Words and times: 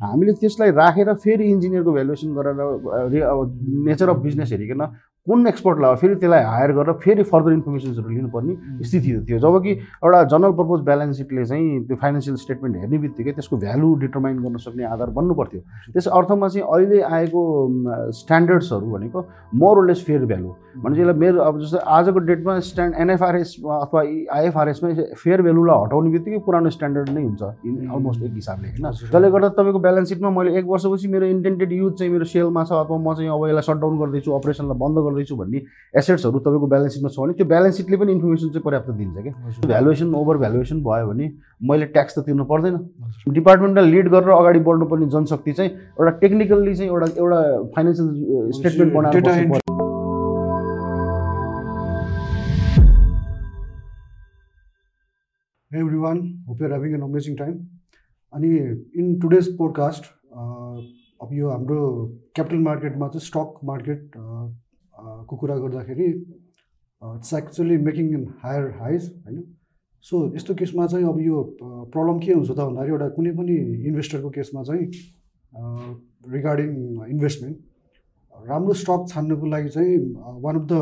हामीले 0.00 0.32
त्यसलाई 0.40 0.70
राखेर 0.72 1.12
फेरि 1.16 1.44
इन्जिनियरको 1.50 1.92
भ्यालुएसन 1.92 2.34
गरेर 2.34 2.58
नेचर 3.86 4.08
अफ 4.08 4.18
बिजनेस 4.22 4.52
हेरिकन 4.52 4.82
कुन 5.26 5.46
एक्सपर्टलाई 5.46 5.94
फेरि 5.96 6.14
त्यसलाई 6.14 6.42
हायर 6.44 6.72
गरेर 6.72 6.92
फेरि 7.04 7.22
फर्दर 7.30 7.52
इन्फर्मेसन्सहरू 7.52 8.08
लिनुपर्ने 8.08 8.84
स्थिति 8.86 9.12
थियो। 9.28 9.38
जब 9.38 9.58
कि 9.62 9.70
एउटा 9.70 10.22
जनरल 10.32 10.52
पर्पज 10.58 10.84
ब्यालेन्स 10.84 11.16
सिटले 11.16 11.44
चाहिँ 11.44 11.84
त्यो 11.86 11.96
फाइनेन्सियल 12.02 12.36
स्टेटमेन्ट 12.36 12.76
हेर्ने 12.76 12.98
बित्तिकै 12.98 13.32
त्यसको 13.32 13.56
भ्यालु 13.56 13.94
डिटर्माइन 14.00 14.38
गर्न 14.42 14.56
सक्ने 14.66 14.84
आधार 14.86 15.10
बन्नु 15.18 15.34
पर्थ्यो 15.34 15.60
त्यस 15.92 16.06
अर्थमा 16.18 16.48
चाहिँ 16.48 16.66
अहिले 16.68 17.00
आएको 17.16 17.42
स्ट्यान्डर्ड्सहरू 18.20 18.86
भनेको 18.92 19.24
मोरलेस 19.62 20.04
फेयर 20.06 20.24
भ्यालु 20.26 20.54
भने 20.84 21.00
यसलाई 21.00 21.18
मेरो 21.20 21.40
अब 21.40 21.60
जस्तै 21.60 21.78
आजको 21.96 22.18
डेटमा 22.30 22.58
स्ट्यान्ड 22.68 22.94
एनएफआरएस 23.00 23.56
अथवा 23.80 24.00
आइएफआरएसमा 24.38 24.90
फेयर 25.22 25.42
भ्यालुलाई 25.42 25.84
हटाउने 25.84 26.10
बित्तिकै 26.10 26.38
पुरानो 26.46 26.70
स्ट्यान्डर्ड 26.70 27.10
नै 27.10 27.22
हुन्छ 27.22 27.42
अलमोस्ट 27.42 28.22
एक 28.22 28.32
हिसाबले 28.34 28.68
होइन? 28.68 28.86
त्यसले 28.92 29.30
गर्दा 29.30 29.48
तपाईँको 29.58 29.78
ब्यालेन्स 29.86 30.08
सिटमा 30.08 30.30
मैले 30.38 30.56
एक 30.58 30.66
वर्षपछि 30.68 31.08
मेरो 31.08 31.26
इन्टेन्टेड 31.34 31.72
युज 31.72 31.92
चाहिँ 31.98 32.12
मेरो 32.12 32.24
सेलमा 32.32 32.64
छ 32.64 32.72
अथवा 32.84 32.98
म 32.98 33.14
चाहिँ 33.14 33.30
अब 33.32 33.46
यसलाई 33.48 33.66
सटडाउन 33.70 33.98
गर्दैछु 33.98 34.32
अपरेसनलाई 34.38 34.78
बन्द 34.84 34.98
गर्दैछु 35.16 35.36
भन्ने 35.36 35.58
एसेट्सहरू 35.96 36.38
तपाईँको 36.44 36.66
ब्यालेन्स 36.76 36.94
सिटमा 36.94 37.08
छ 37.08 37.18
भने 37.24 37.32
त्यो 37.40 37.46
ब्यालेन्स 37.52 37.76
सिटले 37.76 37.96
पनि 37.96 38.12
इन्फर्मेसन 38.12 38.48
चाहिँ 38.52 38.64
पर्याप्त 38.68 38.90
दिन्छ 39.00 39.16
क्या। 39.26 39.34
भ्यालुएसन 39.66 40.14
ओभर 40.20 40.36
भ्यालुएसन 40.44 40.82
भयो 40.88 41.06
भने 41.10 41.26
मैले 41.72 41.86
ट्याक्स 41.96 42.18
त 42.18 42.24
तिर्नु 42.26 42.44
पर्दैन। 42.52 42.76
डिपार्टमेन्टलाई 43.40 43.90
लिड 43.90 44.08
गरेर 44.14 44.30
अगाडि 44.36 44.60
बढ्नुपर्ने 44.68 45.06
जनशक्ति 45.16 45.52
चाहिँ 45.52 45.70
एउटा 45.70 46.12
टेक्निकल्ली 46.24 46.74
चाहिँ 46.74 46.90
एउटा 46.90 47.06
एउटा 47.16 47.40
फाइनेन्सियल 47.76 48.50
स्टेटमेन्ट 48.60 48.92
बनाएर। 48.94 49.64
Hey 55.70 55.80
everyone, 55.82 56.20
hope 56.48 56.60
you're 56.60 56.72
having 56.72 56.94
an 56.94 57.02
amazing 57.06 57.36
time. 57.38 57.56
अनि 58.32 58.48
इन 59.00 59.18
टुडेज 59.20 59.46
पोडकास्ट 59.56 60.04
अब 61.22 61.28
यो 61.32 61.48
हाम्रो 61.50 61.80
क्यापिटल 62.34 62.58
मार्केटमा 62.62 63.08
चाहिँ 63.08 63.26
स्टक 63.26 63.58
मार्केट 63.64 64.16
को 64.98 65.36
कुरा 65.36 65.56
गर्दाखेरि 65.58 66.08
it's 67.02 67.34
actually 67.34 67.76
making 67.86 68.12
in 68.14 68.26
higher 68.42 68.70
highs 68.80 69.12
होइन? 69.26 69.42
सो 70.04 70.34
यस्तो 70.34 70.54
केसमा 70.54 70.86
चाहिँ 70.86 71.06
अब 71.08 71.20
यो 71.20 71.42
प्रब्लम 71.62 72.18
के 72.18 72.32
हुन्छ 72.32 72.50
त 72.50 72.58
भन्दाखेरि 72.58 72.92
एउटा 72.92 73.08
कुनै 73.16 73.32
पनि 73.38 73.56
इन्भेस्टरको 73.88 74.30
केसमा 74.36 74.62
चाहिँ 74.62 74.84
रिगार्डिङ 76.32 76.70
इन्भेस्टमेन्ट 77.10 77.56
राम्रो 78.48 78.74
स्टक 78.80 79.06
छान्नुको 79.08 79.46
लागि 79.46 79.68
चाहिँ 79.68 79.98
one 80.44 80.56
of 80.60 80.66
the 80.72 80.74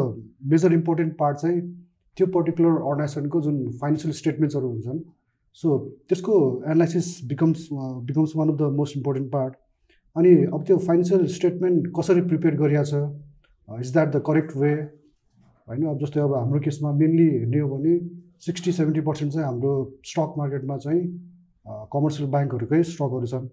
major 0.52 0.72
important 0.72 1.16
part 1.18 1.36
चाहिँ 1.38 1.60
त्यो 2.16 2.26
पर्टिकुलर 2.38 2.70
अर्गनाइजेसनको 2.70 3.40
जुन 3.40 3.60
फाइनेन्सियल 3.80 4.12
स्टेटमेन्ट्सहरू 4.14 4.68
हुन्छन्। 4.68 4.98
सो 5.58 5.78
त्यसको 6.08 6.34
analysis 6.66 7.06
becomes 7.28 7.68
becomes 8.08 8.32
one 8.36 8.48
of 8.50 8.56
the 8.58 8.72
most 8.76 8.96
important 8.96 9.30
part 9.32 9.54
अनि 10.16 10.32
अब 10.46 10.64
त्यो 10.66 10.76
फाइनेन्सियल 10.88 11.26
स्टेटमेन्ट 11.36 11.92
कसरी 11.98 12.20
प्रिपेयर 12.30 12.56
गरिएको 12.56 12.84
छ? 12.84 12.94
Is 13.68 13.92
that 13.92 14.08
the 14.16 14.22
correct 14.26 14.56
way 14.56 14.72
होइन 15.68 15.86
अब 15.88 15.98
जस्तै 15.98 16.20
अब 16.20 16.34
हाम्रो 16.34 16.60
केसमा 16.60 16.92
मेनली 17.00 17.28
हेर्ने 17.28 17.58
हो 17.58 17.68
भने 17.76 17.98
सिक्सटी 18.46 18.72
सेभेन्टी 18.78 19.00
पर्सेन्ट 19.08 19.32
चाहिँ 19.32 19.46
हाम्रो 19.46 19.72
स्टक 20.04 20.34
मार्केटमा 20.38 20.76
चाहिँ 20.84 21.02
कमर्सियल 21.92 22.28
ब्याङ्कहरूकै 22.30 22.82
स्टकहरू 22.92 23.26
छन्। 23.26 23.46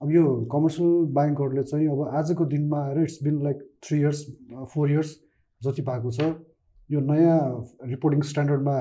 अब 0.00 0.10
यो 0.12 0.24
कमर्सियल 0.52 0.90
ब्याङ्कहरूले 1.16 1.62
चाहिँ 1.70 1.86
अब 1.88 2.00
आजको 2.20 2.44
दिनमा 2.52 2.78
आएर 2.86 2.98
it's 3.02 3.18
been 3.24 3.42
like 3.44 3.58
three 3.84 3.98
years 4.00 4.20
four 4.72 4.90
years 4.90 5.10
जति 5.60 5.82
भएको 5.88 6.10
छ 6.16 6.20
यो 6.90 7.00
नयाँ 7.00 7.40
रिपोर्टिङ 7.92 8.20
स्ट्यान्डर्डमा 8.30 8.76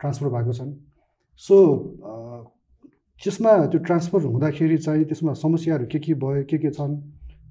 ट्रान्सफर 0.00 0.28
भएको 0.34 0.52
छन्। 0.52 0.72
सो 1.42 1.56
त्यसमा 3.22 3.52
त्यो 3.70 3.80
ट्रान्सफर 3.86 4.20
हुँदाखेरि 4.24 4.78
चाहिँ 4.78 5.04
त्यसमा 5.04 5.32
समस्याहरू 5.38 5.86
के 5.92 5.98
के 5.98 6.14
भयो 6.18 6.44
के 6.50 6.58
के 6.58 6.70
छन्? 6.74 6.92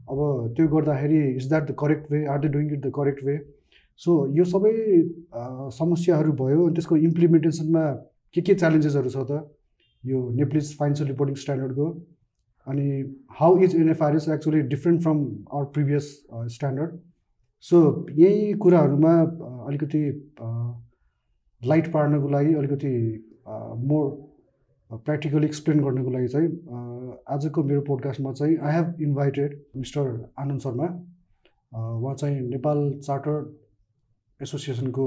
अब 0.09 0.19
त्यो 0.57 0.67
गर्दाखेरि 0.75 1.21
is 1.29 1.47
that 1.49 1.71
the 1.71 1.75
correct 1.79 2.11
way 2.11 2.25
are 2.33 2.39
they 2.45 2.47
doing 2.57 2.71
it 2.73 2.85
the 2.85 2.91
correct 2.95 3.23
way 3.25 3.37
so 4.01 4.15
यो 4.37 4.45
सबै 4.51 4.71
समस्याहरू 5.77 6.31
भयो 6.41 6.69
त्यसको 6.77 6.97
इम्प्लिमेन्टेसनमा 7.09 7.83
के 8.35 8.41
के 8.41 8.55
च्यालेन्जेसहरू 8.55 9.09
छ 9.09 9.25
त? 9.31 9.41
यो 10.03 10.19
नेप्लिज 10.39 10.77
फाइनेन्सियल 10.77 11.09
रिपोर्टिङ 11.09 11.35
स्ट्यान्डर्डको 11.43 11.87
अनि 12.67 12.87
how 13.39 13.57
is 13.63 13.75
NFRS 13.75 14.27
actually 14.35 14.61
different 14.73 15.01
from 15.03 15.21
our 15.51 15.65
previous 15.77 16.09
standard 16.55 16.97
so 17.65 17.81
यही 18.17 18.53
कुराहरूमा 18.65 19.13
अलिकति 19.67 20.01
लाइट 21.61 21.91
पार्नको 21.93 22.29
लागि 22.29 22.53
अलिकति 22.61 22.91
मोर 23.91 24.05
प्र्याक्टिकली 24.91 25.45
एक्सप्लेन 25.45 25.81
गर्नको 25.83 26.11
लागि 26.11 26.27
चाहिँ 26.27 26.47
आजको 27.29 27.63
मेरो 27.63 27.81
पोडकास्टमा 27.83 28.31
चाहिँ 28.33 28.57
I 28.57 28.73
have 28.73 29.01
invited 29.01 29.59
mister 29.77 30.11
Anand 30.39 30.61
Sharma 30.61 30.87
उहाँ 31.71 32.15
चाहिँ 32.15 32.41
नेपाल 32.49 32.79
चार्टर्ड 32.99 34.43
एसोसिएसनको 34.43 35.05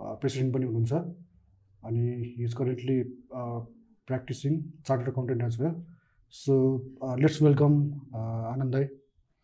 प्रेसिडेन्ट 0.00 0.54
पनि 0.54 0.66
हुनुहुन्छ 0.66 0.92
अनि 1.82 2.06
he 2.26 2.44
is 2.44 2.54
currently 2.54 3.02
practising 4.08 4.60
chartered 4.82 5.08
accountant 5.08 5.42
as 5.44 5.60
well 5.60 5.74
so 6.34 6.56
let's 7.18 7.42
welcome 7.42 7.76
Anand 8.14 8.72
दाई 8.72 8.84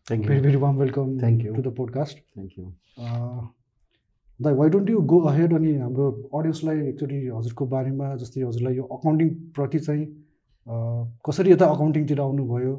thank 0.07 0.25
very 0.25 0.37
you 0.37 0.43
very 0.43 0.57
warm 0.59 0.77
welcome 0.77 1.17
Thank 1.19 1.45
you. 1.45 1.55
To 1.55 1.61
the 1.61 1.75
podcast 1.75 2.17
thank 2.17 2.57
you 2.57 2.65
दाइ 4.39 4.53
why 4.55 4.69
don't 4.69 4.89
you 4.89 5.01
go 5.09 5.19
ahead 5.27 5.53
अनि 5.53 5.73
हाम्रो 5.77 6.11
अडियन्सलाई 6.33 6.87
actually 6.87 7.25
हजुरको 7.27 7.65
बारेमा 7.67 8.15
जस्तै 8.17 8.41
हजुरलाई 8.43 8.75
यो 8.75 8.83
अकाउन्टिङप्रति 8.93 9.79
चाहिँ 9.79 10.05
कसरी 10.65 11.51
यता 11.51 11.65
अकाउन्टिङतिर 11.77 12.19
आउनुभयो? 12.21 12.73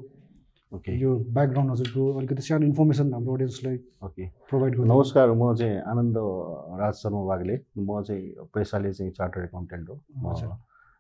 ओके 0.75 0.93
यो 0.99 1.11
ब्याकग्राउन्ड 1.31 1.71
हजुरको 1.71 2.03
अलिकति 2.19 2.43
सानो 2.43 2.67
इन्फर्मेसन 2.67 3.13
हाम्रो 3.15 3.35
अडियन्सलाई 3.35 3.77
ओके 4.03 4.25
प्रोभाइड 4.51 4.73
गर्नु। 4.77 4.91
नमस्कार 4.91 5.31
म 5.31 5.55
चाहिँ 5.55 5.77
आनन्द 5.87 6.17
राज 6.83 6.95
शर्मा 6.99 7.21
वाग्ले 7.31 7.57
म 7.79 8.03
चाहिँ 8.03 8.51
पेसाले 8.51 8.93
चाहिँ 8.93 9.13
चार्टर 9.15 9.45
एकाउन्टेन्ट 9.45 9.89
हो। 9.89 9.95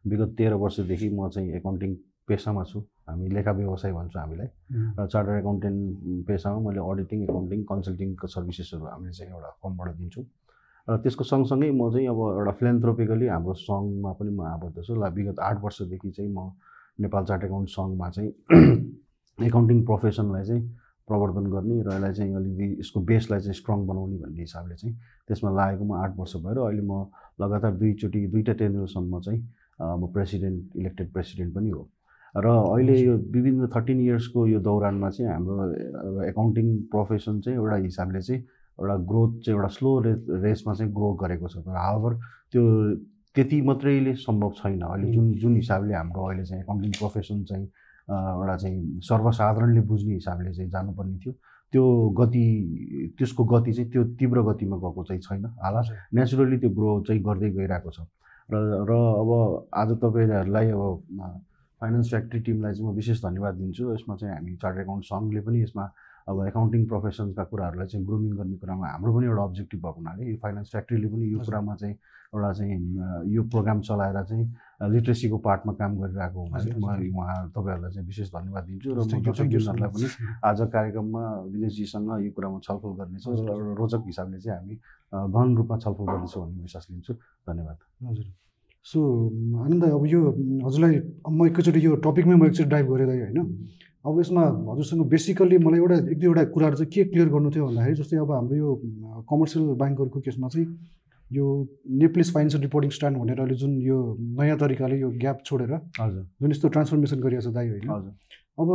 विगत 0.06 0.30
तेह्र 0.38 0.54
वर्षदेखि 0.62 1.08
म 1.10 1.28
चाहिँ 1.34 1.50
एकाउन्टिङ 1.58 1.90
पेसामा 2.30 2.62
छु। 2.70 2.78
हामी 3.10 3.28
लेखा 3.34 3.52
व्यवसाय 3.58 3.92
भन्छौँ 3.92 4.22
हामीलाई। 4.22 4.48
र 4.94 5.06
चार्टर 5.10 5.34
एकाउन्टेन्ट 5.42 6.26
पेसामा 6.26 6.58
मैले 6.70 6.80
अडिटिङ 6.86 7.22
एकाउन्टिङ 7.26 7.64
कन्सल्टिङको 7.66 8.26
सर्भिसेसहरू 8.30 8.86
हामीले 8.86 9.12
चाहिँ 9.18 9.32
एउटा 9.34 9.50
फर्मबाट 9.58 9.90
दिन्छौँ। 9.98 10.24
र 10.86 10.96
त्यसको 11.02 11.24
सँगसँगै 11.34 11.70
म 11.74 11.90
चाहिँ 11.90 12.06
अब 12.06 12.20
एउटा 12.38 12.52
फिलेन्थ्रोपिकली 12.62 13.26
हाम्रो 13.26 13.54
सङ्घमा 13.66 14.10
पनि 14.22 14.30
म 14.30 14.40
आबद्ध 14.54 14.86
छु। 14.86 14.94
ल 14.94 15.10
विगत 15.10 15.38
आठ 15.42 15.56
वर्षदेखि 15.66 16.10
चाहिँ 16.14 16.30
म 16.30 16.54
नेपाल 16.98 17.24
चार्ट 17.24 17.44
एकाउन्ट 17.44 17.68
सङ्घमा 17.68 18.10
चाहिँ 18.10 18.30
एकाउन्टिङ 19.38 19.84
प्रोफेसनलाई 19.84 20.44
चाहिँ 20.44 20.62
प्रवर्धन 21.08 21.46
गर्ने 21.50 21.82
र 21.82 21.92
यसलाई 21.94 22.12
चाहिँ 22.14 22.34
अलिकति 22.34 22.66
यसको 22.80 23.00
बेसलाई 23.10 23.40
चाहिँ 23.40 23.54
स्ट्रङ 23.54 23.86
बनाउने 23.86 24.16
भन्ने 24.22 24.40
हिसाबले 24.40 24.74
चाहिँ 24.74 24.94
त्यसमा 25.28 25.50
लागेको 25.56 25.84
म 25.84 25.92
आठ 26.04 26.16
वर्ष 26.18 26.36
भयो 26.36 26.54
र 26.54 26.58
अहिले 26.66 26.82
म 26.82 27.04
लगातार 27.42 27.72
दुईचोटि 27.82 28.26
दुईवटा 28.32 28.52
टेन्युरसम्म 28.62 29.20
चाहिँ 29.20 29.40
म 29.80 30.06
प्रेसिडेन्ट 30.14 30.76
इलेक्टेड 30.76 31.12
प्रेसिडेन्ट 31.12 31.54
पनि 31.54 31.70
हो। 31.70 31.82
र 32.36 32.46
अहिले 32.48 32.94
यो 33.00 33.16
विभिन्न 33.32 33.66
थर्टिन 33.74 34.00
इयर्सको 34.00 34.46
यो 34.46 34.60
दौरानमा 34.60 35.10
चाहिँ 35.10 35.32
हाम्रो 35.32 36.22
एकाउन्टिङ 36.32 36.66
प्रोफेसन 36.92 37.40
चाहिँ 37.40 37.58
एउटा 37.58 37.76
हिसाबले 37.84 38.20
चाहिँ 38.22 38.40
एउटा 38.80 38.96
ग्रोथ 39.10 39.32
चाहिँ 39.44 39.56
एउटा 39.56 39.68
स्लो 39.76 39.98
रे 40.04 40.12
रेसमा 40.42 40.74
चाहिँ 40.74 40.92
ग्रो 40.92 41.12
गरेको 41.22 41.48
छ। 41.48 41.56
तर 41.64 41.76
हावर 41.76 42.14
त्यो 42.52 42.62
त्यति 43.36 43.60
मात्रैले 43.68 44.14
सम्भव 44.16 44.50
छैन। 44.58 44.80
अहिले 44.82 45.12
जुन 45.12 45.32
जुन 45.40 45.56
हिसाबले 45.56 45.94
हाम्रो 45.94 46.22
अहिले 46.26 46.44
चाहिँ 46.44 46.62
एकाउन्टिङ 46.62 46.92
प्रोफेसन 46.98 47.42
चाहिँ 47.44 47.66
एउटा 48.08 48.56
चाहिँ 48.56 49.00
सर्वसाधारणले 49.08 49.80
बुझ्ने 49.90 50.14
हिसाबले 50.14 50.52
चाहिँ 50.56 50.70
जानुपर्ने 50.70 51.18
थियो। 51.24 51.32
त्यो 51.72 51.84
गति 52.18 52.44
त्यसको 53.18 53.44
गति 53.44 53.72
चाहिँ 53.72 53.90
त्यो 53.92 54.04
तीव्र 54.18 54.42
गतिमा 54.48 54.76
गएको 54.76 55.04
चाहिँ 55.04 55.20
छैन। 55.22 55.44
हाला 55.62 55.80
नेचुरली 56.14 56.58
त्यो 56.58 56.70
ग्रो 56.70 56.90
चाहिँ 57.06 57.22
गर्दै 57.22 57.50
गइरहेको 57.58 57.90
छ। 57.90 58.00
र 58.50 58.54
र 58.88 58.92
अब 59.20 59.30
आज 59.74 59.90
तपाईँहरूलाई 60.02 60.70
अब 60.70 60.82
फाइनेन्स 61.80 62.08
फ्याक्ट्री 62.08 62.40
टिमलाई 62.40 62.72
चाहिँ 62.72 62.88
म 62.88 62.94
विशेष 62.96 63.22
धन्यवाद 63.24 63.54
दिन्छु। 63.54 63.92
यसमा 63.94 64.16
चाहिँ 64.16 64.34
हामी 64.34 64.56
चार्ट 64.62 64.78
एकाउन्ट 64.80 65.04
सङ्घले 65.04 65.40
पनि 65.46 65.62
यसमा 65.62 65.84
अब 66.26 66.36
एकाउन्टिङ 66.46 66.86
प्रोफेसनका 66.90 67.42
कुराहरूलाई 67.50 67.86
चाहिँ 67.86 68.06
ग्रुमिङ 68.06 68.32
गर्ने 68.36 68.56
कुरामा 68.58 68.86
हाम्रो 68.92 69.10
पनि 69.14 69.26
एउटा 69.26 69.42
अब्जेक्टिभ 69.42 69.80
भएको 69.80 69.98
हुनाले 69.98 70.22
यो 70.30 70.36
फाइनेन्स 70.42 70.70
फ्याक्ट्रीले 70.70 71.08
पनि 71.08 71.24
यो। 71.32 71.38
कुरामा 71.46 71.74
चाहिँ 71.80 71.94
एउटा 72.34 72.52
चाहिँ 72.58 72.76
यो 73.34 73.42
प्रोग्राम 73.52 73.80
चलाएर 73.86 74.18
चाहिँ 74.30 74.44
लिट्रेसीको 74.94 75.38
पार्टमा 75.46 75.72
काम 75.80 75.92
गरिरहेको 76.02 76.38
हुनाले 76.46 76.70
म। 76.74 77.14
उहाँ 77.14 77.38
तपाईँहरूलाई 77.54 77.90
चाहिँ 77.94 78.06
विशेष 78.06 78.28
धन्यवाद 78.34 78.64
दिन्छु 78.66 78.88
र 78.90 78.98
म 78.98 79.06
Thank 79.06 79.26
you, 79.26 79.32
दर्शक 79.32 79.38
thank 79.38 79.52
you 79.54 79.60
so 79.60 79.70
बिन्दुहरूलाई 79.70 80.08
पनि. 80.10 80.34
आज 80.50 80.58
कार्यक्रममा 80.74 81.22
विदेशजीसँग 81.54 82.10
यो 82.26 82.30
कुरामा 82.34 82.58
छलफल 82.66 82.90
गर्नेछौँ 82.98 83.34
र 83.36 83.74
रोचक 83.78 84.02
हिसाबले 84.10 84.38
चाहिँ 84.42 84.58
हामी 84.58 84.74
गहन 85.30 85.48
रूपमा 85.56 85.76
छलफल 85.78 86.04
गर्नेछौँ 86.10 86.42
भन्ने 86.42 86.62
विश्वास 86.66 86.86
लिन्छु 86.90 87.12
धन्यवाद 87.48 87.78
हजुर 88.10 88.26
सो 88.86 88.98
आनन्द 89.62 89.84
अब 89.94 90.04
यो 90.10 90.20
हजुरलाई 90.66 90.94
म 91.30 91.46
एकैचोटि 91.46 91.80
यो 91.86 91.94
टपिकमै 92.02 92.34
म 92.34 92.46
एकचोटि 92.50 92.68
ड्राइभ 92.70 92.86
गरेँ 92.90 93.06
दाइ 93.06 93.20
होइन 93.22 93.38
अब 94.06 94.20
यसमा 94.20 94.42
हजुरसँग 94.70 95.02
बेसिकल्ली 95.10 95.58
मलाई 95.58 95.80
एउटा 95.80 95.96
एक 96.12 96.18
दुईवटा 96.20 96.44
कुराहरू 96.54 96.76
चाहिँ 96.76 96.90
के 96.92 97.04
क्लियर 97.10 97.28
गर्नु 97.34 97.50
थियो 97.50 97.66
भन्दाखेरि 97.66 97.96
जस्तै 98.00 98.16
अब 98.24 98.30
हाम्रो 98.32 98.56
यो 98.56 98.74
कमर्सियल 99.30 99.64
ब्याङ्कहरूको 99.82 100.20
केसमा 100.26 100.48
चाहिँ 100.54 100.66
यो 101.30 101.46
नेप्लिस 102.02 102.32
फाइनेन्सियल 102.34 102.62
रिपोर्टिङ 102.62 102.90
स्ट्यान्ड 102.96 103.18
भनेर 103.18 103.40
अहिले 103.40 103.56
जुन 103.62 103.72
यो 103.82 103.98
नयाँ 104.38 104.58
तरिकाले 104.58 104.98
यो 104.98 105.10
ग्याप 105.22 105.38
छोडेर 105.44 105.72
हजुर। 106.00 106.22
जुन 106.42 106.50
यस्तो 106.50 106.68
ट्रान्सफर्मेसन 106.76 107.20
गरिएको 107.20 107.42
छ 107.42 107.54
दाइ 107.54 107.68
होइन 107.68 107.90
हजुर। 107.90 108.12
अब 108.58 108.68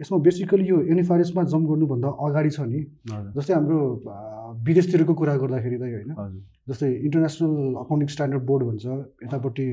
यसमा 0.00 0.18
बेसिकली 0.18 0.64
यो 0.68 0.78
एनएफआरएसमा 0.92 1.42
जम्प 1.50 1.66
गर्नुभन्दा 1.70 2.08
अगाडि 2.26 2.50
छ 2.50 2.60
नि 2.66 2.80
जस्तै 3.36 3.54
हाम्रो 3.54 3.78
विदेशतिरको 4.66 5.14
कुरा 5.20 5.34
गर्दाखेरि 5.42 5.76
त 5.78 5.82
होइन। 5.82 6.10
जस्तै 6.68 6.88
इन्टरनेसनल 7.06 7.52
अकाउन्टिङ 7.82 8.08
स्ट्यान्डर्ड 8.14 8.42
बोर्ड 8.50 8.62
भन्छ 8.68 8.84
यतापट्टि 9.26 9.66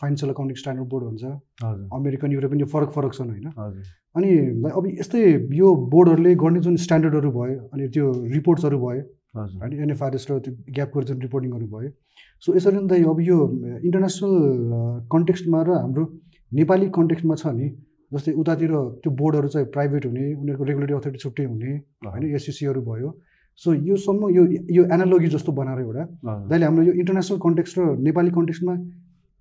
फाइनेन्सियल 0.00 0.30
अकाउन्टिङ 0.34 0.56
स्ट्यान्डर्ड 0.62 0.88
बोर्ड 0.88 1.04
भन्छ। 1.08 1.24
अमेरिकन 1.98 2.32
युरोपियन 2.32 2.60
यो 2.60 2.68
फरक 2.74 2.90
फरक 2.96 3.12
छन् 3.18 3.30
होइन। 3.34 3.46
अनि 4.16 4.30
अब 4.72 4.84
यस्तै 4.88 5.22
यो 5.60 5.68
बोर्डहरूले 5.94 6.34
गर्ने 6.42 6.60
जुन 6.66 6.76
स्ट्यान्डर्डहरू 6.88 7.30
भयो 7.38 7.60
अनि 7.72 7.88
त्यो 7.94 8.10
रिपोर्ट्सहरू 8.36 8.78
भयो 8.88 9.02
होइन 9.60 9.72
एनएफआरएस 9.84 10.26
र 10.30 10.38
त्यो 10.44 10.52
ग्यापको 10.74 11.02
जुन 11.08 11.18
रिपोर्टिङहरू 11.28 11.66
भयो। 11.74 11.90
सो 12.42 12.56
यसरी 12.56 12.78
नै 12.90 13.02
अब 13.12 13.20
यो 13.30 13.38
इन्टरनेसनल 13.86 14.34
कन्टेक्स्टमा 15.12 15.62
र 15.68 15.80
हाम्रो 15.80 16.04
नेपाली 16.52 16.86
कन्टेक्स्टमा 16.98 17.34
छ 17.42 17.58
नि 17.58 17.66
जस्तै 18.14 18.32
उतातिर 18.42 18.72
त्यो 19.02 19.10
बोर्डहरू 19.20 19.48
चाहिँ 19.54 19.68
प्राइभेट 19.76 20.06
हुने 20.06 20.24
उनीहरूको 20.40 20.64
रेगुलेटरी 20.70 20.96
अथोरिटी 20.98 21.22
छुट्टै 21.24 21.44
हुने 21.52 21.70
होइन 22.08 22.34
एससिसीहरू 22.34 22.82
भयो। 22.90 23.14
सो 23.60 23.72
योसम्म 23.88 24.28
यो 24.36 24.44
यो 24.76 24.84
एनालोगी 24.94 25.28
जस्तो 25.34 25.52
बनाएर 25.58 25.80
एउटा 25.80 26.04
दाइले 26.50 26.64
हाम्रो 26.66 26.82
यो 26.84 26.92
इन्टरनेसनल 27.00 27.38
कन्टेक्स्ट 27.46 27.78
र 27.78 27.82
नेपाली 28.06 28.30
कन्टेक्स्टमा 28.38 28.74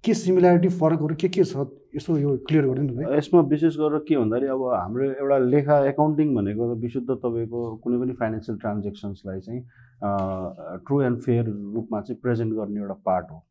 के 0.04 0.14
सिमिल्यारिटी 0.14 0.70
फरकहरू 0.80 1.16
के 1.22 1.28
के 1.36 1.44
छ 1.44 1.66
यसो 1.96 2.18
यो 2.18 2.32
क्लियर 2.48 2.66
गरिदिनु 2.68 3.16
यसमा 3.18 3.42
विशेष 3.54 3.78
गरेर 3.82 4.00
के 4.08 4.18
भन्दाखेरि 4.18 4.52
अब 4.54 4.62
हाम्रो 4.74 5.04
एउटा 5.12 5.38
लेखा 5.54 5.78
एकाउन्टिङ 5.90 6.34
भनेको 6.36 6.68
त 6.70 6.80
विशुद्ध 6.84 7.10
तपाईँको 7.10 7.60
कुनै 7.84 7.98
पनि 8.02 8.14
फाइनेन्सियल 8.22 8.58
ट्रान्जेक्सन्सलाई 8.64 9.40
चाहिँ 9.48 9.62
ट्रु 10.04 11.02
एन्ड 11.02 11.20
फेयर 11.22 11.46
रूपमा 11.76 12.02
चाहिँ 12.02 12.20
प्रेजेन्ट 12.22 12.54
गर्ने 12.54 12.80
एउटा 12.80 12.94
पार्ट 13.06 13.32
हो। 13.32 13.42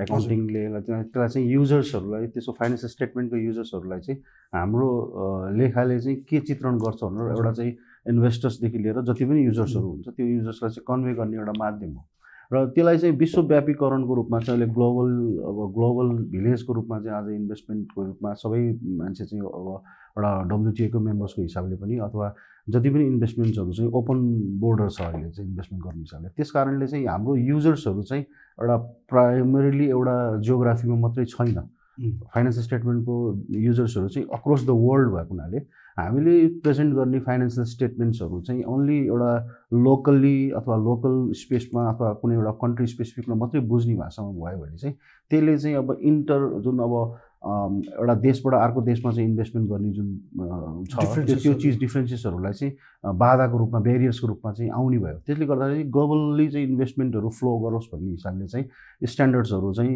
एकाउन्टिङले 0.00 0.62
त्यसलाई 0.80 1.28
चाहिँ 1.28 1.46
युजर्सहरूलाई 1.52 2.26
त्यसको 2.34 2.52
फाइनेन्सियल 2.58 2.90
स्टेटमेन्टको 2.90 3.36
युजर्सहरूलाई 3.36 4.00
चाहिँ 4.00 4.20
हाम्रो 4.54 4.88
लेखाले 5.58 6.00
चाहिँ 6.00 6.16
के 6.30 6.40
चित्रण 6.50 6.78
गर्छ 6.78 7.02
भनेर 7.04 7.30
एउटा 7.36 7.52
चाहिँ 7.52 7.72
इन्भेस्टर्सदेखि 8.14 8.78
लिएर 8.78 9.02
जति 9.10 9.24
पनि 9.24 9.46
युजर्सहरू 9.46 9.88
हुन्छ 9.88 10.08
त्यो 10.08 10.26
युजर्सलाई 10.26 10.70
चाहिँ 10.70 10.84
कन्भे 10.88 11.14
गर्ने 11.20 11.36
एउटा 11.36 11.52
माध्यम 11.58 11.92
हो। 11.94 12.04
र 12.52 12.66
त्यसलाई 12.74 12.98
चाहिँ 12.98 13.16
विश्वव्यापीकरणको 13.18 14.14
रूपमा 14.14 14.38
चाहिँ 14.40 14.60
अहिले 14.60 14.72
ग्लोबल 14.74 15.10
अब 15.50 15.56
ग्लोबल 15.74 16.06
भिलेजको 16.30 16.72
रूपमा 16.72 16.98
चाहिँ 17.02 17.16
आज 17.18 17.30
इन्भेस्टमेन्टको 17.34 18.04
रूपमा 18.04 18.32
सबै 18.42 18.60
मान्छे 19.02 19.24
चाहिँ 19.24 19.42
अब 19.42 19.66
एउटा 20.14 20.30
डब्लुटिएको 20.54 20.98
मेम्बर्सको 21.10 21.42
हिसाबले 21.42 21.76
पनि 21.82 21.98
अथवा 22.06 22.28
जति 22.66 22.90
पनि 22.90 23.04
इन्भेस्टमेन्ट्सहरू 23.06 23.72
चाहिँ 23.72 23.90
ओपन 24.00 24.18
बोर्डर 24.60 24.88
छ 24.88 25.00
अहिले 25.00 25.30
चाहिँ 25.30 25.48
इन्भेस्टमेन्ट 25.50 25.84
गर्ने 25.84 26.00
हिसाबले 26.00 26.28
त्यस 26.36 26.50
कारणले 26.50 26.86
चाहिँ 26.86 27.06
हाम्रो 27.06 27.36
युजर्सहरू 27.36 28.02
चाहिँ 28.02 28.22
एउटा 28.22 28.76
प्राइमरीली 29.12 29.88
एउटा 29.88 30.16
जियोग्राफीमा 30.40 30.96
मात्रै 31.06 31.24
छैन। 31.24 31.58
फाइनेन्सियल 32.34 32.64
स्टेटमेन्टको 32.64 33.14
युजर्सहरू 33.58 34.08
चाहिँ 34.08 34.28
अक्रस 34.34 34.64
द 34.66 34.70
वर्ल्ड 34.70 35.10
भएको 35.10 35.34
हुनाले 35.34 35.58
हामीले 35.98 36.34
प्रेजेन्ट 36.64 36.94
गर्ने 36.94 37.18
फाइनेन्सियल 37.28 37.66
स्टेटमेन्ट्सहरू 37.66 38.40
चाहिँ 38.48 38.64
ओन्ली 38.74 38.98
एउटा 39.06 39.30
लोकल्ली 39.86 40.50
अथवा 40.60 40.76
लोकल 40.88 41.14
स्पेसमा 41.42 41.88
अथवा 41.90 42.12
कुनै 42.20 42.34
एउटा 42.34 42.50
कन्ट्री 42.64 42.86
स्पेसिफिकमा 42.86 43.34
मात्रै 43.34 43.60
बुझ्ने 43.72 43.94
भाषामा 43.96 44.28
भयो 44.28 44.58
भने 44.58 44.76
चाहिँ 44.76 44.94
त्यसले 45.30 45.56
चाहिँ 45.58 45.76
अब 45.76 45.96
इन्टर 46.02 46.48
जुन 46.64 46.78
अब 46.84 46.94
एउटा 47.46 48.14
देशबाट 48.20 48.54
अर्को 48.54 48.80
देशमा 48.82 49.12
चाहिँ 49.12 49.28
इन्भेस्टमेन्ट 49.28 49.70
गर्ने 49.70 49.90
जुन 49.92 50.08
छ 50.90 50.94
त्यो। 51.42 51.52
चिज 51.54 51.78
डिफ्रेन्सेसहरूलाई 51.80 52.52
चाहिँ 52.52 52.72
बाधाको 53.18 53.58
रूपमा 53.58 53.80
बेरियर्सको 53.80 54.26
रूपमा 54.26 54.52
चाहिँ 54.52 54.70
आउने 54.70 54.98
भयो। 54.98 55.18
त्यसले 55.26 55.46
गर्दाखेरि 55.46 55.84
ग्लोबल्ली 55.94 56.48
चाहिँ 56.48 56.66
इन्भेस्टमेन्टहरू 56.68 57.28
फ्लो 57.38 57.56
गरोस् 57.64 57.86
भन्ने 57.92 58.10
हिसाबले 58.10 58.46
चाहिँ 58.46 58.66
स्ट्यान्डर्ड्सहरू 59.06 59.72
चाहिँ 59.78 59.94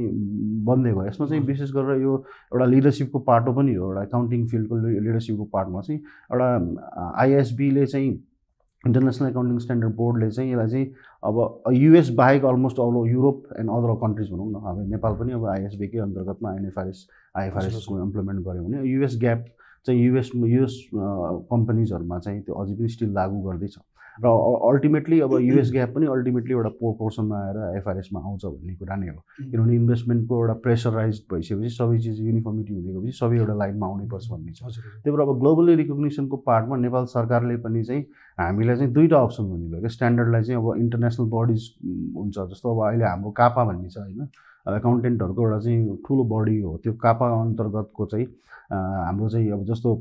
बन्दै 0.64 0.92
गयो। 0.94 1.06
यसमा 1.10 1.26
चाहिँ 1.26 1.42
विशेष 1.46 1.70
गरेर 1.74 2.02
यो 2.02 2.14
एउटा 2.54 2.66
लिडरसिपको 2.70 3.18
पाटो 3.18 3.52
पनि 3.52 3.74
हो। 3.74 3.86
एउटा 3.90 4.02
एकाउन्टिङ 4.02 4.46
फिल्डको 4.46 4.74
लिडरसिपको 4.76 5.44
पार्टमा 5.50 5.80
चाहिँ 5.80 6.00
एउटा 6.00 6.48
आइएसबीले 7.18 7.86
चाहिँ 7.86 8.10
इन्टरनेसनल 8.86 9.28
एकाउन्टिङ 9.28 9.58
स्ट्यान्डर्ड 9.58 9.94
बोर्डले 9.94 10.30
चाहिँ 10.30 10.52
यसलाई 10.52 10.68
चाहिँ 10.70 10.86
अब 11.22 11.72
युएस 11.74 12.08
बाहेक 12.16 12.44
almost 12.44 12.78
all 12.80 12.96
Europe 13.08 13.42
and 13.58 13.70
other 13.70 13.94
countries 14.02 14.30
भनौँ 14.32 14.50
न। 14.50 14.62
अब 14.70 14.90
नेपाल 14.90 15.14
पनि 15.14 15.32
अब 15.32 15.46
आइएसबीकै 15.46 15.98
अन्तर्गतमा 15.98 16.50
आइएनएफआरएस 16.50 17.06
आइएफआरएसको 17.36 17.98
इम्प्लिमेन्ट 18.02 18.46
गऱ्यो 18.46 18.64
भने 18.64 18.88
युएस 18.90 19.16
ग्याप 19.20 19.44
चाहिँ 19.86 20.00
युएस 20.00 20.30
युएस 20.34 20.74
कम्पनीजहरूमा 20.94 22.18
चाहिँ 22.18 22.40
त्यो 22.42 22.54
अझै 22.54 22.74
पनि 22.74 22.88
स्टिल 22.88 23.12
लागू 23.12 23.40
गर्दैछ। 23.42 23.76
र 24.24 24.28
अल्टिमेटली 24.68 25.20
अब 25.20 25.32
युएस 25.40 25.70
ग्याप 25.72 25.94
पनि 25.94 26.06
अल्टिमेटली 26.06 26.52
एउटा 26.52 26.68
पोर्सनमा 26.80 27.36
आएर 27.46 27.58
आइएफआरएसमा 27.58 28.20
आउँछ 28.20 28.44
भन्ने 28.44 28.74
कुरा 28.74 28.96
नै 28.96 29.08
हो। 29.08 29.22
किनभने 29.40 29.74
इन्भेस्टमेन्टको 29.74 30.38
एउटा 30.40 30.54
प्रेसराइज 30.64 31.22
भइसकेपछि 31.32 31.68
सबै 31.76 31.98
चिज 31.98 32.20
युनिफर्मिटी 32.20 32.74
हुँदै 32.74 32.92
गएपछि 32.92 33.16
सबै 33.18 33.36
एउटा 33.38 33.54
लाइनमा 33.62 33.86
आउनैपर्छ 33.86 34.30
भन्ने 34.30 34.52
छ। 34.52 34.62
त्यही 34.62 35.16
भएर 35.16 35.20
अब 35.20 35.38
ग्लोबली 35.40 35.74
रिकग्निसनको 35.82 36.36
पार्टमा 36.50 36.76
नेपाल 36.76 37.04
सरकारले 37.14 37.56
पनि 37.64 37.82
चाहिँ 37.84 38.02
हामीलाई 38.38 38.76
चाहिँ 38.76 38.92
दुईवटा 38.92 39.22
अप्सन 39.22 39.44
भन्नुभयो 39.50 39.80
क्या। 39.80 39.88
स्ट्यान्डर्डलाई 39.96 40.42
चाहिँ 40.42 40.62
अब 40.62 40.76
इन्टरनेसनल 40.76 41.26
बडिज 41.30 41.70
हुन्छ 42.16 42.38
जस्तो 42.52 42.74
अब 42.74 42.86
अहिले 42.88 43.04
हाम्रो 43.04 43.30
कापा 43.40 43.64
भन्ने 43.64 43.88
छ 43.88 43.98
होइन। 43.98 44.28
एकाउन्टेन्टहरूको 44.76 45.42
एउटा 45.42 45.58
चाहिँ 45.64 45.96
ठुलो 46.06 46.24
बडी 46.30 46.60
हो। 46.60 46.76
त्यो 46.84 46.92
कापा 47.00 47.26
अन्तर्गतको 47.40 48.06
चाहिँ 48.06 48.26
हाम्रो 48.70 49.28
चाहिँ 49.28 49.50
अब 49.52 49.64
जस्तो 49.72 49.94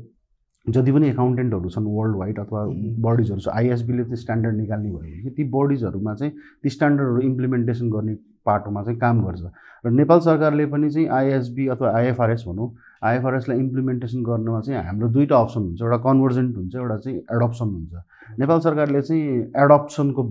जति 0.66 0.92
पनि 0.92 1.08
एकाउन्टेन्टहरू 1.08 1.68
छन् 1.70 1.86
वर्ल्ड 1.96 2.16
वाइड 2.16 2.38
अथवा. 2.38 2.64
बडिजहरू 3.06 3.40
छ 3.40 3.48
आइएसबीले 3.48 4.04
त्यो 4.04 4.16
स्ट्यान्डर्ड 4.16 4.56
निकाल्ने 4.56 4.90
भयो 4.90 5.22
भने 5.22 5.30
ती 5.36 5.44
बडिजहरूमा 5.56 6.14
चाहिँ 6.14 6.32
ती 6.62 6.68
स्ट्यान्डर्डहरू 6.70 7.20
इम्प्लिमेन्टेसन 7.28 7.90
गर्ने 7.90 8.14
पाटोमा 8.46 8.82
चाहिँ 8.82 8.98
काम 8.98 9.24
गर्छ। 9.24 9.42
र 9.84 9.90
नेपाल 9.90 10.18
सरकारले 10.20 10.66
पनि 10.68 10.90
चाहिँ 10.90 11.08
आइएसबी 11.08 11.66
अथवा 11.72 11.90
आइएफआरएस 11.96 12.44
भनौँ 12.48 12.68
आइएफआरएसलाई 13.04 13.58
इम्प्लिमेन्टेसन 13.58 14.22
गर्नमा 14.22 14.60
चाहिँ 14.60 14.82
हाम्रो 14.86 15.08
दुईवटा 15.08 15.36
अप्सन 15.40 15.60
हुन्छ 15.60 15.82
एउटा 15.82 15.96
कन्भर्जेन्ट 16.04 16.56
हुन्छ 16.56 16.74
एउटा 16.76 16.96
चाहिँ 16.96 17.18
एडप्सन 17.18 17.68
हुन्छ। 17.68 17.92
नेपाल 18.40 18.60
सरकारले 18.60 19.02
चाहिँ 19.02 19.24
एडप्सनको 19.64 20.22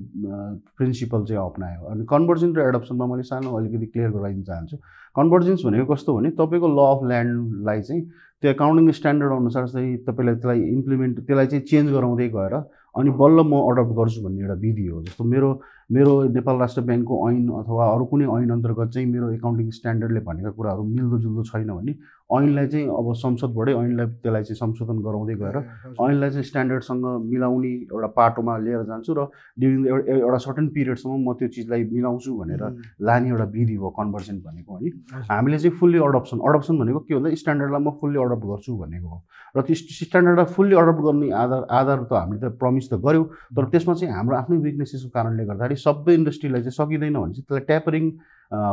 प्रिन्सिपल 0.78 1.26
चाहिँ 1.26 1.42
अप्नायो। 1.42 1.86
अनि 1.90 2.06
कन्भर्जेन्ट 2.10 2.58
र 2.58 2.68
एडप्सनमा 2.70 3.06
मैले 3.06 3.24
सानो 3.26 3.58
अलिकति 3.58 3.86
क्लियर 3.86 4.10
गराइदिन 4.12 4.44
चाहन्छु। 4.44 4.78
कन्भर्जेन्स 5.20 5.66
भनेको 5.66 5.94
कस्तो 5.94 6.18
भने 6.18 6.30
तपाईँको 6.42 6.68
ल 6.80 6.90
अफ 6.90 7.06
ल्यान्डलाई 7.12 7.82
चाहिँ 7.82 8.02
त्यो 8.42 8.52
एकाउन्टिङ 8.52 8.92
स्ट्यान्डर्ड 8.98 9.32
अनुसार 9.34 9.68
चाहिँ 9.68 9.98
तपाईँलाई 10.08 10.36
त्यसलाई 10.36 10.62
इम्प्लिमेन्ट 10.76 11.16
त्यसलाई 11.28 11.48
चाहिँ 11.48 11.64
चेन्ज 11.72 11.92
गराउँदै 11.94 12.28
गएर 12.36 12.54
अनि 13.00 13.10
बल्ल 13.20 13.40
म 13.46 13.54
अडप्ट 13.72 13.92
गर्छु 13.98 14.22
भन्ने 14.24 14.42
एउटा 14.42 14.54
विधि 14.62 14.86
हो। 14.88 15.02
जस्तो 15.04 15.24
मेरो 15.24 15.50
मेरो 15.92 16.14
नेपाल 16.38 16.56
राष्ट्र 16.60 16.82
ब्याङ्कको 16.90 17.16
ऐन 17.30 17.50
अथवा 17.60 17.86
अरू 17.94 18.06
कुनै 18.12 18.26
ऐन 18.36 18.50
अन्तर्गत 18.52 18.90
चाहिँ 18.94 19.08
मेरो 19.12 19.30
एकाउन्टिङ 19.32 19.70
स्ट्यान्डर्डले 19.78 20.22
भनेका 20.30 20.52
कुराहरू 20.58 20.84
मिल्दोजुल्दो 20.84 21.44
छैन 21.52 21.70
भने 21.70 21.94
ऐनलाई 22.30 22.68
चाहिँ 22.68 22.88
अब 22.94 23.08
संसदबाटै 23.18 23.74
ऐनलाई 23.74 24.06
त्यसलाई 24.22 24.44
चाहिँ 24.44 24.58
संशोधन 24.62 24.98
गराउँदै 25.06 25.36
गएर 25.42 25.58
ऐनलाई 25.58 26.30
चाहिँ 26.30 26.44
स्ट्यान्डर्डसँग 26.50 27.06
मिलाउने 27.32 27.72
एउटा 27.90 28.08
पाटोमा 28.18 28.58
लिएर 28.66 28.84
जान्छु 28.90 29.14
र 29.18 29.26
ड्युरिङ 29.60 29.82
एउटा 30.14 30.38
सर्टन 30.46 30.68
पिरियडसम्म 30.76 31.18
म 31.26 31.34
त्यो 31.40 31.48
चिजलाई 31.58 31.84
मिलाउँछु 31.90 32.32
भनेर 32.40 32.64
लाने 33.02 33.30
एउटा 33.30 33.46
विधि 33.58 33.76
हो 33.82 33.90
कन्भर्सेन्ट 34.00 34.44
भनेको 34.46 34.78
अनि 34.78 34.90
हामीले 35.32 35.58
चाहिँ 35.60 35.76
फुल्ली 35.82 36.00
अडप्सन 36.06 36.38
अडप्सन 36.50 36.78
भनेको 36.80 37.00
के 37.10 37.16
भन्दा 37.18 37.36
स्ट्यान्डर्डलाई 37.42 37.82
म 37.82 37.98
फुल्ली 38.02 38.20
अडप्ट 38.26 38.46
गर्छु 38.54 38.78
भनेको 38.78 39.08
हो। 39.10 39.18
र 39.58 39.62
त्यो 39.66 39.76
स्ट्यान्डर्डलाई 40.06 40.54
फुल्ली 40.54 40.76
अडप्ट 40.86 41.02
गर्ने 41.10 41.32
आधार 41.44 41.62
आधार 41.82 42.00
त 42.06 42.14
हामीले 42.14 42.40
त 42.46 42.54
प्रमिस 42.62 42.90
त 42.94 43.02
गऱ्यौँ 43.06 43.26
तर 43.58 43.66
त्यसमा 43.74 43.94
चाहिँ 43.98 44.14
हाम्रो 44.14 44.36
आफ्नै 44.38 44.58
विकनेसेसको 44.70 45.10
कारणले 45.18 45.46
गर्दाखेरि 45.50 45.76
सबै 45.82 46.14
इन्डस्ट्रीलाई 46.14 46.62
चाहिँ 46.62 46.78
सकिँदैन 46.78 47.14
भने 47.18 47.34
चाहिँ 47.34 47.46
त्यसलाई 47.50 47.66
ट्यापरिङ 47.74 48.06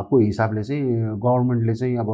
को 0.09 0.17
हिसाबले 0.19 0.63
चाहिँ 0.63 0.83
गभर्मेन्टले 1.25 1.73
चाहिँ 1.81 1.97
अब 1.97 2.09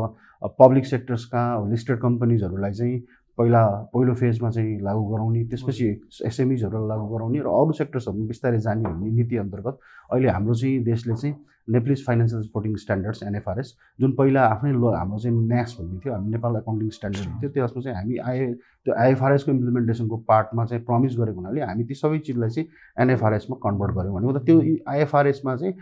पब्लिक 0.59 0.85
सेक्टर्सका 0.85 1.43
लिस्टेड 1.69 1.99
कम्पनीजहरूलाई 1.99 2.71
चाहिँ 2.71 3.01
पहिला 3.37 3.63
पहिलो 3.93 4.13
फेजमा 4.15 4.49
चाहिँ 4.49 4.79
लागू 4.81 5.03
गराउने 5.13 5.43
त्यसपछि 5.51 5.87
एसएमइजहरूलाई 6.25 6.89
लागू 6.89 7.07
गराउने 7.15 7.39
र 7.39 7.47
अरू 7.61 7.71
सेक्टर्सहरूमा 7.79 8.27
बिस्तारै 8.27 8.59
जाने 8.67 8.83
भन्ने 8.83 9.09
नीति 9.21 9.37
अन्तर्गत 9.45 9.79
अहिले 10.11 10.29
हाम्रो 10.29 10.53
चाहिँ 10.53 10.83
देशले 10.83 11.15
चाहिँ 11.15 11.35
Nepalese 11.73 12.05
financial 12.05 12.41
reporting 12.41 12.75
standards 12.75 13.23
NFRS 13.23 13.73
जुन 14.01 14.11
पहिला 14.13 14.41
आफ्नै 14.45 14.71
ल 14.71 14.93
हाम्रो 14.95 15.19
चाहिँ 15.19 15.37
न्याक्स 15.47 15.75
भन्ने 15.79 15.99
थियो 16.05 16.13
हामी 16.13 16.31
नेपाल 16.31 16.55
एकाउन्टिङ 16.57 16.89
स्ट्यान्डर्ड 16.97 17.27
हुन्थ्यो 17.27 17.49
त्यसमा 17.49 17.81
चाहिँ 17.81 17.97
हामी 17.97 18.17
आए 18.31 18.51
त्यो 18.85 18.93
आइएफआरएसको 19.03 19.51
इम्प्लिमेन्टेसनको 19.51 20.17
पार्टमा 20.27 20.65
चाहिँ 20.65 20.83
प्रमिस 20.85 21.15
गरेको 21.19 21.39
हुनाले 21.39 21.61
हामी 21.61 21.83
ती 21.83 21.93
सबै 21.95 22.19
चिजलाई 22.27 22.49
चाहिँ 22.49 22.67
एनएफआरएसमा 22.99 23.57
कन्भर्ट 23.63 23.95
गऱ्यौँ 23.97 24.13
भनेको 24.15 24.37
त 24.39 24.45
त्यो 24.45 24.59
आइएफआरएसमा 24.93 25.55
चाहिँ 25.55 25.73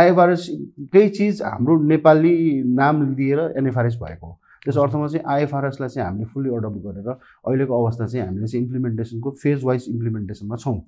आइएफआरएसकै 0.00 1.08
चिज 1.20 1.42
हाम्रो 1.42 1.80
नेपाली 1.94 2.36
नाम 2.82 3.06
दिएर 3.14 3.40
एनएफआरएस 3.56 3.98
भएको 4.02 4.26
हो। 4.26 4.38
त्यस 4.64 4.76
अर्थमा 4.78 5.06
चाहिँ 5.06 5.24
आइएफआरएसलाई 5.34 5.88
चाहिँ 5.88 6.06
हामीले 6.08 6.26
फुल्ली 6.34 6.50
अडप्ट 6.56 6.78
गरेर 6.86 7.08
अहिलेको 7.08 7.72
अवस्था 7.84 8.06
चाहिँ 8.06 8.26
हामीले 8.26 8.46
चाहिँ 8.46 8.64
इम्प्लिमेन्टेसनको 8.64 9.30
फेज 9.42 9.64
वाइज 9.64 9.84
इम्प्लिमेन्टेसनमा 9.88 10.56
छौँ। 10.56 10.78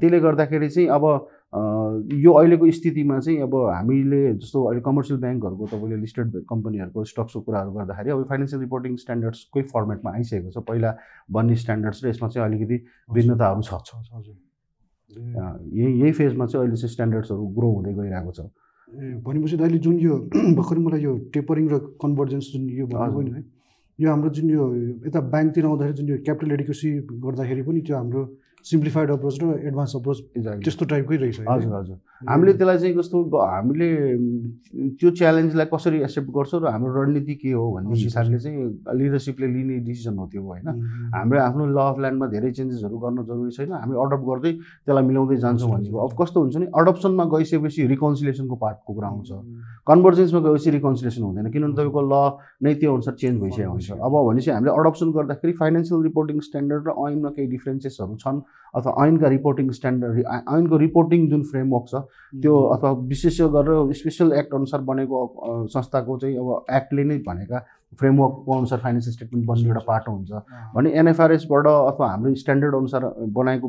त्यसले 0.00 0.20
गर्दाखेरि 0.20 0.68
चाहिँ 0.68 0.88
अब 0.88 1.04
यो 2.24 2.32
अहिलेको 2.32 2.70
स्थितिमा 2.70 3.18
चाहिँ 3.20 3.40
अब 3.42 3.54
हामीले 3.54 4.22
जस्तो 4.34 4.64
अहिले 4.64 4.80
कमर्सियल 4.88 5.20
ब्याङ्कहरूको 5.20 5.66
तपाईँले 5.66 5.96
लिस्टेड 6.00 6.42
कम्पनीहरूको 6.50 7.04
स्टक्सको 7.12 7.40
कुराहरू 7.40 7.72
गर्दाखेरि 7.72 8.10
अब 8.10 8.24
फाइनेन्सियल 8.28 8.60
रिपोर्टिङ 8.62 8.96
स्ट्यान्डर्ड्सकै 9.04 9.62
फर्मेटमा 9.72 10.10
आइसकेको 10.12 10.50
छ। 10.50 10.64
पहिला 10.68 10.90
बन्ने 11.30 11.56
स्ट्यान्डर्ड्स 11.62 12.04
र 12.04 12.08
यसमा 12.08 12.28
चाहिँ 12.28 12.48
अलिकति 12.48 12.76
भिन्नताहरू 13.14 13.62
छ। 13.62 13.72
यही 15.16 16.00
यही 16.00 16.12
फेजमा 16.12 16.46
चाहिँ 16.46 16.66
अहिले 16.66 16.76
चाहिँ 16.76 16.92
स्ट्यान्डर्ड्सहरू 16.92 17.46
ग्रो 17.56 17.68
हुँदै 17.72 17.92
गइरहेको 17.94 18.32
छ। 18.32 18.40
भनेपछि 18.88 19.56
अहिले 19.56 19.78
जुन 19.78 19.98
यो 20.00 20.16
भर्खर 20.58 20.78
मलाई 20.78 21.00
यो 21.02 21.12
टेपरिङ 21.34 21.68
र 21.68 21.78
कन्भर्जेन्स 22.02 22.52
जुन 22.52 22.68
यो 22.70 22.86
भन्नुभयो 22.86 23.20
नि 23.20 23.30
है 23.30 23.44
यो 23.98 24.10
हाम्रो 24.10 24.30
जुन 24.30 24.50
यो 24.50 24.64
यता 25.06 25.20
ब्याङ्कतिर 25.34 25.64
आउँदाखेरि 25.66 25.96
जुन 25.96 26.08
यो 26.08 26.16
क्यापिटल 26.24 26.52
एडिकेसी 26.52 26.90
गर्दाखेरि 27.26 27.62
पनि 27.62 27.80
त्यो 27.82 27.96
हाम्रो 27.96 28.22
सिम्प्लिफाइड 28.66 29.10
अप्रोच 29.10 29.36
र 29.42 29.44
एडभान्स 29.66 29.96
अप्रोच. 29.96 30.18
त्यस्तो 30.36 30.84
टाइपकै 30.92 31.16
रहेछ? 31.16 31.40
हजुर 31.48 31.72
हजुर 31.74 31.96
हामीले 32.16 32.52
त्यसलाई 32.56 32.78
चाहिँ 32.78 32.94
कस्तो 32.96 33.18
हामीले 33.36 33.88
त्यो 34.96 35.10
च्यालेन्जलाई 35.20 35.66
कसरी 35.72 35.98
एक्सेप्ट 36.08 36.28
गर्छौँ 36.32 36.60
र 36.62 36.66
हाम्रो 36.72 36.92
रणनीति 36.96 37.34
के 37.44 37.50
हो 37.52 37.64
भन्ने 37.76 37.92
हिसाबले 37.92 38.38
चाहिँ 38.40 38.56
लिडरसिपले 38.96 39.46
लिने 39.46 39.76
डिसिजन 39.84 40.16
हो 40.16 40.26
त्यो 40.32 40.42
होइन। 40.42 40.66
हाम्रो 41.12 41.38
आफ्नो 41.40 41.66
ल 41.66 41.76
अफ 41.76 41.98
ल्यान्डमा 42.00 42.26
धेरै 42.32 42.50
चेन्जेसहरू 42.56 42.96
गर्न 43.04 43.18
जरुरी 43.28 43.50
छैन। 43.52 43.72
हामी 43.72 43.94
अडप्ट 44.00 44.24
गर्दै 44.24 44.52
त्यसलाई 44.56 45.04
मिलाउँदै 45.04 45.36
जान्छौँ 45.44 45.70
भनेको। 45.70 45.96
अब 45.96 46.12
कस्तो 46.16 46.40
हुन्छ 46.40 46.56
नि 46.56 46.66
अडप्सनमा 46.72 47.24
गइसकेपछि 47.36 47.86
रिकन्सिलेसनको 47.92 48.56
पार्टको 48.64 48.90
कुरा 48.96 49.08
आउँछ 49.08 49.30
कन्भर्जेन्समा 49.86 50.40
गएपछि 50.40 50.70
रिकन्सिलेसन 50.80 51.22
हुँदैन। 51.22 51.50
किनभने 51.52 51.74
तपाईँको 51.76 52.00
ल 52.00 52.14
नै 52.64 52.74
त्यो 52.80 52.92
अनुसार 52.96 53.14
चेन्ज 53.20 53.36
भइसकेको 53.44 53.70
हुन्छ। 53.76 53.90
अब 53.92 54.14
भनेपछि 54.24 54.50
हामीले 54.56 54.72
अडप्सन 54.72 55.08
गर्दाखेरि 55.12 55.52
फाइनेन्सियल 55.60 56.00
रिपोर्टिङ 56.08 56.36
स्ट्यान्डर्ड 56.48 56.82
र 56.88 56.90
ऐनमा 56.96 57.30
केही 57.36 57.48
डिफ्रेन्सेसहरू 57.52 58.16
छन् 58.24 58.40
अथवा 58.76 58.90
ऐनका 59.04 59.28
रिपोर्टिङ 59.36 59.70
स्ट्यान्डर्ड 59.78 60.14
ऐनको 60.56 60.76
रिपोर्टिङ 60.86 61.28
जुन 61.30 61.42
फ्रेमवर्क 61.52 61.86
छ 61.90 62.05
त्यो 62.42 62.54
अथवा 62.68 62.90
विशेष 63.06 63.40
गरेर 63.54 63.92
स्पेसल 63.92 64.32
एक्ट 64.32 64.54
अनुसार 64.54 64.80
बनेको 64.82 65.18
संस्थाको 65.68 66.18
चाहिँ 66.18 66.36
अब 66.36 66.74
एक्टले 66.76 67.04
नै 67.04 67.18
भनेका 67.26 67.64
फ्रेमवर्कको 67.92 68.56
अनुसार 68.58 68.78
फाइनेन्सियल 68.78 69.14
स्टेटमेन्ट 69.14 69.46
बन्ने 69.46 69.68
एउटा 69.68 69.80
पाटो 69.86 70.12
हुन्छ। 70.12 70.30
भने 70.74 70.90
एनएफआरएसबाट 71.00 71.66
अथवा 71.66 72.10
हाम्रो 72.10 72.34
स्ट्यान्डर्ड 72.42 72.74
अनुसार 72.74 73.02
बनाएको 73.38 73.68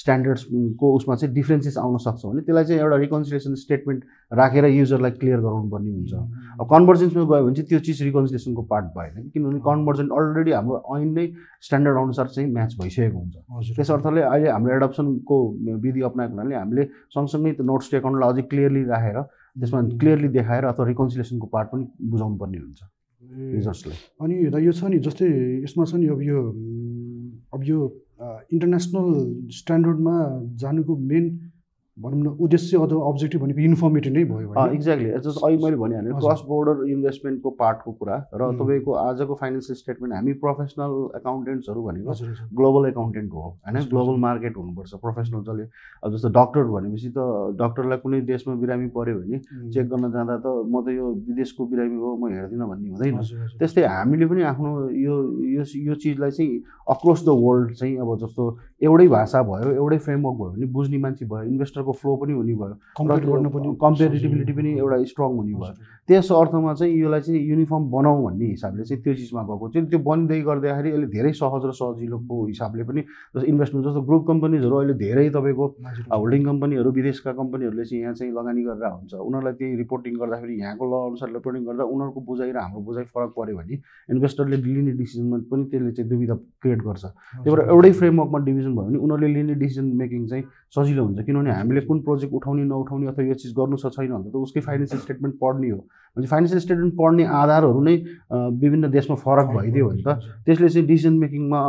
स्ट्यान्डर्ड्सको 0.00 0.92
उसमा 0.96 1.14
चाहिँ 1.16 1.34
डिफ्रेन्सेस 1.34 1.76
आउन 1.78 1.96
सक्छ 1.98 2.24
भने 2.26 2.40
त्यसलाई 2.42 2.64
चाहिँ 2.64 2.80
एउटा 2.82 2.96
रिकन्सिलेसन 2.96 3.54
स्टेटमेन्ट 3.62 4.04
राखेर 4.32 4.64
युजरलाई 4.66 5.10
क्लियर 5.10 5.40
गराउनु 5.40 5.70
पर्ने 5.70 5.90
हुन्छ 5.90 6.12
अब 6.60 6.66
कन्भर्जेन्समा 6.72 7.24
गयो 7.32 7.44
भने 7.46 7.54
चाहिँ 7.54 7.68
त्यो 7.68 7.78
चिज 7.88 8.02
रिकन्सिलेसनको 8.02 8.62
पार्ट 8.70 8.86
भएन 8.98 9.28
किनभने 9.34 9.60
कन्भर्जेन्ट 9.66 10.12
अलरेडी 10.12 10.52
हाम्रो 10.52 10.82
ऐन 10.98 11.10
नै 11.18 11.26
स्ट्यान्डर्ड 11.66 11.98
अनुसार 12.02 12.26
चाहिँ 12.36 12.52
म्याच 12.52 12.76
भइसकेको 12.80 13.18
हुन्छ। 13.18 13.76
त्यस 13.76 13.90
अर्थले 13.90 14.22
अहिले 14.22 14.50
हाम्रो 14.50 14.76
एडप्सनको 14.76 15.36
विधि 15.82 16.00
अप्नाएको 16.12 16.32
हुनाले 16.34 16.54
हामीले 16.54 16.84
सँगसँगै 17.16 17.52
त्यो 17.52 17.66
नोट्स 17.72 17.94
एकाउन्टलाई 17.94 18.32
अझै 18.32 18.42
क्लियरली 18.54 18.84
राखेर 18.94 19.20
त्यसमा 19.20 19.82
क्लियरली 20.00 20.28
देखाएर 20.38 20.64
अथवा 20.64 20.86
रिकन्सिलेसनको 20.86 21.46
पार्ट 21.56 21.68
पनि 21.72 21.84
बुझाउनु 22.10 22.36
पर्ने 22.38 22.58
हुन्छ। 22.58 22.80
अनि 23.30 24.36
दा 24.50 24.58
यो 24.58 24.72
छ 24.72 24.90
नि 24.90 24.98
जस्तै 24.98 25.28
यसमा 25.64 25.84
छ 25.84 25.94
नि 25.94 26.06
अब 26.08 26.22
यो 26.22 26.40
अब 27.54 27.60
यो 27.64 27.78
इन्टरनेसनल 28.52 29.08
स्ट्यान्डर्डमा 29.58 30.16
जानुको 30.56 30.96
मेन 31.10 31.24
भनौँ 32.00 32.20
न 32.20 32.26
उद्देश्य 32.40 32.76
अथवा 32.80 33.08
अब्जेक्टिभ 33.08 33.40
भनेको 33.40 33.60
इन्फर्मेटिभ 33.60 34.12
नै 34.16 34.24
भयो? 34.24 34.48
एक्ज्याक्टली 34.72 35.10
जस्तो 35.20 35.40
अहिले 35.46 35.62
मैले 35.64 35.76
भनिहालेँ। 35.76 36.12
क्रस 36.16 36.40
बोर्डर 36.48 36.76
इन्भेस्टमेन्टको 36.90 37.50
पार्टको 37.60 37.92
कुरा 38.00 38.16
र। 38.34 38.50
तपाईँको 38.60 38.90
आजको 39.04 39.34
फाइनेन्सियल 39.40 39.76
स्टेटमेन्ट 39.82 40.14
हामी 40.14 40.32
प्रोफेसनल 40.44 40.92
एकाउन्टेन्ट्सहरू 41.20 41.80
भनेको 41.88 42.12
ग्लोबल 42.56 42.88
एकाउन्टेन्ट 42.88 43.30
हो 43.32 43.44
होइन 43.66 43.76
ग्लोबल। 43.92 44.16
मार्केट 44.20 44.56
हुनुपर्छ 44.56 44.94
प्रोफेसनल 45.04 45.40
जसले 45.44 45.64
अब 46.04 46.08
जस्तो 46.14 46.28
डक्टर 46.38 46.64
भनेपछि 46.72 47.10
त 47.16 47.20
डक्टरलाई 47.60 47.98
कुनै 48.04 48.20
देशमा 48.32 48.54
बिरामी 48.62 48.88
पऱ्यो 48.96 49.18
भने 49.20 49.38
चेक 49.74 49.86
गर्न 49.92 50.10
जाँदा 50.16 50.36
त 50.40 50.46
म 50.72 50.80
त 50.80 50.96
यो 50.96 51.06
विदेशको 51.28 51.66
बिरामी 51.68 51.96
हो 52.00 52.16
म 52.16 52.32
हेर्दिनँ 52.32 52.68
भन्ने 52.68 52.88
हुँदैन। 52.90 53.14
त्यस्तै 53.60 53.84
हामीले 53.84 54.26
पनि 54.26 54.42
आफ्नो 54.52 54.70
यो 55.04 55.14
यो 55.56 55.62
यो 55.84 55.94
चिजलाई 56.00 56.30
चाहिँ 56.30 56.62
अक्रस 56.88 57.20
द 57.28 57.30
वर्ल्ड 57.44 57.68
चाहिँ 57.76 57.96
अब 58.00 58.08
जस्तो 58.24 58.42
एउटै 58.88 59.08
भाषा 59.08 59.42
भयो 59.52 59.70
एउटै 59.76 59.98
फ्रेमवर्क 60.08 60.36
भयो 60.40 60.50
भने 60.56 60.66
बुझ्ने 60.72 60.98
मान्छे 60.98 61.24
भयो 61.26 61.44
इन्भेस्टरको 61.52 61.89
फ्लो 61.92 62.16
पनि 62.16 62.32
हुने 62.32 62.54
भयो। 62.54 62.74
गर्न 63.30 63.48
पनि 63.50 64.70
एउटा 64.78 64.96
स्ट्रङ 65.10 65.30
हुने 65.36 65.54
भयो। 65.54 65.74
त्यस 66.08 66.30
अर्थमा 66.32 66.72
चाहिँ 66.74 66.94
यसलाई 67.00 67.20
चाहिँ 67.20 67.40
युनिफर्म 67.50 67.84
बनाऊ 67.90 68.16
भन्ने 68.24 68.46
हिसाबले 68.46 68.84
चाहिँ 68.84 69.02
त्यो 69.02 69.14
चिजमा 69.14 69.42
गएको 69.46 69.68
चाहिँ 69.70 69.88
त्यो 69.90 69.98
बन्दै 69.98 70.40
गर्दाखेरि 70.42 70.90
अहिले 70.90 71.06
धेरै 71.06 71.32
सहज 71.40 71.64
र 71.66 71.72
सजिलोको 71.80 72.34
हिसाबले 72.46 72.82
पनि 72.90 73.00
जस्तो 73.00 73.46
इन्भेस्टमेन्ट 73.46 73.86
जस्तो 73.86 74.00
ग्रुप 74.08 74.26
कम्पनीजहरू 74.26 74.76
अहिले 74.76 74.94
धेरै 75.04 75.28
तपाईँको 75.30 75.66
होल्डिङ 76.10 76.42
कम्पनीहरू 76.50 76.90
विदेशका 76.98 77.32
कम्पनीहरूले 77.40 77.84
चाहिँ 77.84 78.02
यहाँ 78.02 78.14
चाहिँ 78.14 78.32
लगानी 78.32 78.62
गरेर 78.64 78.90
हुन्छ। 78.90 79.12
उनीहरूलाई 79.14 79.54
त्यही 79.60 79.76
रिपोर्टिङ 79.82 80.12
गर्दाखेरि 80.18 80.54
यहाँको 80.60 80.84
ल 80.90 80.94
अनुसार 81.10 81.28
रिपोर्टिङ 81.38 81.62
गर्दा 81.70 81.84
उनीहरूको 81.94 82.20
बुझाइ 82.26 82.50
र 82.50 82.58
हाम्रो 82.58 82.80
बुझाइ 82.90 83.04
फरक 83.14 83.30
पऱ्यो 83.38 83.56
भने 83.56 83.74
इन्भेस्टरले 84.10 84.56
लिने 84.66 84.92
डिसिजनमा 84.98 85.36
पनि 85.50 85.64
त्यसले 85.70 85.92
चाहिँ 85.94 86.08
दुविधा 86.10 86.34
क्रिएट 86.62 86.80
गर्छ। 86.82 87.04
त्यही 87.04 87.50
भएर 87.54 87.60
एउटै 87.70 87.92
फ्रेमवर्कमा 88.00 88.38
डिभिजन 88.50 88.72
भयो 88.74 88.86
भने 88.90 88.98
उनीहरूले 88.98 89.28
लिने 89.34 89.54
डिसिजन 89.62 89.86
मेकिङ 90.02 90.26
चाहिँ 90.26 90.44
सजिलो 90.74 91.02
हुन्छ। 91.06 91.18
किनभने 91.26 91.50
हामीले 91.50 91.79
कुन 91.86 92.00
प्रोजेक्ट 92.06 92.34
उठाउने 92.34 92.64
नउठाउने 92.64 93.06
अथवा 93.06 93.24
यो 93.24 93.34
चिज 93.34 93.52
गर्नु 93.56 93.76
छ 93.76 93.86
छैन 93.96 94.10
भन्दा 94.12 94.30
त 94.30 94.36
उसकै 94.36 94.60
फाइनेन्सियल 94.60 95.00
स्टेटमेन्ट 95.00 95.34
पढ्ने 95.40 95.70
हो। 95.70 95.78
भने 96.16 96.26
फाइनेन्सियल 96.26 96.60
स्टेटमेन्ट 96.60 96.94
पढ्ने 96.98 97.24
आधारहरू 97.40 97.80
नै 97.80 97.96
विभिन्न 98.62 98.90
देशमा 98.90 99.16
फरक 99.24 99.46
भइदियो 99.56 99.88
भने 99.88 100.02
त 100.02 100.18
त्यसले 100.46 100.68
चाहिँ 100.68 100.86
डिसिजन 100.86 101.14
मेकिङमा 101.18 101.60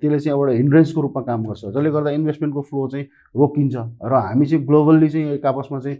त्यसले 0.00 0.18
चाहिँ 0.20 0.36
एउटा 0.38 0.52
हिन्ड्रेन्सको 0.60 1.00
रूपमा 1.00 1.22
काम 1.28 1.40
गर्छ। 1.46 1.64
जसले 1.64 1.90
गर्दा 1.96 2.10
इन्भेस्टमेन्टको 2.20 2.62
फ्लो 2.70 2.88
चाहिँ 2.92 3.06
रोकिन्छ 3.40 3.76
र 4.04 4.14
हामी 4.26 4.46
चाहिँ 4.46 4.66
ग्लोबल्ली 4.66 5.08
चाहिँ 5.08 5.26
एक 5.36 5.46
आपसमा 5.46 5.78
चाहिँ 5.80 5.98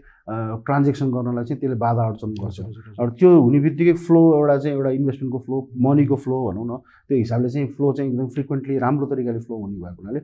ट्रान्जेक्सन 0.67 1.07
गर्नलाई 1.11 1.45
चाहिँ 1.45 1.59
त्यसले 1.61 1.77
बाधा 1.81 2.03
अडचन 2.07 2.31
गर्छ। 2.43 2.59
र 3.01 3.09
त्यो 3.17 3.29
हुने 3.41 3.59
बित्तिकै 3.65 3.93
फ्लो 4.05 4.21
एउटा 4.37 4.57
चाहिँ 4.57 4.75
एउटा 4.77 4.91
इन्भेस्टमेन्टको 4.99 5.39
फ्लो 5.45 5.57
मनीको 5.87 6.15
फ्लो 6.23 6.37
भनौँ 6.47 6.65
न 6.67 6.77
त्यो 7.07 7.17
हिसाबले 7.17 7.49
चाहिँ 7.49 7.67
फ्लो 7.75 7.91
चाहिँ 7.97 8.11
एकदम 8.11 8.27
फ्रिक्वेन्टली 8.35 8.77
राम्रो 8.77 9.05
तरिकाले 9.07 9.39
फ्लो 9.39 9.55
हुने 9.57 9.75
भएको 9.79 10.01
हुनाले 10.01 10.19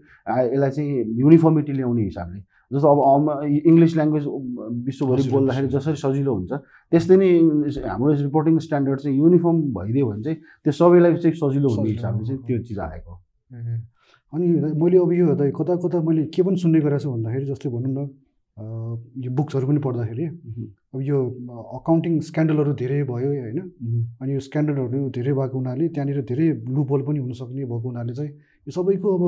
यसलाई 0.54 0.72
चाहिँ 0.78 0.90
युनिफर्मिटी 1.24 1.74
ल्याउने 1.74 2.04
हिसाबले 2.04 2.40
जस्तो 2.74 2.88
अब 2.90 3.00
अम- 3.14 3.46
इङ्ग्लिस 3.70 3.94
ल्याङ्ग्वेज 3.96 4.26
विश्वभरि 4.90 5.24
बोल्दाखेरि। 5.30 5.68
जसरी 5.74 5.96
सजिलो 6.04 6.32
हुन्छ। 6.34 6.52
त्यस्तै 6.92 7.16
नै 7.22 7.30
हाम्रो 7.86 8.12
रिपोर्टिङ 8.26 8.54
स्ट्यान्डर्ड 8.66 9.00
चाहिँ 9.00 9.18
युनिफर्म 9.18 9.58
भइदियो 9.78 10.06
भने 10.10 10.22
चाहिँ 10.24 10.38
त्यो 10.64 10.72
सबैलाई 10.74 11.12
चाहिँ 11.24 11.36
सजिलो 11.38 11.68
हुने 11.70 11.90
हिसाबले 11.90 12.24
चाहिँ। 12.26 12.40
त्यो 12.48 12.58
चिज 12.68 12.80
आएको 12.80 13.14
ए, 13.54 13.78
अनि 14.34 14.46
मैले 14.82 14.98
अब 14.98 15.12
यो 15.14 15.36
दाइ 15.38 15.52
कता 15.54 15.74
कता 15.86 15.98
मैले 16.02 16.24
के 16.34 16.42
पनि 16.42 16.58
सुन्ने 16.58 16.80
गरेको 16.82 17.00
छु 17.04 17.10
भन्दाखेरि 17.14 17.46
जस्तै 17.54 17.70
भनौँ 17.70 17.94
न 17.94 18.00
यो 19.26 19.30
बुक्सहरू 19.34 19.66
पनि 19.68 19.80
पढ्दाखेरि 19.82 20.26
अब 20.94 21.00
यो 21.02 21.18
अकाउन्टिङ 21.78 22.14
स्क्यान्डलहरू 22.30 22.74
धेरै 22.82 23.02
भयो 23.10 23.30
होइन। 23.34 23.60
अनि 24.22 24.32
यो 24.34 24.40
स्क्यान्डलहरू 24.48 25.10
धेरै 25.10 25.34
भएको 25.34 25.58
हुनाले 25.58 25.86
त्यहाँनिर 25.90 26.22
धेरै 26.22 26.48
लुपहोल 26.70 27.02
पनि 27.02 27.20
हुनसक्ने 27.26 27.66
भएको 27.66 27.88
हुनाले 27.90 28.14
चाहिँ 28.14 28.30
यो 28.30 28.72
सबैको 28.78 29.08
अब 29.10 29.24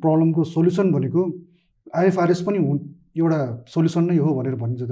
प्रब्लमको 0.00 0.40
सोल्युसन 0.56 0.86
भनेको 0.96 1.20
आइएफआरएस 1.96 2.42
पनि 2.42 2.58
हुन् 2.58 2.78
एउटा 3.18 3.64
सोल्युसन 3.68 4.04
नै 4.04 4.16
हो 4.16 4.34
भनेर 4.34 4.54
भनिन्छ 4.54 4.82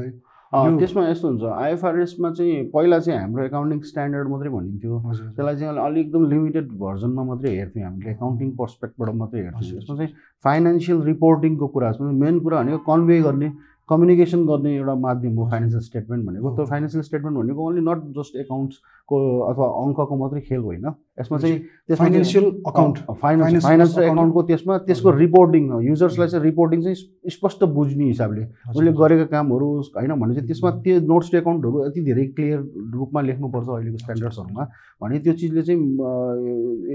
यो- 0.68 0.78
त्यसमा 0.78 1.08
यस्तो 1.08 1.28
हुन्छ 1.28 1.42
आइएफआरएसमा 1.42 2.30
चाहिँ 2.32 2.70
पहिला 2.74 2.98
चाहिँ 2.98 3.20
हाम्रो 3.20 3.44
एकाउन्टिङ 3.44 3.80
स्ट्यान्डर्ड 3.80 4.28
मात्रै 4.28 4.50
भनिन्थ्यो। 4.50 4.98
त्यसलाई 5.36 5.56
चाहिँ 5.56 5.78
अलिक 5.78 6.06
एकदम 6.06 6.24
लिमिटेड 6.30 6.68
भर्जनमा 6.72 7.22
मात्रै 7.24 7.50
हेर्थ्यौँ 7.56 7.84
हामीले 7.86 8.10
एकाउन्टिङ 8.10 8.50
पर्सपेक्टबाट 8.56 9.14
मात्रै 9.14 9.40
हेर्थ्यौँ। 9.40 9.78
यसमा 9.78 9.96
चाहिँ 9.96 10.12
फाइनेन्सियल 10.44 11.02
रिपोर्टिङको 11.02 11.66
कुरा 11.68 11.92
मेन 12.00 12.38
कुरा 12.40 12.62
भनेको 12.62 12.78
कन्भे 12.78 13.20
गर्ने 13.22 13.52
कम्युनिकेसन 13.88 14.44
गर्ने 14.46 14.76
एउटा 14.76 14.94
माध्यम 14.94 15.34
हो 15.36 15.48
फाइनेन्सियल 15.50 15.82
स्टेटमेन्ट 15.82 16.24
भनेको। 16.26 16.50
त्यो 16.56 16.64
फाइनेन्सियल 16.64 17.02
स्टेटमेन्ट 17.02 17.38
भनेको 17.38 17.66
ओन्ली 17.66 17.80
नट 17.80 18.02
जस्ट 18.18 18.36
एकाउन्ट्सको 18.36 19.16
अथवा 19.50 19.66
अङ्कको 19.84 20.16
मात्रै 20.16 20.40
खेल 20.40 20.60
होइन। 20.60 20.84
यसमा 21.20 21.38
चाहिँ 21.38 21.58
त्यसमा 21.58 22.04
financial 22.04 22.44
account 22.66 22.96
finance 23.22 23.46
Finance 23.48 23.64
finance 23.64 23.90
र 23.90 24.00
account- 24.00 24.12
एकाउन्टको 24.12 24.42
त्यसमा 24.50 24.78
त्यसको 24.88 25.10
रिपोर्टिङ 25.18 25.62
युजर्सलाई 25.88 26.28
चाहिँ 26.28 26.44
रिपोर्टिङ 26.44 26.82
चाहिँ 26.82 26.96
स्पष्ट 27.36 27.64
बुझ्ने 27.78 28.04
हिसाबले। 28.04 28.42
उसले 28.70 28.92
गरेका 29.00 29.24
कामहरू 29.34 29.68
होइन 29.96 30.12
भने 30.20 30.34
चाहिँ 30.34 30.46
त्यसमा 30.48 30.70
त्यो 30.84 31.00
नोट्स 31.12 31.34
एकाउन्टहरू 31.34 31.86
यति 31.86 32.00
धेरै 32.08 32.24
क्लियर 32.38 32.58
रूपमा 32.94 33.20
लेख्नुपर्छ 33.28 33.68
अहिलेको 33.68 33.98
स्ट्यान्डर्ड्सहरूमा 34.04 34.64
भने 35.02 35.18
त्यो 35.24 35.32
चिजले 35.40 35.62
चाहिँ 35.62 35.80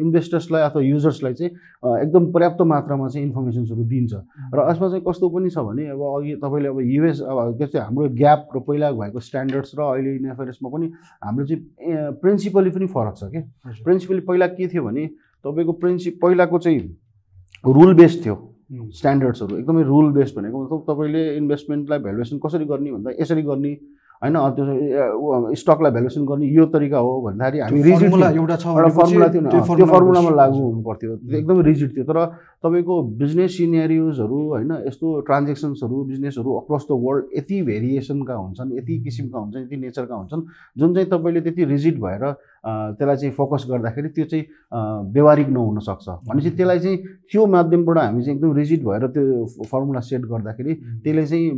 इन्भेस्टर्सलाई 0.02 0.62
अथवा 0.70 0.82
युजर्सलाई 0.84 1.34
चाहिँ 1.34 1.52
एकदम 2.04 2.32
पर्याप्त 2.34 2.62
मात्रामा 2.74 3.08
चाहिँ 3.08 3.26
इन्फर्मेसन्सहरू 3.28 3.84
दिन्छ। 3.94 4.14
र 4.54 4.58
यसमा 4.72 4.88
चाहिँ 4.90 5.04
कस्तो 5.08 5.30
पनि 5.30 5.50
छ 5.50 5.58
भने 5.68 5.84
अब 5.94 6.02
अघि 6.04 6.34
तपाईँले 6.44 6.70
अब 6.70 6.80
युएस 6.82 7.20
अब 7.22 7.58
चाहिँ 7.64 7.86
हाम्रो 7.86 8.10
ग्याप 8.22 8.42
र 8.56 8.60
पहिला 8.68 8.92
भएको 8.92 9.20
स्ट्यान्डर्ड्स 9.20 9.72
र 9.78 9.82
अहिले 9.84 10.10
इनएफआरएसमा 10.20 10.68
पनि 10.74 10.88
हाम्रो 11.24 11.46
चाहिँ 11.46 11.62
प्रिन्सिपली 12.24 12.70
पनि 12.76 12.86
फरक 12.94 13.16
छ 13.18 13.24
कि 13.34 13.40
प्रिन्सिपली 13.84 14.13
पहिला 14.22 14.48
के 14.48 14.68
थियो 14.68 14.84
भने 14.84 15.08
तपाईँको 15.46 15.74
प्रिन्सिप 15.82 16.20
पहिलाको 16.22 16.60
चाहिँ 16.60 16.80
रुल 17.64 17.94
बेस्ड 17.96 18.26
थियो 18.26 18.36
स्ट्यान्डर्ड्सहरू 18.74 19.58
एकदमै 19.58 19.84
रुल 19.84 20.12
बेस्ड 20.14 20.36
भनेको 20.38 20.64
मतलब 20.64 20.86
तपाईँले 20.90 21.36
इन्भेस्टमेन्टलाई 21.38 22.00
भ्यालुएसन 22.00 22.38
कसरी 22.46 22.66
गर्ने 22.66 22.92
भन्दा 22.92 23.12
यसरी 23.22 23.42
गर्ने 23.44 23.74
होइन? 24.24 24.36
त्यो 24.56 25.56
स्टकलाई 25.56 25.92
भ्यालुएसन 25.92 26.26
गर्ने 26.26 26.48
यो 26.48 26.66
तरिका 26.74 26.98
हो 26.98 27.12
भन्दाखेरि 27.22 27.60
हामी 27.60 27.82
रिजिड 27.84 28.14
एउटा 28.14 28.56
छ 28.56 28.66
एउटा 28.68 28.90
फर्मुला 28.98 29.28
थियो 29.34 29.42
त्यो 29.76 29.86
फर्मुलामा 29.86 30.30
लागु 30.30 30.60
हुनु 30.64 30.82
पर्थ्यो 30.84 31.18
एकदमै 31.38 31.64
रिजिड 31.64 31.96
थियो। 31.98 32.06
तर 32.06 32.18
तपाईँको 32.64 33.02
बिजनेस 33.20 33.58
सिनेरियोजहरू 33.58 34.38
होइन 34.48 34.72
यस्तो 34.88 35.20
ट्रान्जेक्सन्सहरू 35.22 36.04
बिजनेसहरू 36.04 36.54
अक्रस 36.58 36.84
द 36.84 36.98
वर्ल्ड 37.00 37.38
यति 37.38 37.62
भेरिएसनका 37.62 38.36
हुन्छन् 38.36 38.72
यति 38.74 38.98
किसिमका 39.04 39.40
हुन्छन् 39.40 39.64
यति 39.64 39.78
नेचरका 39.78 40.16
हुन्छन् 40.16 40.44
जुन 40.78 40.94
चाहिँ 40.94 41.10
तपाईँले 41.10 41.42
त्यति 41.42 41.66
रिजिड 41.66 42.00
भएर 42.02 42.24
त्यसलाई 42.24 43.16
चाहिँ 43.16 43.34
फोकस 43.34 43.66
गर्दाखेरि 43.70 44.10
त्यो 44.10 44.26
चाहिँ 44.26 44.46
व्यवहारिक 45.12 45.50
नहुन 45.50 45.80
सक्छ 45.82 46.08
भनेपछि 46.10 46.52
त्यसलाई 46.52 46.80
चाहिँ 46.80 46.98
त्यो 47.32 47.46
माध्यमबाट 47.48 47.98
हामी 47.98 48.24
चाहिँ 48.24 48.38
एकदम 48.38 48.54
रिजिड 48.56 48.86
भएर 48.86 49.08
त्यो 49.10 49.66
फर्मुला 49.66 50.00
सेट 50.04 50.26
गर्दाखेरि 50.28 50.76
त्यसले 50.76 51.26
चाहिँ 51.26 51.52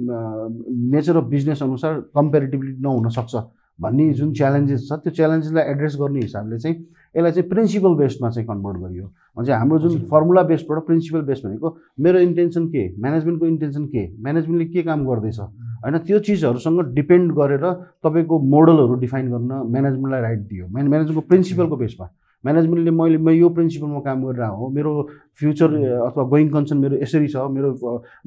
नेचर 0.89 1.17
अफ 1.17 1.29
बिजनेस 1.29 1.63
अनुसार 1.63 1.99
कम्पेरिटिभली 2.15 2.75
नहुन 2.79 3.09
सक्छ 3.11 3.43
भन्ने 3.79 4.11
जुन 4.13 4.33
च्यालेन्जेस 4.33 4.87
छ 4.89 4.97
त्यो 5.03 5.11
च्यालेन्जेसलाई 5.13 5.71
एड्रेस 5.71 5.95
गर्ने 5.99 6.19
हिसाबले 6.19 6.59
चाहिँ 6.59 6.75
यसलाई 7.15 7.31
चाहिँ 7.31 7.49
प्रिन्सिपल 7.49 7.93
बेस्डमा 7.95 8.29
चाहिँ 8.29 8.47
कन्भर्ट 8.47 8.77
गरियो। 8.77 9.05
भने 9.37 9.45
चाहिँ 9.47 9.59
हाम्रो 9.59 9.79
जुन। 9.79 9.99
फर्मुला 10.11 10.43
बेस्डबाट 10.43 10.85
प्रिन्सिपल 10.85 11.21
बेस्ड 11.21 11.45
भनेको 11.47 11.77
मेरो 11.99 12.19
इन्टेन्सन 12.19 12.65
के? 12.67 12.83
म्यानेजमेन्टको 12.99 13.45
इन्टेन्सन 13.45 13.85
के? 13.85 14.03
म्यानेजमेन्टले 14.21 14.65
के 14.73 14.83
काम 14.83 15.05
गर्दैछ? 15.05 15.39
होइन 15.39 15.97
त्यो 15.97 16.19
चिजहरूसँग 16.19 16.79
डिपेन्ड 16.93 17.31
गरेर 17.31 17.65
तपाईँको 18.03 18.35
मोडलहरू 18.39 18.95
डिफाइन 18.99 19.25
गर्न 19.31 19.51
म्यानेजमेन्टलाई 19.71 20.21
राइट 20.21 20.39
दियो। 20.39 20.67
म्यान 20.67 20.87
म्यानेजमेन्टको 20.87 21.27
प्रिन्सिपलको 21.27 21.75
बेसमा 21.77 22.05
म्यानेजमेन्टले 22.45 22.91
मैले 22.91 23.17
म 23.17 23.29
यो 23.33 23.49
प्रिन्सिपलमा 23.49 23.99
काम 24.05 24.17
गरेर 24.25 24.53
हो। 24.53 24.69
मेरो 24.69 24.91
फ्युचर 25.39 25.69
अथवा 26.07 26.23
गोइङ 26.29 26.47
कन्सर्न 26.53 26.79
मेरो 26.79 26.95
यसरी 27.01 27.27
छ। 27.27 27.35
मेरो 27.49 27.69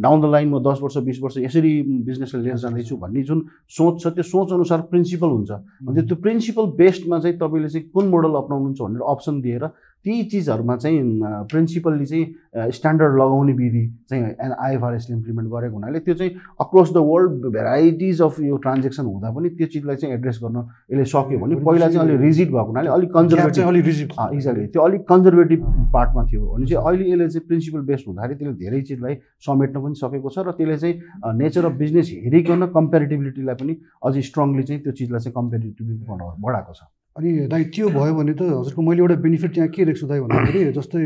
डाउन 0.02 0.18
द 0.20 0.24
लाइन 0.34 0.48
म 0.50 0.58
दस 0.58 0.78
वर्ष 0.82 0.96
बिस 1.06 1.18
वर्ष 1.22 1.36
यसरी 1.46 1.72
बिजनेसलाई 2.02 2.42
लिएर 2.44 2.56
जाँदैछु 2.58 2.96
भन्ने 2.98 3.22
जुन 3.22 3.38
सोच 3.70 3.94
छ 4.02 4.06
त्यो 4.18 4.24
सोच 4.26 4.52
अनुसार 4.58 4.80
प्रिन्सिपल 4.90 5.28
हुन्छ। 5.28 5.50
अनि 5.86 6.02
त्यो 6.02 6.16
प्रिन्सिपल 6.18 6.64
बेस्डमा 6.76 7.18
चाहिँ 7.22 7.36
तपाईँले 7.38 7.68
चाहिँ 7.68 7.86
कुन 7.94 8.04
मोडल 8.10 8.32
अप्नाउनुहुन्छ 8.42 8.80
भनेर 8.82 9.02
अप्सन 9.06 9.40
दिएर 9.40 9.64
ती 10.04 10.22
चिजहरूमा 10.30 10.76
चाहिँ 10.76 11.00
प्रिन्सिपल्ली 11.50 12.06
चाहिँ 12.06 12.70
स्ट्यान्डर्ड 12.72 13.14
लगाउने 13.20 13.52
विधि 13.52 13.84
चाहिँ 14.10 14.24
आइएफआरएसले 14.66 15.16
इम्प्लिमेन्ट 15.16 15.50
गरेको 15.50 15.74
हुनाले 15.74 16.00
त्यो 16.00 16.14
चाहिँ 16.14 16.32
across 16.60 16.92
the 16.94 17.02
world 17.08 17.46
varieties 17.56 18.22
of 18.22 18.40
यो 18.40 18.56
ट्रान्जेक्सन 18.66 19.04
हुँदा 19.04 19.30
पनि 19.36 19.48
त्यो 19.58 19.66
चिजलाई 19.74 19.96
चाहिँ 19.96 20.14
एड्रेस 20.14 20.38
गर्न 20.42 20.58
यसले 20.92 21.04
सक्यो 21.12 21.38
भने 21.38 21.56
पहिला 21.68 21.88
चाहिँ 21.88 22.08
अलिक 22.08 22.20
रिजिड 22.20 22.48
भएको 22.48 22.66
हुनाले 22.66 22.90
अलिक 22.96 23.10
कन्जर्भेटिभ 23.14 23.68
अलिक 23.68 23.84
रिजिट 23.84 24.12
एक्ज्याक्टली 24.32 24.66
त्यो 24.66 24.82
अलिक 24.82 25.02
कन्जर्भेटिभ 25.08 25.64
पार्टमा 25.94 26.24
थियो 26.30 26.46
भने 26.52 26.66
चाहिँ 26.66 26.84
अहिले 26.84 27.10
यसले 27.12 27.28
चाहिँ 27.28 27.46
प्रिन्सिपल 27.48 27.80
बेस्ड 27.90 28.06
हुँदाखेरि 28.08 28.38
त्यसले 28.38 28.54
धेरै 28.64 28.80
चिजलाई 28.92 29.16
समेट्न 29.46 29.82
पनि 29.82 29.94
सकेको 30.04 30.30
छ 30.30 30.46
र 30.46 30.52
त्यसले 30.60 30.76
चाहिँ 30.84 31.34
नेचर 31.42 31.64
अफ 31.64 31.74
बिजनेस 31.82 32.12
हेरिकन 32.24 32.66
कम्पेरिटिभिटीलाई 32.78 33.54
पनि 33.64 33.76
अझै 34.06 34.22
स्ट्रङली 34.30 34.62
चाहिँ 34.62 34.82
त्यो 34.82 34.92
चिजलाई 35.02 35.20
चाहिँ 35.26 35.34
कम्पेरिटिभिटी 35.34 36.04
बढाएको 36.46 36.72
छ। 36.72 36.82
अनि 37.18 37.30
दाइ 37.50 37.64
त्यो 37.74 37.88
भयो 37.90 38.14
भने 38.14 38.32
त 38.32 38.42
हजुरको 38.46 38.80
मैले 38.82 39.00
एउटा 39.02 39.16
बेनिफिट 39.26 39.50
त्यहाँ 39.54 39.68
के 39.74 39.84
देख्छु 39.84 40.06
दाइ 40.06 40.20
भन्दाखेरि 40.22 40.72
जस्तै 40.78 41.02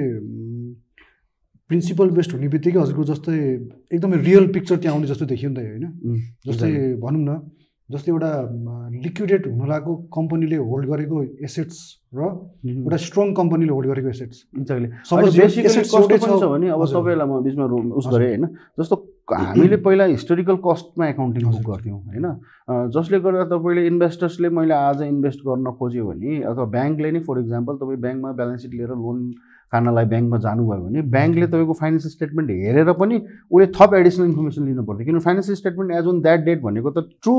प्रिन्सिपल 1.70 2.08
बेस्ड 2.12 2.32
हुने 2.32 2.48
बित्तिकै 2.52 2.78
हजुरको 2.78 3.04
जस्तै 3.10 3.36
एकदमै 3.96 4.16
रियल 4.28 4.46
पिक्चर 4.52 4.76
त्यहाँ 4.76 4.94
आउने 4.96 5.08
जस्तो 5.08 5.24
देखियो 5.32 5.50
नि 5.50 5.56
त 5.56 5.60
होइन? 5.64 5.84
जस्तै 6.46 6.70
भनौँ 7.00 7.22
न 7.24 7.30
जस्तै 7.88 8.10
एउटा 8.12 8.30
लिक्विडेट 9.04 9.46
हुन 9.46 9.68
लागेको 9.68 9.92
कम्पनीले 10.16 10.56
होल्ड 10.56 10.84
गरेको 10.92 11.16
एसेट्स 11.48 11.76
र 12.14 12.20
एउटा 12.84 12.96
स्ट्रङ 12.96 13.32
कम्पनीले 13.40 13.72
होल्ड 13.72 13.88
गरेको 13.88 14.08
एसेट्स 14.08 14.38
एक्ज्याक्टली 14.60 14.88
भने 16.52 16.68
अब। 16.76 16.84
तपाईँलाई 16.92 17.26
म 17.28 17.40
बिचमा 17.42 17.64
उस। 17.98 18.06
गरेँ 18.12 18.28
होइन? 18.28 18.44
जस्तो 18.80 18.96
हामीले 19.28 19.76
पहिला 19.84 20.04
हिस्टोरिकल 20.04 20.56
कस्टमा 20.66 21.06
एकाउन्टिङ 21.08 21.50
बुक। 21.50 21.62
गर्थ्यौँ 21.66 21.98
होइन 22.00 22.26
जसले 22.94 23.20
गर्दा 23.20 23.44
तपाईँले 23.52 23.86
इन्भेस्टर्सले 23.86 24.48
मैले 24.58 24.74
आज 24.74 25.02
इन्भेस्ट 25.02 25.40
गर्न 25.46 25.72
खोज्यो 25.78 26.06
भने 26.06 26.42
अथवा 26.42 26.64
ब्याङ्कले 26.76 27.10
नै 27.12 27.20
फर 27.28 27.40
इक्जाम्पल 27.40 27.76
तपाईँ 27.82 28.00
ब्याङ्कमा 28.00 28.32
ब्यालेन्स 28.32 28.62
सिट 28.62 28.72
लिएर 28.74 28.94
लोन 29.02 29.18
खानलाई 29.72 30.04
ब्याङ्कमा 30.12 30.38
जानुभयो 30.44 30.80
भने 30.84 31.02
ब्याङ्कले 31.12 31.46
तपाईँको 31.46 31.74
फाइनेन्सियल 31.80 32.12
स्टेटमेन्ट 32.12 32.50
हेरेर 32.50 32.92
पनि 33.00 33.16
उसले 33.50 33.66
थप 33.78 33.94
एडिसनल 34.00 34.26
इन्फर्मेसन 34.26 34.64
लिनु 34.68 34.82
पर्थ्यो 34.88 35.04
किनभने 35.06 35.24
financial 35.24 35.56
statement 35.56 35.92
as 35.98 36.06
on 36.12 36.20
that 36.22 36.40
date 36.48 36.62
भनेको 36.62 36.90
त 36.90 37.04
true 37.22 37.34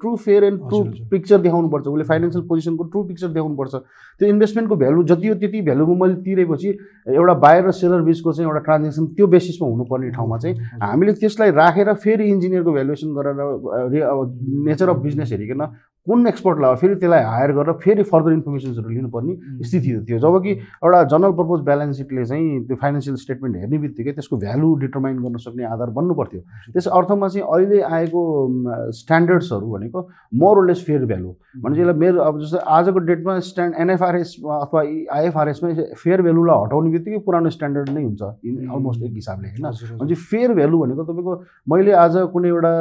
true 0.00 0.14
fair 0.24 0.44
and 0.44 0.58
true. 0.68 0.82
Picture 1.10 1.38
देखाउनुपर्छ। 1.46 1.86
उसले 1.86 2.04
फाइनेन्सियल 2.12 2.44
पोजिसनको 2.48 2.84
ट्रु 2.92 3.02
पिक्चर 3.04 3.28
देखाउनुपर्छ। 3.36 3.74
त्यो 4.20 4.28
इन्भेस्टमेन्टको 4.28 4.76
भ्यालु 4.76 5.02
जति 5.10 5.28
हो 5.28 5.34
त्यति 5.42 5.60
भ्यालुमा 5.68 5.94
मैले 6.04 6.14
तिरेपछि 6.22 6.68
एउटा 7.18 7.34
बायर 7.44 7.66
र 7.66 7.70
सेलर 7.72 8.02
बिचको 8.08 8.32
चाहिँ 8.32 8.48
एउटा 8.48 8.60
ट्रान्जेक्सन 8.68 9.06
त्यो 9.16 9.26
बेसिसमा 9.34 9.68
हुनुपर्ने 9.68 10.10
ठाउँमा 10.16 10.38
चाहिँ 10.38 10.54
हामीले 10.82 11.12
त्यसलाई 11.22 11.50
राखेर 11.50 11.92
फेरि 12.04 12.24
इन्जिनियरको 12.30 12.72
भ्यालुएसन 12.72 13.10
गरेर 13.18 13.40
अब 14.06 14.18
नेचर 14.68 14.88
अफ 14.88 14.98
बिजनेस 15.02 15.32
हेरिकन 15.32 15.62
कुन 16.06 16.26
एक्सपर्ट 16.26 16.58
लगायो 16.58 16.76
फेरि 16.76 16.94
त्यसलाई 16.94 17.22
हायर 17.22 17.52
गरेर 17.52 17.74
फेरि 17.82 18.02
फर्दर 18.02 18.32
इन्फर्मेसन्सहरू 18.32 18.88
लिनुपर्ने 18.88 19.64
स्थिति 19.66 19.90
थियो। 20.08 20.18
जब 20.18 20.38
कि 20.42 20.52
एउटा 20.52 21.02
जनरल 21.12 21.32
पर्पज 21.40 21.60
ब्यालेन्स 21.64 21.96
सिटले 21.96 22.24
चाहिँ 22.24 22.64
त्यो 22.66 22.76
फाइनेन्सियल 22.76 23.16
स्टेटमेन्ट 23.16 23.56
हेर्ने 23.56 23.78
बित्तिकै 23.78 24.12
त्यसको 24.12 24.36
भ्यालु 24.36 24.74
डिटर्माइन 24.82 25.18
गर्न 25.22 25.36
सक्ने 25.44 25.64
आधार 25.64 25.90
बन्नु 25.98 26.14
पर्थ्यो 26.14 26.40
त्यस 26.72 26.86
अर्थमा 26.98 27.28
चाहिँ 27.28 27.46
अहिले 27.46 27.80
आएको 27.98 28.22
स्ट्यान्डर्ड्सहरू 28.98 29.70
भनेको 29.72 30.08
मोरलेस 30.42 30.84
फेयर 30.86 31.04
भ्यालु 31.12 31.30
भने 31.62 31.76
चाहिँ 31.76 31.88
यसलाई 31.88 31.98
मेरो 32.02 32.20
अब 32.22 32.40
जस्तो 32.40 32.58
आजको 32.78 32.98
डेटमा 33.12 33.38
स्ट्यान्ड 33.50 33.74
एनएफआरएस 33.80 34.34
अथवा 34.58 34.82
आइएफआरएसमा 35.18 35.70
फेयर 36.02 36.22
भ्यालुलाई 36.22 36.64
हटाउने 36.64 36.90
बित्तिकै 36.96 37.18
पुरानो 37.30 37.50
स्ट्यान्डर्ड 37.58 37.90
नै 37.90 38.02
हुन्छ 38.02 38.22
इन 38.44 38.58
अलमोस्ट 38.66 39.02
एक 39.02 39.14
हिसाबले 39.14 39.48
होइन? 39.48 39.62
भने 39.62 40.14
चाहिँ 40.14 40.26
फेयर 40.34 40.54
भ्यालु 40.58 40.82
भनेको 40.82 41.04
तपाईँको 41.12 41.38
मैले 41.70 41.92
आज 42.02 42.16
कुनै 42.34 42.48
एउटा 42.48 42.74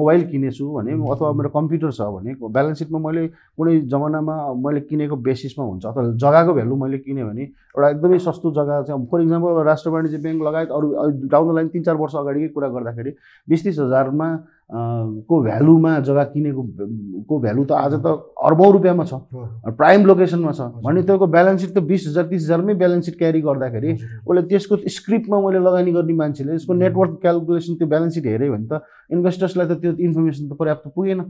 मोबाइल 0.00 0.26
किनेछु 0.32 0.72
भने 0.72 0.98
अथवा 1.12 1.32
मेरो 1.36 1.54
कम्प्युटर 1.60 1.90
छ 2.00 2.10
भने 2.16 2.34
ब्यालेन्स 2.48 2.78
सिटमा 2.78 2.98
मैले 2.98 3.26
कुनै 3.28 3.80
जमानामा 3.86 4.34
मैले 4.54 4.80
किनेको 4.80 5.16
बेसिसमा 5.18 5.64
हुन्छ 5.64 5.86
अथवा 5.86 6.02
जग्गाको 6.14 6.54
भ्यालु 6.54 6.76
मैले 6.76 6.98
किनेँ 6.98 7.24
भने 7.24 7.44
एउटा 7.76 7.88
एकदमै 7.90 8.18
सस्तो 8.18 8.50
जग्गा 8.56 8.82
चाहिँ 8.82 9.06
फर 9.12 9.20
इक्जाम्पल 9.22 9.62
राष्ट्र 9.68 9.90
वाणिज्य 9.90 10.18
ब्याङ्क 10.18 10.42
लगायत 10.42 10.70
अरू 10.72 10.86
डाउन 11.28 11.48
द 11.48 11.54
लाइन 11.54 11.68
तिन 11.68 11.82
चार 11.82 11.96
वर्ष 11.96 12.14
अगाडिकै 12.16 12.48
कुरा 12.56 12.68
गर्दाखेरि 12.72 13.10
बिस 13.48 13.64
तिस 13.64 13.78
हजारमा 13.78 14.28
को 14.66 15.40
भ्यालुमा 15.42 15.98
जग्गा 16.06 16.22
किनेको 16.32 16.62
को 17.28 17.38
भ्यालु 17.40 17.64
त 17.64 17.72
आज 17.72 17.92
त 18.02 18.06
अर्बौँ 18.42 18.70
रुपियाँमा 18.72 19.04
छ। 19.04 19.14
प्राइम 19.78 20.06
लोकेसनमा 20.06 20.52
छ। 20.52 20.60
भने 20.82 21.02
तपाईँको 21.02 21.26
ब्यालेन्स 21.26 21.60
सिट 21.60 21.70
त 21.70 21.78
बिस 21.86 22.06
हजार 22.08 22.24
तिस 22.26 22.42
हजारमै 22.44 22.74
ब्यालेन्स 22.74 23.04
सिट 23.06 23.18
क्यारी 23.18 23.40
गर्दाखेरि 23.46 23.92
उसले 24.26 24.42
त्यसको 24.50 24.76
स्क्रिप्टमा 24.96 25.40
मैले 25.40 25.58
लगानी 25.62 25.92
गर्ने 25.92 26.14
मान्छेले 26.18 26.54
यसको 26.54 26.74
नेटवर्क 26.82 27.18
क्यालकुलेसन 27.22 27.74
त्यो 27.78 27.86
ब्यालेन्स 27.86 28.14
सिट 28.14 28.26
हेऱ्यो 28.26 28.52
भने 28.52 28.66
त 28.66 28.82
इन्भेस्टर्सलाई 29.14 29.66
त 29.66 29.78
त्यो 29.78 29.92
इन्फर्मेसन 30.02 30.48
त 30.48 30.52
पर्याप्त 30.58 30.90
पुगेन। 30.96 31.20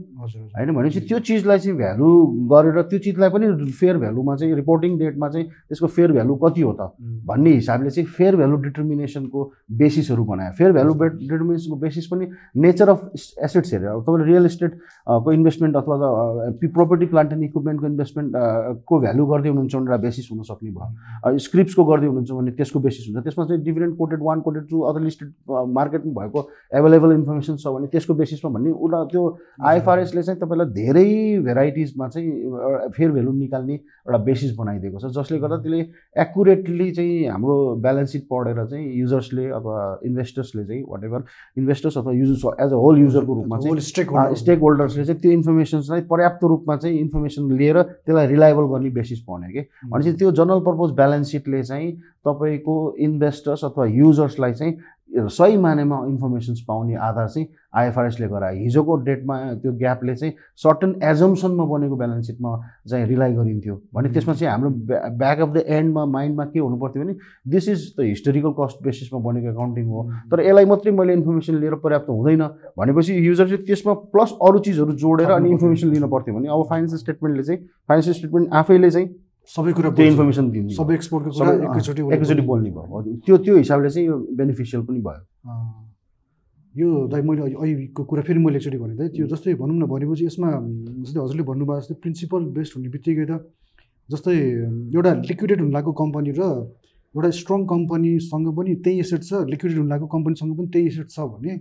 होइन 0.57 0.73
भनेपछि 0.73 0.99
त्यो 1.05 1.19
चिजलाई 1.29 1.59
चाहिँ 1.61 1.77
भ्यालु 1.77 2.09
गरेर 2.49 2.81
त्यो 2.89 2.99
चिजलाई 3.05 3.29
पनि 3.29 3.45
फेयर 3.69 3.97
भ्यालुमा 4.01 4.35
चाहिँ 4.35 4.55
रिपोर्टिङ 4.55 4.97
डेटमा 4.97 5.29
चाहिँ 5.29 5.45
त्यसको 5.45 5.87
फेयर 5.93 6.11
भ्यालु 6.17 6.35
कति 6.37 6.61
हो 6.61 6.73
त 6.79 6.91
भन्ने 7.27 7.51
हिसाबले 7.51 7.89
चाहिँ 7.89 8.07
फेयर 8.17 8.35
भ्यालु 8.35 8.57
डिटर्मिनेसनको 8.63 9.39
बेसिसहरू 9.77 10.23
बनायो। 10.25 10.51
फेयर 10.57 10.71
भ्यालु 10.71 10.93
डिटर्मिनेसनको 10.93 11.75
बेसिस 11.79 12.07
पनि 12.07 12.27
नेचर 12.55 12.89
अफ 12.89 13.09
एसेट्स 13.43 13.73
हेरेर। 13.73 13.89
अब 13.89 14.01
तपाईँले 14.01 14.25
रियल 14.31 14.45
इस्टेट 14.45 14.71
अ, 15.07 15.17
को 15.19 15.31
इन्भेस्टमेन्ट 15.31 15.75
अथवा 15.75 15.95
प्रोपर्टी 16.63 17.05
प्लान्ट 17.05 17.33
एन्ड 17.33 17.43
इक्विपमेन्टको 17.43 17.87
इन्भेस्टमेन्ट 17.87 18.31
को 18.87 18.99
भ्यालु 18.99 19.25
गर्दै 19.25 19.49
हुनुहुन्छ 19.49 19.75
भने 19.75 19.85
एउटा 19.85 19.97
बेसिस 20.07 20.29
हुनसक्ने 20.31 20.71
भयो। 20.71 21.37
स्क्रिप्सको 21.47 21.83
गर्दै 21.85 22.07
हुनुहुन्छ 22.07 22.31
भने 22.31 22.51
त्यसको 22.57 22.79
बेसिस 22.79 23.07
हुन्छ। 23.07 23.23
त्यसमा 23.23 23.45
चाहिँ 23.45 23.63
different 23.63 23.97
quoted 23.97 24.19
one 24.23 24.41
quoted 24.47 24.67
two 24.69 24.79
other 24.89 25.01
listed 25.01 25.29
मार्केटमा 25.49 26.11
भएको 26.21 26.39
एभाइलेबल 26.77 27.11
इन्फर्मेसन 27.13 27.55
छ 27.57 27.67
भने 27.67 27.87
त्यसको 27.87 28.13
बेसिसमा 28.13 28.51
भन्ने 28.51 28.71
उसलाई 28.71 29.05
त्यो 29.11 29.23
आइएफआरएसले 29.67 30.23
चाहिँ 30.23 30.39
तपाईँलाई 30.41 30.67
धेरै 30.73 31.07
भेराइटिजमा 31.47 32.07
चाहिँ 32.07 32.31
फेयर 32.95 33.11
भ्यालु 33.11 33.31
निकाल्ने 33.31 33.73
एउटा 33.73 34.17
बेसिस 34.27 34.55
बनाइदिएको 34.57 34.99
छ। 34.99 35.05
जसले 35.17 35.39
गर्दा 35.39 35.57
त्यसले 35.57 35.81
एक्युरेटली 36.27 36.91
चाहिँ 36.91 37.25
हाम्रो 37.27 37.55
ब्यालेन्स 37.81 38.11
सिट 38.11 38.23
पढेर 38.31 38.65
चाहिँ 38.65 38.93
युजर्सले 38.99 39.45
अथवा 39.49 39.99
इन्भेस्टर्सले 40.05 40.65
चाहिँ 40.65 40.83
वाट 40.89 41.03
एभर 41.03 41.23
इन्भेस्टर्स 41.57 41.97
अथवा 41.97 42.13
युजर्स 42.13 42.45
एज 42.61 42.71
अ 42.71 42.81
होल 42.85 42.99
युजरको 42.99 43.33
रूपमा 43.33 43.57
चाहिँ 43.57 44.35
स्टेक 44.35 44.59
होल्डर्सले 44.59 45.05
चाहिँ 45.05 45.21
त्यो 45.21 45.31
इन्फर्मेसन्सलाई 45.31 46.01
पर्याप्त 46.01 46.43
रूपमा 46.43 46.77
चाहिँ 46.77 46.99
इन्फर्मेसन 46.99 47.51
लिएर 47.57 47.81
त्यसलाई 47.81 48.27
रिलायबल 48.27 48.65
गर्ने 48.73 48.89
बेसिस 48.89 49.19
पाउने 49.19 49.51
कि। 49.53 49.67
भनेपछि 49.89 50.13
त्यो 50.17 50.31
जनरल 50.31 50.59
पर्पज 50.67 50.95
ब्यालेन्स 50.95 51.31
सिटले 51.31 51.63
चाहिँ 51.63 51.91
तपाईँको 52.27 52.75
इन्भेस्टर्स 52.99 53.63
अथवा 53.65 53.85
युजर्सलाई 53.85 54.53
चाहिँ 54.53 54.73
सही 55.09 55.57
मानेमा 55.57 55.97
इन्फर्मेसन्स 56.07 56.61
पाउने 56.67 56.95
आधार 56.95 57.27
चाहिँ 57.27 57.47
आइएफआरएसले 57.75 58.27
गरायो। 58.27 58.59
हिजोको 58.63 58.95
डेटमा 59.03 59.37
त्यो 59.61 59.71
ग्यापले 59.77 60.15
चाहिँ 60.15 60.33
सर्टन 60.63 60.95
एजम्सनमा 61.03 61.65
बनेको 61.65 61.95
ब्यालेन्स 61.97 62.27
सिटमा 62.27 62.51
चाहिँ 62.89 63.05
रिलाइ 63.07 63.33
गरिन्थ्यो। 63.33 63.75
भने 63.93 64.09
त्यसमा 64.13 64.33
चाहिँ 64.33 64.51
हाम्रो 64.51 64.69
ब्याक 65.17 65.39
अफ 65.39 65.49
द 65.49 65.63
एन्डमा 65.67 66.05
माइन्डमा 66.05 66.45
के 66.45 66.59
हुनु 66.59 66.77
पर्थ्यो 66.77 67.03
भने 67.03 67.15
this 67.51 67.69
is 67.69 67.93
the 67.99 68.03
historical 68.03 68.51
cost 68.59 68.83
बेसिसमा 68.83 69.19
बनेको 69.19 69.49
एकाउन्टिङ 69.51 69.85
हो। 69.85 70.03
तर 70.31 70.41
यसलाई 70.47 70.65
मात्रै 70.65 70.91
मैले 70.91 71.13
इन्फर्मेसन 71.13 71.55
लिएर 71.59 71.75
पर्याप्त 71.85 72.09
हुँदैन। 72.09 72.43
भनेपछि 72.79 73.13
युजर 73.27 73.47
चाहिँ 73.47 73.65
त्यसमा 73.65 73.93
प्लस 74.15 74.33
अरू 74.41 74.59
चिजहरू 74.59 74.91
जोडेर 75.03 75.31
अनि 75.31 75.49
इन्फर्मेसन 75.49 75.93
लिन 75.93 76.07
पर्थ्यो 76.09 76.35
भने 76.35 76.47
अब 76.47 76.65
फाइनेन्सियल 76.69 76.99
स्टेटमेन्टले 76.99 77.43
चाहिँ 77.43 77.59
फाइनेन्सियल 77.87 78.15
स्टेटमेन्ट 78.15 78.53
आफैले 78.53 78.91
चाहिँ 78.91 79.07
सबै 79.55 79.71
कुरा 79.73 79.89
त्यो 79.97 80.05
इन्फर्मेसन 80.11 80.45
दिने 80.51 80.73
सबै 80.75 80.93
एक्सपोर्टको 80.99 81.31
कुरा 81.39 81.51
एकैचोटि 81.65 82.01
एकैचोटि 82.15 82.43
बोल्ने 82.51 82.69
भयो। 82.75 82.87
हजुर। 82.99 83.13
त्यो 83.25 83.35
त्यो 83.45 83.57
हिसाबले 83.57 83.89
चाहिँ 83.89 84.07
यो 84.07 84.15
बेनिफिसियल 84.39 84.81
पनि 84.87 84.99
भयो। 85.07 85.21
यो 86.75 86.87
दाइ 87.11 87.21
मैले 87.27 87.41
अहिले- 87.41 87.59
अहिलेको 87.61 88.03
कुरा 88.09 88.21
फेरि 88.27 88.39
मैले 88.43 88.57
एकचोटि 88.59 88.77
भने 88.77 88.95
दाइ 88.99 89.07
त्यो 89.15 89.27
जस्तै 89.33 89.53
भनौँ 89.61 89.77
न 89.77 89.85
भनेपछि 89.93 90.25
यसमा 90.29 90.49
जस्तै 91.03 91.19
हजुरले 91.23 91.43
भन्नुभयो 91.49 91.79
जस्तै 91.79 91.95
प्रिन्सिपल 92.03 92.41
बेस्ड 92.55 92.71
हुने 92.77 92.89
बित्तिकै 92.95 93.25
त 93.31 93.33
जस्तै 94.09 94.35
एउटा 94.95 95.11
लिक्विडेट 95.29 95.59
हुन 95.63 95.71
लागेको 95.75 95.93
कम्पनी 96.01 96.31
र 96.39 96.43
एउटा 97.15 97.29
स्ट्रङ 97.41 97.59
कम्पनीसँग 97.73 98.47
पनि 98.57 98.71
त्यही 98.83 98.99
एसेट 98.99 99.21
छ 99.29 99.31
लिक्विडेट 99.51 99.77
हुन 99.79 99.89
लागेको 99.89 100.07
कम्पनीसँग 100.15 100.51
पनि 100.57 100.67
त्यही 100.73 100.85
एसेट 100.91 101.07
छ 101.15 101.19
भने 101.33 101.53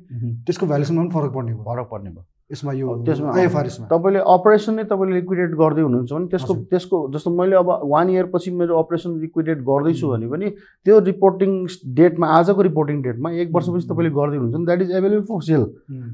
त्यसको 0.45 0.65
भ्यालुसनमा 0.71 1.03
पनि 1.03 1.11
फरक 1.17 1.31
पर्ने 1.37 1.53
भयो। 1.55 1.65
फरक 1.71 1.87
पर्ने 1.93 2.11
भयो। 2.11 2.25
यसमा 2.51 2.73
यो 2.73 2.95
त्यसमा- 3.05 3.35
आइएफआरएसमा 3.35 3.87
तपाईँले 3.89 4.19
अपरेसन 4.25 4.75
नै 4.75 4.83
तपाईँले 4.85 5.15
लिक्विडेट 5.17 5.51
गर्दै 5.57 5.83
हुनुहुन्छ 5.83 6.13
भने 6.13 6.27
त्यसको। 6.27 6.55
त्यसको 6.71 6.97
जस्तो 7.13 7.31
मैले 7.33 7.57
अब 7.57 7.69
वान 7.85 8.11
इयर 8.11 8.27
पछि 8.27 8.51
मेरो 8.53 8.79
अपरेसन 8.79 9.19
लिक्विडेट 9.21 9.59
गर्दैछु 9.67 10.07
भने 10.09 10.27
पनि 10.29 10.51
त्यो 10.87 10.99
रिपोर्टिङ 11.03 11.51
डेटमा 11.97 12.27
आजको 12.37 12.63
रिपोर्टिङ 12.63 13.03
डेटमा 13.03 13.31
एक 13.37 13.51
वर्षपछि 13.51 13.89
तपाईँले 13.89 14.11
गर्दै 14.15 14.37
हुनुहुन्छ 14.37 14.55
भने 14.57 14.65
that 14.67 14.83
is 14.83 14.91
available 14.93 15.25
for 15.27 15.41
sale 15.43 15.65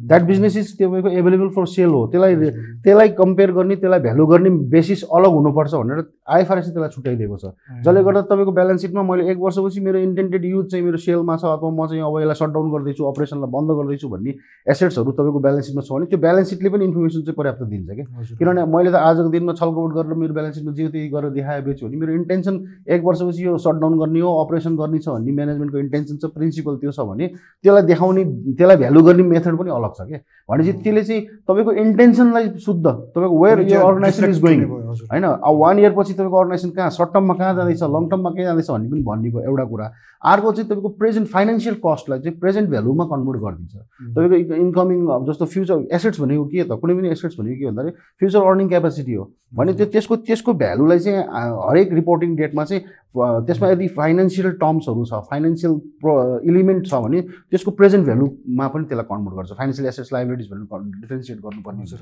that 0.08 0.22
business 0.22 0.56
is 0.56 0.72
तपाईँको 0.74 1.08
एभाइलेबल 1.12 1.48
फर 1.50 1.66
सेल 1.68 1.88
हो। 1.90 2.06
त्यसलाई 2.06 2.34
त्यसलाई 2.80 3.08
कम्पेयर 3.12 3.52
गर्ने 3.52 3.76
त्यसलाई 3.76 4.00
भ्यालु 4.00 4.26
गर्ने 4.26 4.50
बेसिस 4.72 5.02
अलग 5.12 5.32
हुनुपर्छ 5.32 5.74
भनेर 5.74 6.00
आइएफआरएस 6.32 6.66
त्यसलाई 6.66 6.88
छुट्याइदिएको 6.94 7.36
छ। 7.36 7.44
जसले 7.84 8.02
गर्दा 8.04 8.20
तपाईँको 8.30 8.52
ब्यालेन्स 8.52 8.80
सिटमा 8.82 9.02
मैले 9.10 9.30
एक 9.30 9.38
वर्षपछि 9.38 9.80
मेरो 9.86 9.98
इन्टेन्डेड 10.08 10.44
युज 10.44 10.66
चाहिँ 10.72 10.84
मेरो 10.84 10.98
सेलमा 11.04 11.36
छ 11.36 11.44
अथवा 11.52 11.70
म 11.70 11.86
चाहिँ 11.86 12.02
अब 12.02 12.18
यसलाई 12.20 12.38
सटडाउन 12.42 12.70
गर्दैछु 12.72 13.04
अपरेसनलाई 13.12 13.50
बन्द 13.56 13.70
गर्दैछु 13.78 14.08
भन्ने 14.08 14.34
एसेट्सहरू 14.66 15.12
तपाईँको 15.12 15.40
ब्यालेन्स 15.46 15.66
सिटमा 15.66 15.82
छ 15.82 15.92
भने 15.92 16.06
त्यो 16.12 16.18
ब्यालेन्स 16.24 16.50
सिटले 16.50 16.68
पनि 16.74 16.84
इन्फर्मेसन 16.84 17.20
चाहिँ 17.22 17.36
पर्याप्त 17.40 17.62
दिन्छ 17.72 17.90
कि 17.92 18.04
किनभने 18.40 18.64
मैले 18.74 18.90
त 18.90 19.02
आजको 19.02 19.28
दिनमा 19.36 19.52
छलकपट 19.60 19.92
गरेर 19.98 20.14
मेरो 20.22 20.34
ब्यालेन्स 20.38 20.56
सिटमा 20.56 20.72
जे 20.72 20.88
त्यही 20.88 21.08
गरेर 21.14 21.30
देखाए 21.38 21.60
बेच्यो 21.68 21.88
भने 21.88 21.96
मेरो 22.02 22.12
इन्टेन्सन 22.20 22.54
एक 22.94 23.00
वर्षपछि 23.04 23.44
यो 23.46 23.56
सटडाउन 23.66 23.98
गर्ने 24.02 24.20
हो 24.20 24.30
अपरेसन 24.44 24.76
गर्ने 24.82 24.98
छ 24.98 25.08
भन्ने 25.16 25.32
म्यानेजमेन्टको 25.38 25.78
इन्टेन्सन 25.86 26.16
छ 26.22 26.32
प्रिन्सिपल 26.36 26.76
त्यो 26.82 26.92
छ 26.92 27.08
भने 27.10 27.28
त्यसलाई 27.28 27.82
देखाउने 27.92 28.24
त्यसलाई 28.24 28.76
भ्यालु 28.82 29.02
गर्ने 29.08 29.22
मेथड 29.32 29.58
पनि 29.58 29.70
अलग 29.78 29.92
छ 29.98 30.08
क्या। 30.08 30.20
भनेपछि 30.50 30.72
त्यसले 30.82 31.02
चाहिँ 31.04 31.22
तपाईँको 31.48 31.72
इन्टेन्सनलाई 31.82 32.48
शुद्ध 32.64 32.86
तपाईँको 32.86 33.42
वेयर 33.44 33.60
यो 33.72 33.80
अर्गनाइजेसन 33.80 34.30
इज 34.30 34.40
गोइङ 34.42 34.62
होइन? 34.62 35.24
अब 35.24 35.54
वान 35.62 35.78
इयर 35.78 35.92
पछि 35.98 36.12
तपाईँको 36.12 36.36
अर्गनाइजेसन 36.36 36.70
कहाँ 36.76 36.90
सर्ट 36.90 37.12
टर्ममा 37.14 37.34
कहाँ 37.34 37.54
जाँदैछ 37.56 37.82
लङ 37.82 38.08
टर्ममा 38.10 38.30
कहाँ 38.30 38.44
जाँदैछ 38.44 38.70
भन्ने 38.70 39.02
पनि 39.02 39.30
भयो 39.30 39.40
एउटा 39.42 39.64
कुरा। 39.64 39.92
अर्को 40.22 40.52
चाहिँ 40.52 40.68
तपाईँको 40.68 40.88
प्रेजेन्ट 40.98 41.28
फाइनेन्सियल 41.28 41.74
कस्टलाई 41.86 42.18
चाहिँ 42.18 42.38
प्रेजेन्ट 42.38 42.68
भ्यालुमा 42.70 43.04
कन्भर्ट 43.12 43.38
गरिदिन्छ। 43.42 43.74
तपाईँको 44.16 44.54
इन्कमिङ 44.54 45.06
अब 45.10 45.30
जस्तो 45.30 45.44
फ्युचर 45.54 45.86
एसेट्स 45.94 46.20
भनेको 46.20 46.44
के 46.44 46.62
त? 46.62 46.78
कुनै 46.78 46.94
पनि 46.94 47.08
एसेट्स 47.10 47.38
भनेको 47.38 47.58
के 47.58 47.66
भन्दाखेरि 47.70 47.96
फ्युचर 48.20 48.40
अर्निङ 48.42 48.68
क्यापेसिटी 48.68 49.14
हो। 49.14 49.24
भने 49.54 49.72
त्यो 49.74 49.86
त्यसको 49.94 50.16
त्यसको 50.16 50.52
भ्यालुलाई 50.62 50.98
चाहिँ 50.98 51.22
हरेक 51.68 51.92
रिपोर्टिङ 51.92 52.36
डेटमा 52.36 52.64
चाहिँ 52.64 52.82
त्यसमा 53.14 53.68
यदि 53.70 53.86
फाइनेन्सियल 53.96 54.50
टर्म्सहरू 54.60 55.04
छ 55.04 55.20
फाइनेन्सियल 55.30 55.72
प्रो 56.00 56.12
इलिमेन्ट 56.48 56.86
छ 56.88 56.94
भने 57.04 57.20
त्यसको 57.22 57.70
प्रेजेन्ट 57.80 58.04
भ्यालुमा 58.06 58.68
पनि 58.72 58.84
त्यसलाई 58.88 59.06
कन्भर्ट 59.12 59.34
गर्छ। 59.36 59.52
Financial 59.58 59.88
assets 59.88 60.12
liabilities 60.12 60.48
value 60.48 60.84
differentiate 61.00 61.38
गर्नुपर्ने 61.44 61.78
हुन्छ। 61.78 61.92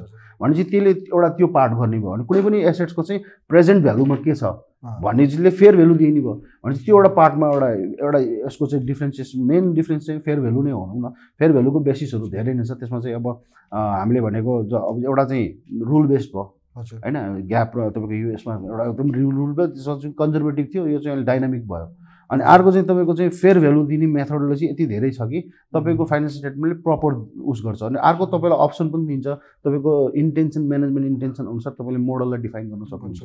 भनेपछि 0.41 0.65
त्यसले 0.71 0.91
एउटा 0.91 1.29
त्यो 1.39 1.47
पार्ट 1.57 1.73
गर्ने 1.81 1.99
भयो 1.99 2.11
भने 2.11 2.25
कुनै 2.31 2.43
पनि 2.47 2.59
एसेट्सको 2.71 3.03
चाहिँ 3.03 3.23
प्रेजेन्ट 3.51 3.83
भ्यालुमा 3.83 4.17
के 4.23 4.35
छ? 4.35 4.45
भन्ने 4.81 5.27
चिजले 5.27 5.51
फेयर 5.51 5.77
भ्यालु 5.77 5.95
दिने 5.95 6.21
भयो। 6.21 6.35
भनेपछि 6.65 6.85
त्यो 6.85 6.97
एउटा 6.97 7.11
पार्टमा 7.19 7.47
एउटा 7.53 7.69
एउटा 8.07 8.19
यसको 8.47 8.67
चाहिँ 8.67 8.87
डिफ्रेन्सिएसन 8.87 9.39
मेन 9.51 9.73
डिफ्रेन्स 9.75 10.07
चाहिँ 10.07 10.21
फेयर 10.23 10.41
भ्यालु 10.41 10.63
नै 10.63 10.73
भनौँ 10.73 11.01
न। 11.03 11.13
फेयर 11.39 11.53
भ्यालुको 11.53 11.79
बेसिसहरू 11.91 12.27
धेरै 12.31 12.55
नै 12.55 12.65
छ। 12.65 12.79
त्यसमा 12.81 13.01
चाहिँ 13.03 13.17
अब 13.19 13.27
हामीले 13.75 14.21
भनेको 14.21 14.53
अब 14.71 15.05
एउटा 15.05 15.25
चाहिँ 15.25 15.47
रुल 15.91 16.07
बेस्ड 16.07 16.31
भयो। 16.35 16.45
होइन 16.77 17.17
ग्याप 17.49 17.73
र 17.77 17.91
तपाईँको 17.91 18.15
यो 18.15 18.35
यसमा 18.35 18.55
एउटा 18.55 18.85
एकदम 18.91 19.11
रुल 19.15 19.55
त्यसमा 19.55 19.95
चाहिँ 19.95 20.15
कन्जर्भेटिभ 20.19 20.67
थियो 20.75 20.87
यो 20.87 20.99
चाहिँ 20.99 21.17
अहिले 21.17 21.27
डाइनामिक 21.27 21.67
भयो। 21.67 21.89
अनि 22.31 22.43
अर्को 22.47 22.73
चाहिँ 22.73 22.87
तपाईँको 22.87 23.15
चाहिँ 23.15 23.31
फेयर 23.31 23.59
भ्यालु 23.59 23.85
दिने 23.87 24.07
मेथोडोलोजी 24.07 24.67
यति 24.67 24.87
धेरै 24.87 25.11
छ 25.11 25.27
कि 25.27 25.41
तपाईँको 25.75 26.05
फाइनेन्स 26.05 26.37
स्टेटमेन्टले 26.39 26.83
प्रपर 26.83 27.15
उस 27.43 27.63
गर्छ। 27.67 27.83
अनि 27.83 27.99
अर्को 27.99 28.27
तपाईँलाई 28.27 28.59
अप्सन 28.67 28.89
पनि 28.91 29.07
दिन्छ 29.07 29.27
तपाईँको 29.67 29.95
इन्टेन्सन 30.15 30.63
म्यानेजमेन्ट 30.63 31.07
इन्टेन्सन 31.07 31.45
अनुसार 31.45 31.73
तपाईँले 31.73 31.99
मोडललाई 31.99 32.41
डिफाइन 32.41 32.71
गर्न 32.71 32.85
सक्नुहुन्छ। 32.87 33.23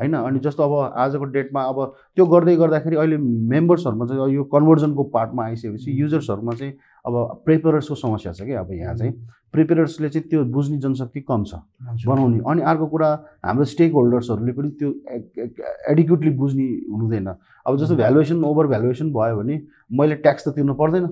होइन 0.00 0.14
अनि 0.16 0.38
जस्तो 0.40 0.62
अब 0.64 0.96
आजको 0.96 1.24
डेटमा 1.36 1.62
अब 1.62 1.84
त्यो 2.16 2.26
गर्दै 2.26 2.56
गर्दाखेरि 2.56 2.96
अहिले 2.96 3.16
मेम्बर्सहरूमा 3.52 4.06
चाहिँ 4.06 4.34
यो 4.34 4.44
कन्भर्जनको 4.48 5.02
पार्टमा 5.12 5.44
आइसकेपछि 5.44 6.00
युजर्सहरूमा 6.00 6.52
चाहिँ 6.56 6.72
अब 7.04 7.44
प्रेपरर्सको 7.44 7.94
समस्या 7.94 8.32
छ 8.32 8.40
कि 8.42 8.52
अब 8.56 8.72
यहाँ 8.72 8.94
चाहिँ। 8.96 9.12
प्रिपेयर्सले 9.56 10.08
चाहिँ 10.08 10.28
त्यो 10.28 10.44
बुझ्ने 10.52 10.78
जनशक्ति 10.78 11.20
कम 11.24 11.44
छ 11.48 11.64
बनाउने। 12.04 12.40
अनि 12.44 12.62
अर्को 12.62 12.86
कुरा 12.92 13.08
हाम्रो 13.44 13.64
स्टेक 13.64 13.92
होल्डर्सहरूले 13.92 14.52
पनि 14.52 14.70
त्यो 14.76 14.88
एडिक्युटली 15.90 16.30
बुझ्ने 16.36 16.66
हुँदैन। 16.92 17.28
अब 17.66 17.76
जस्तो 17.78 17.96
भ्यालुएसन 17.96 18.44
ओभर 18.44 18.66
भ्यालुएसन 18.66 19.10
भयो 19.12 19.36
भने 19.36 19.56
मैले 19.98 20.14
ट्याक्स 20.22 20.48
त 20.48 20.54
तिर्नु 20.54 20.74
पर्दैन। 20.74 21.06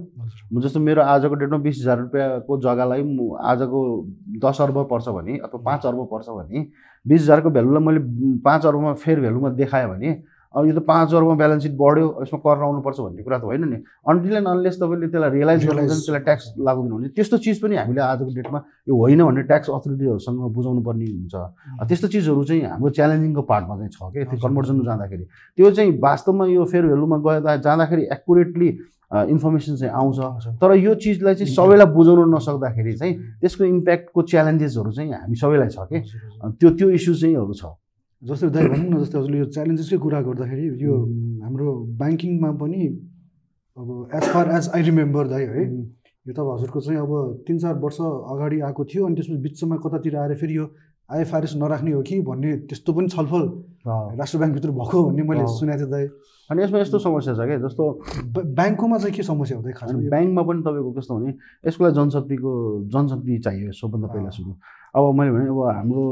जस्तो 0.62 0.80
मेरो 0.80 1.02
आजको 1.02 1.34
डेटमा 1.34 1.58
बिस 1.64 1.76
हजार 1.80 1.98
रुपियाँको 2.00 2.58
जग्गालाई 2.60 3.02
आजको 3.50 3.80
दस 4.44 4.60
अर्ब 4.60 4.76
पर्छ 4.90 5.08
भने 5.08 5.38
अथवा 5.40 5.60
पाँच 5.64 5.86
अर्ब 5.86 6.00
पर्छ 6.12 6.28
भने 6.28 6.66
बिस 7.06 7.20
हजारको 7.22 7.50
भ्यालुलाई 7.50 7.82
मैले 7.84 8.00
पाँच 8.44 8.66
अर्बमा 8.66 8.92
फेयर 9.02 9.20
भ्यालुमा 9.20 9.48
देखाएँ 9.58 9.88
भने 9.88 10.10
अब 10.54 10.66
यो 10.66 10.74
त 10.74 10.82
पाँच 10.86 11.14
अर्बमा 11.14 11.34
ब्यालेन्स 11.34 11.62
सिट 11.62 11.74
बढ्यो 11.76 12.06
यसमा 12.22 12.38
कर 12.38 12.62
आउनुपर्छ 12.62 12.98
भन्ने 13.00 13.22
कुरा 13.26 13.38
त 13.38 13.44
होइन 13.44 13.64
नि। 13.74 13.78
अन्टिल 14.06 14.36
एन्ड 14.38 14.48
अनलेस 14.48 14.76
तपाईँले 14.80 15.06
त्यसलाई 15.10 15.30
रियलाइज 15.34 15.66
गर्नुहुन्छ 15.66 15.98
त्यसलाई 15.98 16.22
ट्याक्स 16.24 16.44
लागु 16.62 16.80
दिनुहुन्छ 16.82 17.14
त्यस्तो 17.16 17.36
चिज 17.44 17.56
पनि 17.62 17.74
हामीले 17.76 18.00
आजको 18.00 18.30
डेटमा 18.38 18.58
यो 18.88 18.94
होइन 18.94 19.20
भन्ने 19.24 19.42
ट्याक्स 19.50 19.68
अथोरिटीहरूसँग 19.74 20.38
बुझाउनु 20.54 20.82
पर्ने 20.86 21.06
हुन्छ। 21.10 21.34
त्यस्तो 21.90 22.06
चिजहरू 22.14 22.42
चाहिँ 22.44 22.62
हाम्रो 22.70 22.90
च्यालेन्जिङको 22.94 23.42
पार्टमा 23.50 23.74
चाहिँ 23.76 23.90
छ 23.90 23.98
क्या 24.14 24.24
त्यो 24.30 24.38
कन्भर्सन 24.46 24.74
जाँदाखेरि। 24.86 25.24
त्यो 25.58 25.70
चाहिँ 25.74 25.90
वास्तवमा 26.00 26.44
यो 26.54 26.64
फेयर 26.70 26.84
भेलुमा 26.86 27.16
गए 27.26 27.58
जाँदाखेरि 27.66 28.02
एकुरेटली 28.14 28.68
इन्फर्मेसन 29.14 29.76
चाहिँ 29.76 29.94
आउँछ। 29.94 30.18
तर 30.62 30.74
यो 30.74 30.94
चिजलाई 30.94 31.34
चाहिँ 31.34 31.54
सबैलाई 31.54 31.86
बुझाउनु 31.94 32.24
नसक्दाखेरि 32.34 32.92
चाहिँ 32.98 33.14
त्यसको 33.42 33.64
इम्प्याक्टको 33.64 34.22
च्यालेन्जेसहरू 34.22 34.90
चाहिँ 34.90 35.10
हामी 35.12 35.36
सबैलाई 35.38 35.68
छ 35.70 35.78
कि? 35.90 35.98
त्यो 36.58 36.70
त्यो 36.78 36.90
इस्यु 36.98 37.14
चाहिँहरू 37.14 37.54
छ। 37.54 37.64
जस्तै 38.28 38.48
दाइ 38.56 38.68
भनौँ 38.68 38.90
न 38.90 39.00
जस्तै 39.02 39.18
हजुरले 39.18 39.38
यो 39.38 39.46
च्यालेन्जेसकै 39.56 39.98
कुरा 40.04 40.20
गर्दाखेरि 40.28 40.64
यो 40.84 40.94
हाम्रो 41.44 41.68
ब्याङ्किङमा 42.00 42.50
पनि 42.62 42.80
अब 43.76 43.88
as 44.16 44.24
far 44.34 44.46
as 44.56 44.70
I 44.74 44.82
remember 44.90 45.28
दाइ 45.34 45.44
है 45.54 45.62
यो 46.26 46.32
त 46.32 46.38
अब 46.40 46.48
हजुरको 46.54 46.80
चाहिँ 46.80 47.00
अब 47.04 47.12
तिन 47.46 47.58
चार 47.64 47.74
वर्ष 47.84 48.00
अगाडि 48.32 48.60
आएको 48.68 48.84
थियो 48.90 49.06
अनि 49.06 49.14
त्यसपछि 49.16 49.40
बिचमा 49.46 49.76
कतातिर 49.84 50.16
आएर 50.16 50.34
फेरि 50.40 50.56
यो 50.56 50.66
आइएफआरएस 51.08 51.54
नराख्ने 51.60 51.92
हो 51.92 52.02
कि 52.08 52.20
भन्ने 52.28 52.50
त्यस्तो 52.68 52.92
पनि 52.96 53.08
छलफल 53.14 53.42
राष्ट्र 54.20 54.38
ब्याङ्कभित्र 54.38 54.70
भएको 54.78 55.02
भन्ने 55.08 55.22
मैले 55.28 55.44
सुनेको 55.56 55.78
थिएँ 55.80 55.90
दाइ। 55.90 56.06
अनि 56.50 56.62
यसमा 56.62 56.78
यस्तो 56.80 56.98
समस्या 56.98 57.34
छ 57.34 57.44
क्या 57.48 57.58
जस्तो 57.66 57.84
ब्याङ्ककोमा 58.60 58.98
चाहिँ 58.98 59.14
के 59.16 59.22
समस्या 59.22 59.56
हुँदै 59.58 59.72
खास 59.76 59.92
ब्याङ्कमा 60.14 60.42
पनि 60.48 60.60
तपाईँको 60.64 60.92
कस्तो 60.96 61.12
भने 61.18 61.30
यसको 61.68 61.84
लागि 61.84 61.94
जनशक्तिको 62.00 62.52
जनशक्ति 62.94 63.38
चाहियो 63.44 63.72
सबभन्दा 63.80 64.08
पहिला 64.14 64.30
सुरु। 64.36 64.52
अब 64.96 65.14
मैले 65.18 65.30
भने 65.32 65.46
अब 65.50 65.60
हाम्रो 65.74 66.02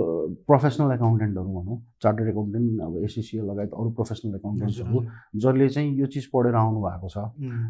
प्रोफेसनल 0.47 0.92
एकाउन्टेन्टहरू 0.92 1.51
भनौँ 1.55 1.77
चार्टर्ड 2.03 2.29
एकाउन्टेन्ट 2.29 2.81
अब 2.83 2.97
एससिसिए 3.05 3.42
लगायत 3.51 3.71
अरू 3.79 3.90
प्रोफेसनल 3.99 4.35
एकाउन्टेन्ट्सहरू 4.35 5.05
जसले 5.45 5.68
चाहिँ 5.68 5.95
यो 6.01 6.07
चिज 6.14 6.27
पढेर 6.35 6.55
आउनु 6.62 6.81
भएको 6.87 7.09
छ 7.14 7.18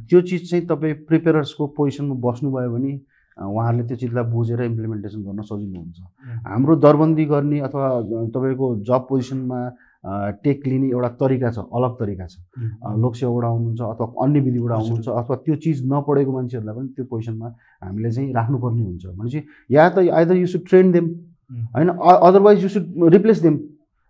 त्यो 0.08 0.20
चिज 0.30 0.50
चाहिँ 0.50 0.66
तपाईँ 0.66 0.94
प्रिपेयर्सको 1.08 1.66
पोजिसनमा 1.76 2.14
बस्नुभयो 2.28 2.70
भने 2.72 2.92
उहाँहरूले 3.36 3.84
त्यो 3.88 3.96
चिजलाई 3.96 4.24
बुझेर 4.32 4.60
इम्प्लिमेन्टेसन 4.62 5.20
गर्न 5.24 5.42
सजिलो 5.42 5.78
हुन्छ। 5.80 5.98
हाम्रो 6.48 6.76
दरबन्दी 6.84 7.24
गर्ने 7.24 7.58
अथवा 7.68 7.88
तपाईँको 8.34 8.66
जब 8.88 9.06
पोजिसनमा 9.08 9.60
टेक 10.04 10.66
लिने 10.66 10.86
एउटा 10.88 11.08
तरिका 11.20 11.50
छ 11.50 11.58
अलग 11.78 11.92
तरिका 11.98 12.26
छ। 12.26 12.38
लोकसेवाबाट 13.02 13.44
आउनुहुन्छ 13.44 13.80
अथवा 13.80 14.06
अन्य 14.24 14.40
विधिबाट 14.40 14.72
आउनुहुन्छ 14.78 15.08
अथवा 15.08 15.36
त्यो 15.44 15.56
चिज 15.64 15.82
नपढेको 15.92 16.32
मान्छेहरूलाई 16.32 16.74
पनि 16.76 16.88
त्यो 16.96 17.04
पोजिसनमा 17.10 17.48
हामीले 17.82 18.10
चाहिँ 18.10 18.32
राख्नुपर्ने 18.34 18.82
हुन्छ। 18.82 19.04
भनेपछि 19.06 19.40
या 19.70 19.88
त 19.88 20.08
either 20.10 20.36
you 20.36 20.46
should 20.46 20.64
train 20.68 20.92
them. 20.92 21.06
होइन 21.76 21.88
otherwise 21.88 22.62
you 22.62 22.68
should 22.68 23.12
replace 23.14 23.42
them. 23.42 23.56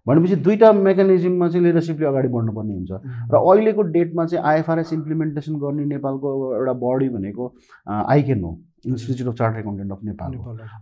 भनेपछि 0.07 0.37
दुईवटा 0.43 0.73
मेकानिजममा 0.73 1.49
चाहिँ 1.49 1.65
लिडरसिपले 1.67 2.07
अगाडि 2.07 2.29
बढ्नुपर्ने 2.29 2.75
हुन्छ। 2.75 2.91
र 3.31 3.35
अहिलेको 3.37 3.83
डेटमा 3.93 4.25
चाहिँ 4.27 4.45
आइएफआरएस 4.45 4.93
इम्प्लिमेन्टेसन 4.93 5.55
गर्ने 5.63 5.85
नेपालको 5.93 6.29
एउटा 6.57 6.73
बडी 6.83 7.09
भनेको 7.09 7.45
आइकेन 7.87 8.43
हो 8.43 8.59
Institute 8.87 9.29
of 9.29 9.35
Chartered 9.39 9.59
Accountant 9.61 9.93
of 9.93 10.01
Nepal 10.05 10.31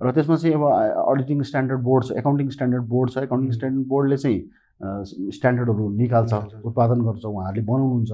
र 0.06 0.12
त्यसमा 0.16 0.36
चाहिँ 0.36 0.54
अब 0.56 0.64
अडिटिङ 1.12 1.42
स्ट्यान्डर्ड 1.42 1.80
बोर्ड 1.84 2.04
छ 2.04 2.16
एकाउन्टिङ 2.16 2.48
स्ट्यान्डर्ड 2.56 2.84
बोर्ड 2.88 3.10
छ। 3.10 3.18
एकाउन्टिङ 3.28 3.50
स्ट्यान्डर्ड 3.52 3.86
बोर्डले 3.88 4.16
चाहिँ 4.16 4.40
स्ट्यान्डर्डहरू 4.80 5.88
निकाल्छ 5.96 6.32
उत्पादन 6.64 7.00
गर्छ 7.04 7.24
उहाँहरूले 7.24 7.62
बनाउनुहुन्छ। 7.64 8.12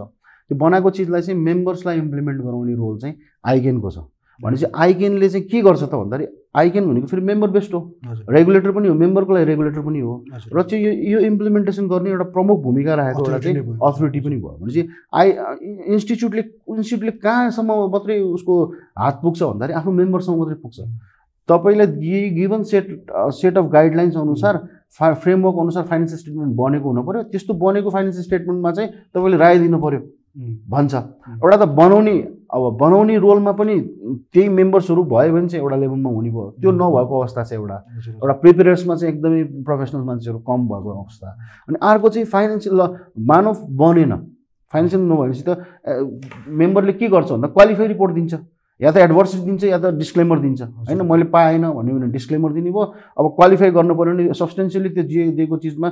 त्यो 0.50 0.56
बनाएको 0.58 0.90
चिजलाई 0.90 1.22
चाहिँ 1.22 1.40
मेम्बर्सलाई 1.40 1.96
इम्प्लिमेन्ट 1.98 2.42
गराउने 2.42 2.74
रोल 2.74 2.98
चाहिँ 2.98 3.14
आइगेनको 3.46 3.90
छ। 3.90 3.98
भनेपछि 4.40 4.66
आइगेनले 4.74 5.28
चाहिँ 5.28 5.46
के 5.48 5.60
गर्छ 5.62 5.82
त 5.82 5.94
भन्दाखेरि 5.96 6.26
आइगेन 6.56 6.84
भनेको 6.88 7.06
फेरि 7.06 7.22
मेम्बर 7.22 7.50
बेस्ड 7.50 7.72
हो। 7.74 7.80
रेगुलेटर 8.28 8.70
पनि 8.72 8.88
हो 8.88 8.94
मेम्बरको 8.94 9.32
लागि 9.32 9.44
रेगुलेटर 9.44 9.80
पनि 9.80 10.00
हो। 10.00 10.12
र 10.52 10.62
चाहिँ 10.62 10.84
यो 10.84 10.92
यो 11.12 11.18
इम्प्लिमेन्टेसन 11.24 11.88
गर्ने 11.88 12.10
एउटा 12.10 12.24
प्रमुख 12.36 12.62
भूमिका 12.62 12.94
राखेको 12.94 13.24
एउटा 13.24 13.38
चाहिँ 13.38 13.56
अथोरिटी 13.56 14.20
पनि 14.20 14.36
भयो। 14.36 14.56
भनेपछि 14.60 14.88
आई 15.14 15.26
इन्स्टिच्युटले 15.94 16.42
इन्स्टिच्युटले 16.68 17.12
कहाँसम्म 17.24 17.70
मात्रै 17.92 18.20
उसको 18.20 18.54
हात 18.98 19.20
पुग्छ 19.22 19.42
भन्दाखेरि 19.42 19.72
आफ्नो 19.72 19.92
मेम्बरसम्म 19.92 20.38
मात्रै 20.38 20.56
पुग्छ। 20.62 20.78
तपाईँलाई 21.48 21.86
given 22.36 22.62
set 22.68 22.86
set 23.40 23.58
of 23.58 23.64
guidelines 23.72 24.16
अनुसार 24.16 24.54
फा 24.92 25.12
फ्रेमवर्क 25.14 25.56
अनुसार 25.60 25.84
फाइनेन्सियल 25.84 26.20
स्टेटमेन्ट 26.20 26.54
बनेको 26.56 26.88
हुनु 26.88 27.02
पऱ्यो 27.02 27.22
त्यस्तो 27.32 27.54
बनेको 27.54 27.90
फाइनेन्सियल 27.90 28.24
स्टेटमेन्टमा 28.24 28.72
चाहिँ 28.72 28.90
तपाईँले 29.14 29.36
राय 29.36 29.58
दिनु 29.58 29.78
पऱ्यो 29.78 30.00
भन्छ। 30.68 30.94
एउटा 30.94 31.56
त 31.56 31.68
बनाउने 31.76 32.14
अब 32.52 32.62
बनाउने 32.78 33.16
रोलमा 33.18 33.52
पनि 33.58 33.74
त्यही 34.32 34.48
मेम्बर्सहरू 34.48 35.02
भयो 35.10 35.32
भने 35.32 35.48
चाहिँ 35.48 35.62
एउटा 35.64 35.76
लेभलमा 35.76 36.10
हुने 36.10 36.30
भयो। 36.30 36.50
त्यो 36.60 36.70
नभएको 36.72 37.20
अवस्था 37.20 37.42
छ 37.44 37.52
एउटा। 37.52 37.76
एउटा 38.22 38.32
प्रिपेयर्समा 38.44 38.94
चाहिँ 38.96 39.14
एकदमै 39.14 39.42
प्रोफेसनल 39.64 40.02
मान्छेहरू 40.04 40.38
कम 40.44 40.68
भएको 40.68 40.88
अवस्था। 40.92 41.26
अनि 41.68 41.76
अर्को 41.82 42.08
चाहिँ 42.08 42.26
फाइनेन्सियल 42.28 42.74
ल 42.80 42.82
मानव 43.16 43.54
बनेन। 43.80 44.12
फाइनेन्सियल 44.72 45.02
नभएपछि 45.02 45.42
त 45.48 45.50
मेम्बरले 46.46 46.92
के 46.92 47.08
गर्छ 47.08 47.32
भन्दा 47.32 47.48
क्वालिफाई 47.48 47.86
रिपोर्ट 47.86 48.12
दिन्छ। 48.14 48.34
या 48.80 48.90
त 48.92 48.96
एडभर्सिटी 48.96 49.44
दिन्छ 49.44 49.64
या 49.64 49.78
त 49.78 49.94
डिस्क्लेमर 49.96 50.38
दिन्छ। 50.38 50.62
होइन 50.62 51.00
मैले 51.10 51.24
पाएन 51.32 51.64
भन्यो 51.64 51.94
भने 51.96 52.06
डिस्क्लेमर 52.12 52.52
दिने 52.52 52.70
भयो। 52.70 52.84
अब 53.16 53.24
क्वालिफाई 53.36 53.70
गर्नु 53.72 53.94
पऱ्यो 53.96 54.12
भने 54.14 54.34
सब्सटेन्सियली 54.36 54.88
त्यो 54.92 55.04
जे 55.08 55.22
दिएको 55.32 55.56
चिजमा 55.64 55.88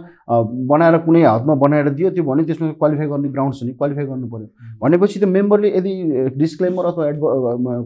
बनाएर 0.68 0.98
कुनै 1.08 1.22
हातमा 1.24 1.54
बनाएर 1.64 1.88
दियो 1.96 2.10
त्यो 2.12 2.24
भने 2.24 2.44
त्यसमा 2.44 2.72
क्वालिफाई 2.76 3.06
गर्ने 3.08 3.28
ग्राउन्ड 3.32 3.54
छ 3.54 3.62
नि 3.64 3.72
क्वालिफाई 3.72 4.04
गर्नु 4.04 4.26
पऱ्यो 4.28 4.48
भनेपछि 4.84 5.20
त 5.20 5.24
मेम्बरले 5.24 5.68
यदि 5.76 5.92
डिस्क्लेमर 6.36 6.84
अथवा 6.92 7.08
एडभ 7.08 7.24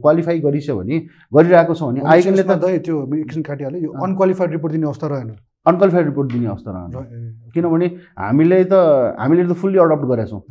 क्वालिफाई 0.03 0.39
गरिछ 0.43 0.71
भने 0.71 0.97
गरिरहेको 1.35 1.75
छ 1.79 1.83
भने 1.83 2.01
आइकनले 2.03 2.43
त 2.43 2.59
त्यो 2.83 2.97
एकछिन 3.23 3.43
काटिहाल्यो। 3.47 3.81
यो 3.87 3.91
अनक्वालिफाइड 4.03 4.51
रिपोर्ट 4.51 4.73
दिने 4.75 4.87
अवस्था 4.87 5.07
रहेन। 5.15 5.31
अनक्वालिफाइड 5.67 6.07
रिपोर्ट 6.07 6.33
दिने 6.33 6.47
अवस्था 6.47 6.71
रहन्छ 6.75 6.95
र- 6.95 7.07
ए, 7.07 7.51
किनभने 7.55 7.87
हामीले 8.19 8.65
त 8.65 8.75
हामीले 9.19 9.45
त 9.47 9.53
फुल्ली 9.63 9.79
अडप्ट 9.79 10.05
गरेका 10.11 10.27
छौँ। 10.27 10.43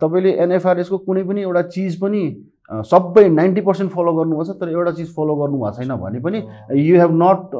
तपाईँले 0.00 0.30
एनएफआरएसको 0.46 0.96
कुनै 1.06 1.22
पनि 1.26 1.40
एउटा 1.42 1.62
चिज 1.74 1.96
पनि 2.00 2.22
सबै 2.70 3.28
नाइन्टी 3.28 3.60
पर्सेन्ट 3.60 3.92
फलो 3.92 4.12
गर्नुपर्छ 4.12 4.56
तर 4.60 4.68
एउटा 4.68 4.92
चिज 4.92 5.14
फलो 5.14 5.34
गर्नु 5.36 5.58
भएको 5.58 5.76
छैन 5.76 5.94
भने 5.96 6.20
पनि 6.20 6.38
you 6.80 7.00
have 7.00 7.12
not 7.22 7.56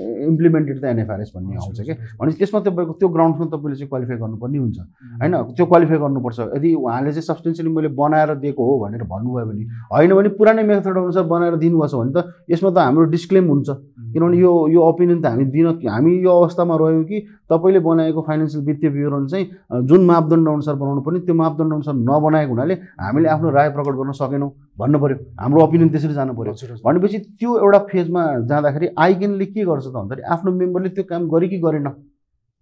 implemented 0.00 0.80
the 0.80 0.84
NFRS 0.84 1.32
भन्ने 1.36 1.56
आउँछ 1.56 1.80
क्या 1.80 1.94
भनेपछि 2.20 2.38
त्यसमा 2.38 2.60
तपाईँको 2.60 2.92
त्यो 3.00 3.08
ग्राउन्डमा 3.08 3.46
तपाईँले 3.52 3.76
चाहिँ 3.76 3.88
क्वालिफाई 3.88 4.16
गर्नुपर्ने 4.16 4.58
हुन्छ। 4.58 4.78
होइन? 5.22 5.34
त्यो 5.56 5.66
क्वालिफाई 5.66 5.98
गर्नुपर्छ। 5.98 6.38
यदि 6.56 6.74
उहाँले 6.74 7.10
चाहिँ 7.12 7.26
सब्सटेन्सियली 7.30 7.70
मैले 7.74 7.88
बनाएर 7.94 8.34
दिएको 8.42 8.62
हो 8.64 8.78
भनेर 8.84 9.02
भन्नुभयो 9.12 9.46
भने 9.46 9.62
होइन 9.92 10.14
भने 10.14 10.28
पुरानै 10.38 10.62
मेथड 10.62 10.96
अनुसार 10.96 11.24
बनाएर 11.32 11.56
दिनुभएको 11.62 11.88
छ 11.88 11.94
भने 12.00 12.12
त 12.16 12.18
यसमा 12.50 12.70
त 12.70 12.78
हाम्रो 12.78 13.04
डिस्क्लेम 13.14 13.46
हुन्छ। 13.48 13.68
किनभने 14.10 14.36
यो 14.38 14.52
यो 14.74 14.80
ओपिनियन 14.82 15.20
त 15.22 15.26
हामी 15.26 15.44
दिन 15.54 15.66
हामी 15.86 16.12
यो 16.18 16.30
अवस्थामा 16.30 16.74
रह्यौँ 16.80 17.04
कि 17.04 17.18
तपाईँले 17.50 17.80
बनाएको 17.80 18.20
फाइनेन्सियल 18.26 18.64
वित्तीय 18.64 18.90
विवरण 18.90 19.26
चाहिँ 19.26 19.44
जुन 19.86 20.04
मापदण्ड 20.06 20.48
अनुसार 20.48 20.74
बनाउनु 20.74 21.00
पर्ने 21.06 21.20
त्यो 21.26 21.34
मापदण्ड 21.34 21.72
अनुसार 21.74 21.94
नबनाएको 21.94 22.50
हुनाले 22.50 22.74
हामीले 23.00 23.28
आफ्नो 23.28 23.50
राय 23.50 23.68
प्रकट 23.70 23.94
गर्न 24.00 24.12
सकेनौँ। 24.18 24.50
भन्नु 24.80 24.98
पऱ्यो 24.98 25.16
हाम्रो 25.40 25.60
ओपिनियन 25.64 25.88
त्यसरी 25.94 26.14
जानु 26.14 26.32
पऱ्यो। 26.34 26.52
भनेपछि 26.84 27.18
त्यो 27.40 27.50
एउटा 27.58 27.78
फेजमा 27.90 28.22
जाँदाखेरि 28.50 28.86
आइकेनले 28.98 29.46
के 29.52 29.64
गर्छ 29.64 29.86
त 29.86 29.94
भन्दाखेरि 29.96 30.22
आफ्नो 30.34 30.52
मेम्बरले 30.60 30.88
त्यो 30.96 31.04
काम 31.10 31.28
गरे 31.34 31.48
कि 31.48 31.58
गरेन। 31.66 31.88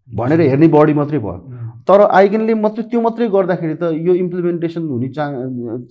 भनेर 0.08 0.40
हेर्ने 0.40 0.68
बडी 0.72 0.92
मात्रै 0.98 1.18
भयो। 1.20 1.40
तर 1.88 2.00
आइकेनले 2.00 2.54
मात्रै 2.54 2.82
त्यो 2.88 3.00
मात्रै 3.00 3.26
गर्दाखेरि 3.28 3.74
त 3.80 3.92
यो 4.06 4.12
इम्प्लिमेन्टेसन 4.24 4.82
हुने 4.88 5.08
चा 5.16 5.24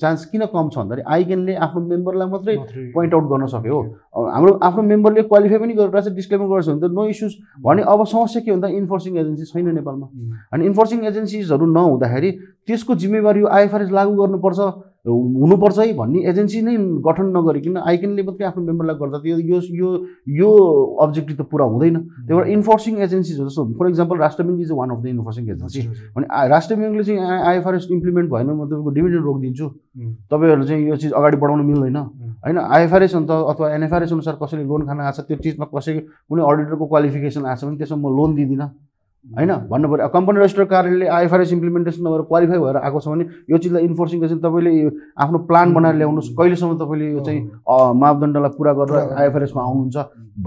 चान्स 0.02 0.26
किन 0.30 0.46
कम 0.54 0.70
छ 0.74 0.78
भन्दाखेरि 0.78 1.02
आइकेनले 1.06 1.54
आफ्नो 1.66 1.82
मेम्बरलाई 1.86 2.30
मात्रै 2.30 2.56
पोइन्ट 2.94 3.14
आउट 3.14 3.26
गर्न 3.30 3.46
सक्यो 3.54 3.78
हो। 3.78 4.26
हाम्रो 4.34 4.52
आफ्नो 4.70 4.82
मेम्बरले 4.90 5.22
क्वालिफाई 5.30 5.58
पनि 5.58 5.74
गरिरहेको 5.74 6.02
छ 6.10 6.14
डिस्क्लेमर 6.18 6.48
गर्छ 6.54 6.68
भने 6.70 6.82
त 6.82 6.94
नो 6.98 7.06
इस्युज 7.14 7.34
भने 7.66 7.82
अब 7.94 8.06
समस्या 8.14 8.42
के 8.42 8.52
भन्दा 8.52 8.68
इन्फोर्सिङ 8.82 9.18
एजेन्सी 9.18 9.46
छैन 9.54 9.70
नेपालमा। 9.78 10.08
अनि 10.54 10.66
इन्फोर्सिङ 10.66 11.00
एजेन्सिजहरू 11.14 11.66
नहुँदाखेरि 11.78 12.30
त्यसको 12.68 12.96
जिम्मेवारी 13.02 13.40
यो 13.40 13.48
आइएफआरएस 13.58 13.92
लागू 13.98 14.14
गर्नुपर्छ। 14.22 14.60
हुनुपर्छ 15.08 15.78
है 15.80 15.94
भन्ने 15.94 16.20
एजेन्सी 16.30 16.62
नै 16.62 16.76
गठन 17.08 17.28
नगरिकन 17.38 17.78
आइकेनले 17.78 18.24
मात्रै 18.24 18.46
आफ्नो 18.48 18.64
मेम्बरलाई 18.64 18.96
गर्दा 18.96 19.18
त 19.18 19.26
यो 19.26 19.38
यो 19.40 19.60
यो 19.72 19.90
यो 20.40 20.50
अब्जेक्टिभ 21.02 21.38
त 21.38 21.42
पुरा 21.48 21.66
हुँदैन। 21.66 21.96
त्यही 22.28 22.40
भएर 22.40 22.48
इन्फोर्सिङ 22.52 22.98
एजेन्सिजहरू 23.08 23.50
जस्तो 23.50 23.64
for 23.80 23.88
example 23.90 24.18
Rastra 24.18 24.44
bank 24.44 24.62
is 24.62 24.72
one 24.72 24.90
of 24.92 25.00
the 25.04 25.06
enforcing 25.08 25.44
agency 25.50 25.80
आ- 26.32 26.48
राष्ट्र 26.48 26.76
ब्याङ्कले 26.76 27.04
चाहिँ 27.04 27.20
आइएफआरएस 27.22 27.88
इम्प्लिमेन्ट 27.92 28.28
भएन 28.32 28.48
म 28.50 28.66
तपाईँको 28.68 28.90
डिभिडेन्ड 28.98 29.26
रोकिदिन्छु। 29.26 29.68
तपाईँहरू 30.32 30.64
चाहिँ 30.68 30.88
यो 30.90 30.96
चिज 30.96 31.12
अगाडि 31.14 31.38
बढाउनु 31.38 31.64
मिल्दैन। 31.64 31.98
होइन 32.44 32.58
आइएफआरएस 32.58 33.16
अन्त 33.16 33.32
अथवा 33.32 33.66
एनएफआरएस 33.76 34.12
अनुसार 34.14 34.36
कसैले 34.44 34.64
लोन 34.64 34.86
खान 34.88 35.00
आएको 35.00 35.22
छ 35.22 35.28
त्यो 35.28 35.38
चिजमा 35.38 35.66
कसै 35.72 35.94
कुनै 36.28 36.42
अडिटरको 36.44 36.86
क्वालिफिकेसन 36.88 37.46
आएको 37.46 37.60
छ 37.62 37.66
भने 37.66 37.78
त्यसमा 37.78 37.98
म 37.98 38.16
लोन 38.18 38.36
दिँदिनँ। 38.36 38.68
होइन? 39.26 39.52
भन्नु 39.70 39.88
पऱ्यो 39.92 40.08
कम्पनी 40.08 40.40
रजिस्टर 40.40 40.66
कार्यालयले 40.72 41.08
आइएफआरएस 41.08 41.52
इम्प्लिमेन्टेसन 41.54 42.02
नभएर 42.08 42.22
क्वालिफाई 42.32 42.60
भएर 42.60 42.78
आएको 42.78 43.00
छ 43.00 43.08
भने 43.08 43.26
यो 43.52 43.58
चिजलाई 43.58 43.84
इन्फोर्सिङ 43.84 44.22
चाहिँ 44.22 44.40
तपाईँले 44.40 44.72
आफ्नो 45.20 45.38
प्लान 45.50 45.74
बनाएर 45.74 45.96
ल्याउनुहोस्। 45.96 46.30
कहिलेसम्म 46.38 46.78
तपाईँले 46.80 47.12
यो 47.12 47.20
चाहिँ 47.28 47.42
अ, 47.68 47.76
मापदण्डलाई 47.94 48.52
पुरा 48.58 48.74
गरेर 48.74 49.14
आइएफआरएसमा 49.20 49.62
आउनुहुन्छ? 49.64 49.98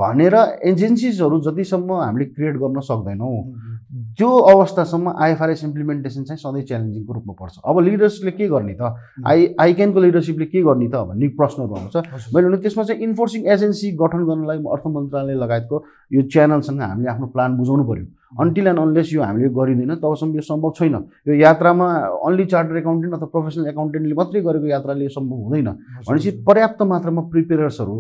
भनेर 0.01 0.35
एजेन्सिजहरू 0.71 1.41
जतिसम्म 1.47 1.93
हामीले 2.01 2.25
क्रिएट 2.25 2.57
गर्न 2.57 2.81
सक्दैनौँ। 2.81 3.29
उम्, 3.29 3.70
त्यो 4.19 4.29
अवस्थासम्म 4.51 5.13
आइएफआरएस 5.23 5.65
इम्प्लिमेन्टेसन 5.65 6.25
चाहिँ 6.25 6.39
सधैँ 6.39 6.63
च्यालेन्जिङको 6.67 7.13
रूपमा 7.15 7.35
पर्छ। 7.41 7.59
अब 7.65 7.79
लिडर्सले 7.81 8.31
के 8.31 8.49
गर्ने 8.49 8.75
त? 8.75 8.95
आई 9.27 9.55
आइक्यानको 9.61 10.01
लिडरसिपले 10.01 10.47
के 10.47 10.63
गर्ने 10.63 10.89
त 10.89 11.05
भन्ने 11.09 11.29
प्रश्नहरू 11.39 11.75
आउँछ। 11.75 11.97
मैले 12.35 12.49
भने 12.49 12.59
त्यसमा 12.63 12.85
चाहिँ 12.85 13.03
इन्फोर्सिङ 13.03 13.47
एजेन्सी 13.47 13.91
गठन 14.03 14.25
गर्नलाई 14.27 14.59
अर्थ 14.59 14.87
मन्त्रालय 14.87 15.35
लगायतको 15.35 15.85
यो 16.13 16.23
च्यानलसँग 16.27 16.81
हामीले 16.81 17.09
आफ्नो 17.11 17.27
प्लान 17.35 17.57
बुझाउनु 17.57 17.85
पऱ्यो 17.85 18.07
अन्टिल 18.41 18.67
एन्ड 18.67 18.79
अनलेस 18.81 19.13
यो 19.13 19.23
हामीले 19.23 19.49
गरिँदैन 19.55 19.95
तबसम्म 20.03 20.35
यो 20.35 20.43
सम्भव 20.43 20.71
छैन। 20.79 20.95
यो 21.29 21.35
यात्रामा 21.35 21.87
अन्ली 22.27 22.45
चार्टर 22.51 22.77
एकाउन्टेन्ट 22.77 23.15
अथवा 23.15 23.29
प्रोफेसनल 23.31 23.67
एकाउन्टेन्टले 23.69 24.15
मात्रै 24.15 24.41
गरेको 24.43 24.67
यात्राले 24.67 25.05
यो 25.05 25.11
सम्भव 25.11 25.39
हुँदैन। 25.47 25.69
भनेपछि 26.07 26.31
पर्याप्त 26.47 26.83
मात्रामा 26.83 27.23
प्रिपेयर्सहरू 27.31 27.97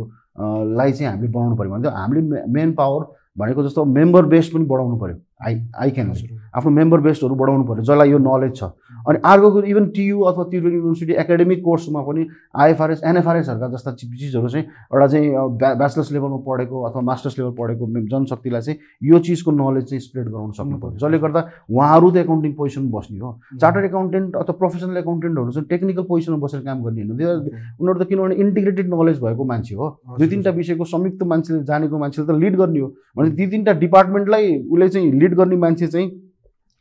लाई 0.74 0.92
चाहिँ 0.92 1.10
हामीले 1.12 1.32
बनाउनु 1.32 1.56
पऱ्यो 1.56 1.70
भने 1.70 1.88
हामीले 1.88 2.46
मेन 2.46 2.72
पावर 2.78 3.02
भनेको 3.38 3.62
जस्तो 3.62 3.84
मेम्बर 3.84 4.24
बेस 4.26 4.50
पनि 4.54 4.64
बढाउनु 4.66 4.96
पऱ्यो 4.98 5.16
आई 5.46 5.54
आई 5.78 5.90
क्यान। 5.90 6.12
आफ्नो 6.56 6.70
मेम्बर 6.70 7.00
बेस्डहरू 7.00 7.34
बढाउनु 7.34 7.64
पऱ्यो 7.64 7.82
जसलाई 7.82 8.10
यो 8.10 8.18
नलेज 8.18 8.56
छ 8.56 8.62
अनि 9.08 9.18
अर्को 9.24 9.50
कुरो 9.52 9.66
इभन 9.66 9.86
टियु 9.96 10.20
अथवा 10.30 10.44
त्रिवेणी 10.50 10.76
युनिभर्सिटी 10.76 11.12
एकाडेमिक 11.22 11.62
कोर्समा 11.64 12.00
पनि 12.02 12.26
आइएफआरएस 12.56 13.00
एनएफआरएसहरूका 13.04 13.68
जस्ता 13.68 13.92
चिजहरू 14.00 14.48
चाहिँ 14.48 14.64
एउटा 14.64 15.06
चाहिँ 15.06 15.30
ब्याचलर्स 15.78 16.12
लेभलमा 16.12 16.36
पढेको 16.46 16.82
अथवा 16.88 17.02
मास्टर्स 17.10 17.38
लेभल 17.38 17.52
पढेको 17.58 17.86
जनशक्तिलाई 18.10 18.60
चाहिँ 18.60 18.78
यो 19.10 19.18
चिजको 19.28 19.50
नलेज 19.50 19.84
चाहिँ 19.90 20.00
स्प्रेड 20.00 20.28
गराउन 20.28 20.52
सक्नु 20.58 20.78
पऱ्यो 20.78 20.98
जसले 20.98 21.18
गर्दा 21.18 21.40
उहाँहरू 21.70 22.10
त 22.10 22.16
एकाउन्टिङ 22.24 22.52
पोजिसन 22.54 22.90
बस्ने 22.90 23.18
हो। 23.18 23.30
चार्टर्ड 23.60 23.84
एकाउन्टेन्ट 23.84 24.36
अथवा 24.36 24.54
प्रोफेसनल 24.58 24.96
एकाउन्टेन्टहरू 24.96 25.50
चाहिँ 25.50 25.68
टेक्निकल 25.68 26.02
पोजिसनमा 26.10 26.38
बसेर 26.46 26.60
काम 26.60 26.82
गर्ने 26.84 27.02
होइन। 27.02 27.10
उनीहरू 27.80 28.04
त 28.04 28.08
किनभने 28.08 28.34
इन्टिग्रेटेड 28.34 28.94
नलेज 28.94 29.20
भएको 29.20 29.44
मान्छे 29.44 29.74
हो। 29.74 29.88
दुई 30.18 30.28
तिनवटा 30.28 30.50
विषयको 30.50 30.84
संयुक्त 30.84 31.22
मान्छेले 31.32 31.62
जानेको 31.64 31.98
मान्छेले 31.98 32.26
त 32.28 32.36
लिड 32.40 32.56
गर्ने 32.56 32.80
हो। 32.80 32.88
भने 33.16 33.30
दुई 33.30 33.46
तिनवटा 33.46 33.72
डिपार्टमेन्टलाई 33.80 34.56
उसले 34.60 34.88
चाहिँ 34.88 35.12
लिड 35.20 35.34
गर्ने 35.34 35.56
मान्छे 35.56 35.86
चाहिँ 35.86 36.08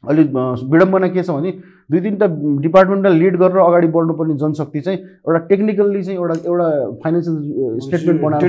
अहिले 0.03 0.23
अ, 0.23 0.55
विडम्बना 0.71 1.07
के 1.07 1.23
छ 1.23 1.29
भने 1.29 1.51
दुई 1.89 1.99
तिनवटा 1.99 2.27
डिपार्टमेन्टलाई 2.61 3.19
लिड 3.19 3.37
गरेर 3.37 3.57
अगाडि 3.57 3.87
बढ्नुपर्ने 3.93 4.33
जनशक्ति 4.37 4.79
चाहिँ 4.85 4.99
एउटा 4.99 5.39
टेक्निकल्ली 5.49 6.01
चाहिँ 6.03 6.17
एउटा 6.19 6.35
एउटा 6.45 6.67
फाइनेन्सियल 7.03 7.79
स्टेटमेन्ट 7.85 8.21
बनाएर 8.21 8.41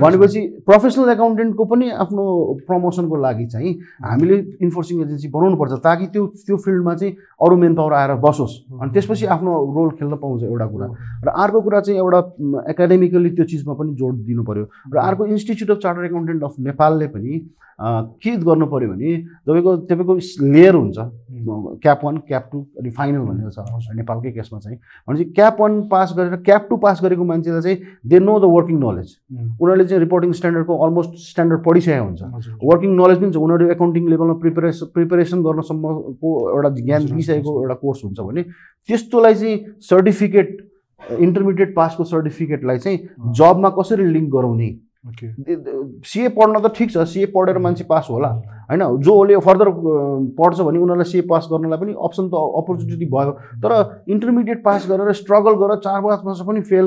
भनेपछि- 0.00 0.48
प्रोफेसनल 0.66 1.08
एकाउन्टेन्टको 1.12 1.64
पनि 1.70 1.90
आफ्नो 2.04 2.24
प्रमोसनको 2.66 3.16
लागि 3.26 3.46
चाहिँ 3.46 3.72
हामीले 4.10 4.36
इन्फोर्सिङ 4.66 5.02
एजेन्सी 5.02 5.28
बनाउनु 5.28 5.56
पर्छ 5.56 5.72
ताकि 5.86 6.06
त्यो 6.14 6.26
त्यो 6.46 6.56
फिल्डमा 6.66 6.94
चाहिँ 6.94 7.14
अरू 7.46 7.56
मेन 7.56 7.74
पावर 7.74 7.92
आएर 7.92 8.14
बसोस्। 8.26 8.54
अनि 8.82 8.90
त्यसपछि 8.92 9.26
आफ्नो 9.38 9.50
रोल 9.76 9.90
खेल्न 10.02 10.14
पाउँछ 10.16 10.42
एउटा 10.42 10.66
कुरा। 10.66 10.86
र 11.24 11.28
अर्को 11.30 11.60
कुरा 11.60 11.80
चाहिँ 11.80 11.98
एउटा 12.00 12.20
एकाडेमिकली 12.70 13.30
त्यो 13.30 13.44
चिजमा 13.44 13.74
पनि 13.78 13.94
जोड 13.94 14.14
दिनु 14.26 14.42
पऱ्यो 14.42 14.64
र 14.94 14.98
अर्को 14.98 15.26
institute 15.26 15.70
of 15.70 15.78
charter 15.78 16.04
accountant 16.04 16.42
of 16.44 16.54
नेपालले 16.58 17.06
पनि 17.06 17.32
के 17.80 18.36
गर्नु 18.36 18.66
पऱ्यो 18.66 18.88
भने 18.92 19.10
तपाईँको 19.46 19.76
तपाईँको 19.88 20.14
लेयर 20.52 20.74
हुन्छ। 20.74 20.98
क्याप 21.82 22.00
वान 22.04 22.16
क्याप 22.28 22.48
टू 22.52 22.58
अनि 22.78 22.90
फाइनल 22.90 23.20
भनेर 23.26 23.50
छ 23.50 23.94
नेपालकै 23.96 24.30
केसमा 24.32 24.58
चाहिँ। 24.58 24.78
भनेपछि 25.08 25.24
क्याप 25.32 25.60
वान 25.60 25.80
पास 25.88 26.14
गरेर 26.16 26.36
क्याप 26.46 26.66
टू 26.70 26.76
पास 26.84 27.00
गरेको 27.02 27.24
मान्छेलाई 27.24 27.62
चाहिँ 27.62 27.78
they 28.06 28.18
know 28.20 28.38
the 28.40 28.50
working 28.54 28.78
knowledge 28.78 29.16
उनीहरूले 29.60 29.84
चाहिँ 29.84 30.00
रिपोर्टिङ 30.04 30.32
स्ट्यान्डर्डको 30.40 30.78
अलमोस्ट 30.86 31.12
स्ट्यान्डर्ड 31.28 31.64
पढिसकेको 31.64 32.04
हुन्छ। 32.04 32.22
वर्किङ 32.64 32.96
नलेज 33.00 33.18
पनि 33.20 33.32
छ 33.32 33.36
उनीहरू 33.36 33.70
एकाउन्टिङ 33.76 34.08
लेभलमा 34.10 34.34
प्रिपेरेसन 34.42 34.92
प्रिपेरेसन 34.94 35.42
गर्नसम्मको 35.42 36.28
एउटा 36.50 36.68
ज्ञान 36.80 37.06
दिइसकेको। 37.06 37.60
एउटा 37.62 37.74
कोर्स 37.84 38.04
हुन्छ 38.04 38.20
भने 38.20 38.42
त्यस्तोलाई 38.88 39.34
चाहिँ 39.34 39.56
सर्टिफिकेट 39.88 40.58
इन्टरमिडिएट 41.00 41.74
पासको 41.74 42.04
सर्टिफिकेटलाई 42.04 42.78
चाहिँ 42.78 42.98
जबमा 43.36 43.68
कसरी 43.80 44.06
लिङ्क 44.12 44.30
गराउने? 44.32 44.70
सिए 46.04 46.28
पढ्न 46.28 46.60
त 46.60 46.72
ठिक 46.76 46.90
छ 46.92 47.04
सिए 47.08 47.26
पढेर 47.34 47.58
मान्छे 47.58 47.84
पास 47.88 48.06
होला। 48.10 48.30
होइन? 48.70 48.82
जोले 49.02 49.36
फर्दर 49.42 49.68
पढ्छ 50.38 50.60
भने 50.60 50.78
उनीहरूलाई 50.78 51.10
सिए 51.10 51.22
पास 51.26 51.48
गर्नलाई 51.52 51.78
पनि 51.78 51.92
अप्सन 51.98 52.28
त 52.30 52.34
अपर्च्युनिटी 52.60 53.06
भयो। 53.10 53.32
तर 53.62 53.72
इन्टरमिडिएट 54.08 54.62
पास 54.64 54.86
गरेर 54.88 55.12
स्ट्रगल 55.20 55.54
गरेर 55.62 55.78
चार 55.84 56.00
पाँच 56.02 56.20
वर्ष 56.24 56.40
पनि 56.46 56.60
फेल 56.70 56.86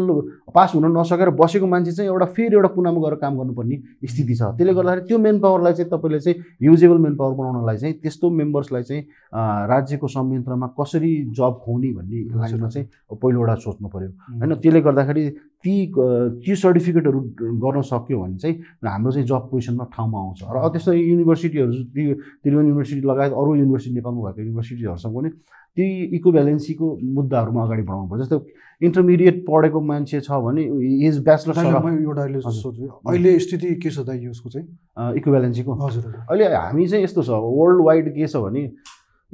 पास 0.56 0.76
हुन 0.76 0.86
नसकेर 0.98 1.30
बसेको 1.36 1.68
मान्छे 1.68 1.92
चाहिँ 1.92 2.10
एउटा 2.10 2.26
फेरि 2.32 2.56
एउटा 2.56 2.70
कुनामा 2.76 3.00
गएर 3.04 3.16
काम 3.20 3.38
गर्नुपर्ने 3.38 3.78
स्थिति 4.08 4.36
छ। 4.36 4.42
त्यसले 4.56 4.74
गर्दाखेरि 4.74 5.08
त्यो 5.08 5.18
मेन 5.20 5.40
पावरलाई 5.40 5.74
चाहिँ 5.74 5.90
तपाईँले 5.92 6.20
चाहिँ 6.20 6.38
युजेबल 6.64 6.98
मेन 7.04 7.16
पावर 7.16 7.34
बनाउनलाई 7.36 7.78
चाहिँ 7.78 7.96
त्यस्तो 8.00 8.30
मेम्बर्सलाई 8.32 8.84
चाहिँ 8.84 9.04
राज्यको 9.68 10.08
संयन्त्रमा 10.08 10.68
कसरी 10.80 11.14
जब 11.36 11.54
खुवाउने 11.64 11.92
भन्ने 11.94 12.20
लाइनमा 12.40 12.70
चाहिँ 12.70 12.88
पहिलोवटा 13.12 13.56
सोच्नु 13.60 13.88
पऱ्यो 13.90 14.10
होइन? 14.40 14.56
त्यसले 14.56 14.82
गर्दाखेरि 14.82 15.24
ती 15.64 15.74
ती 15.96 16.56
सर्टिफिकेटहरू 16.56 17.20
गर्न 17.64 17.82
सक्यो 17.88 18.18
भने 18.22 18.38
चाहिँ 18.38 18.56
हाम्रो 18.84 19.12
चाहिँ 19.12 19.28
जब 19.28 19.48
पोजिसनमा 19.52 19.86
ठाउँमा 19.96 20.18
आउँछ। 20.20 20.40
र 20.44 20.70
त्यस्तो 20.76 20.92
युनिभर्सिटीहरू 20.94 21.72
त्रि- 21.72 22.18
त्रिभुवन 22.44 22.66
युनिभर्सिटी 22.68 23.02
लगायत 23.08 23.32
अरू 23.32 23.56
युनिभर्सिटी 23.56 23.96
नेपालमा 23.96 24.22
भएको 24.28 24.42
युनिभर्सिटीहरूसँग 24.44 25.14
पनि 25.16 25.30
ती 25.78 25.86
इक्विभ्यालेन्सीको 26.16 26.88
मुद्दाहरूमा 27.18 27.62
अगाडि 27.64 27.82
बढाउनु 27.88 28.08
पर्छ। 28.12 28.22
जस्तो 28.24 28.38
इन्टरमिडिएट 28.84 29.36
पढेको 29.48 29.80
मान्छे 29.82 30.20
छ 30.28 30.32
भने 30.46 30.64
इज 31.08 31.24
ब्याचलर 31.24 31.56
एउटा 31.64 32.22
अहिले 32.22 32.40
हजुर। 32.44 32.62
सोध्छु 32.62 32.88
अहिले 33.10 33.32
स्थिति 33.40 33.76
के 33.80 33.90
छ 33.90 34.00
दाइ 34.04 34.20
यसको 34.28 34.50
चाहिँ? 34.50 34.68
इक्विभ्यालेन्सीको। 35.18 35.72
हजुर 35.74 36.04
हजुर। 36.04 36.14
अहिले 36.30 36.46
हामी 36.54 36.88
चाहिँ 36.88 37.04
यस्तो 37.04 37.22
छ 37.24 37.30
वर्ल्ड 37.32 37.80
वाइड 37.88 38.06
के 38.16 38.28
छ 38.28 38.36
भने 38.44 38.64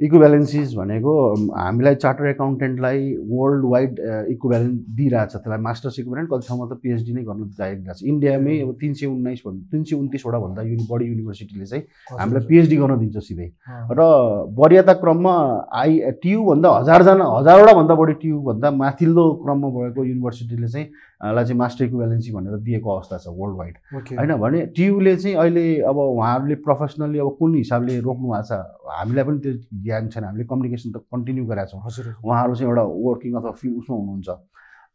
इक्विभ्यालेन्सिज 0.00 0.74
भनेको 0.76 1.12
हामीलाई 1.52 1.94
चार्टर 1.94 2.26
एकाउन्टेन्टलाई 2.26 3.00
वर्ल्ड 3.30 3.64
वाइड 3.72 3.98
इक्विभ्यालेन्ट 4.30 4.78
दिइरहेछ। 4.96 5.32
त्यसलाई 5.32 5.60
मास्टर्स 5.60 5.98
इक्विभ्यालेन्ट 5.98 6.30
कति 6.32 6.46
ठाउँमा 6.48 6.66
त 6.66 6.78
पिएचडी 6.82 7.12
नै 7.12 7.22
गर्नु 7.24 7.44
चाहिरहेको 7.58 7.94
छ 7.94 8.02
इन्डियामै 8.12 8.58
अब 8.60 8.72
तिन 8.80 8.92
सय 8.96 9.06
उन्नाइस 9.06 9.42
भन्दा 9.46 9.62
तिन 9.72 9.82
सय 9.84 9.96
उन्तिसवटा 9.96 10.38
भन्दा 10.40 10.62
युनि 10.70 10.86
बढी 10.90 11.04
युनिभर्सिटीले 11.10 11.66
चाहिँ 11.66 11.84
हामीलाई 12.18 12.46
पिएचडी 12.48 12.76
गर्न 12.80 12.98
दिन्छ 12.98 13.16
सिधै। 13.28 13.48
र 13.92 14.00
वरियता 14.56 14.92
क्रममा 15.04 15.34
आई 15.82 16.00
ट्युभन्दा 16.22 16.68
हजारजना 16.78 17.24
हजारवटा 17.36 17.72
भन्दा 17.80 17.94
बढी 18.00 18.14
ट्युभन्दा 18.24 18.70
माथिल्लो 18.80 19.24
क्रममा 19.44 19.68
भएको 19.76 20.04
युनिभर्सिटीले 20.04 20.68
चाहिँ 20.68 20.86
लाई 21.20 21.44
चाहिँ 21.44 21.58
मास्टर 21.58 21.84
इक्विभ्यालेन्सी 21.84 22.32
भनेर 22.32 22.56
दिएको 22.64 22.90
अवस्था 22.90 23.16
छ 23.18 23.28
वर्ल्ड 23.28 23.56
वाइड 23.58 23.76
होइन 24.18 24.34
भने 24.40 24.60
टियुले 24.76 25.16
चाहिँ 25.16 25.36
अहिले 25.36 25.64
अब 25.90 25.96
उहाँहरूले 25.96 26.54
प्रोफेसनली 26.66 27.18
अब 27.18 27.36
कुन 27.38 27.54
हिसाबले 27.54 27.98
रोक्नु 28.00 28.28
भएको 28.32 28.42
छ 28.48 28.52
हामीलाई 28.98 29.24
पनि 29.24 29.38
त्यो 29.44 29.52
ज्ञान 29.84 30.08
छैन। 30.08 30.24
हामीले 30.24 30.44
कम्युनिकेसन 30.48 30.90
त 30.90 31.04
कन्टिन्यू 31.12 31.44
गरेका 31.46 31.66
छौँ। 31.66 31.80
उहाँहरू 32.24 32.54
चाहिँ 32.54 32.70
एउटा 32.70 32.82
वर्किङ 32.82 33.34
अथवा 33.36 33.52
फि 33.60 33.68
उसमा 33.68 33.96
हुनुहुन्छ। 33.96 34.28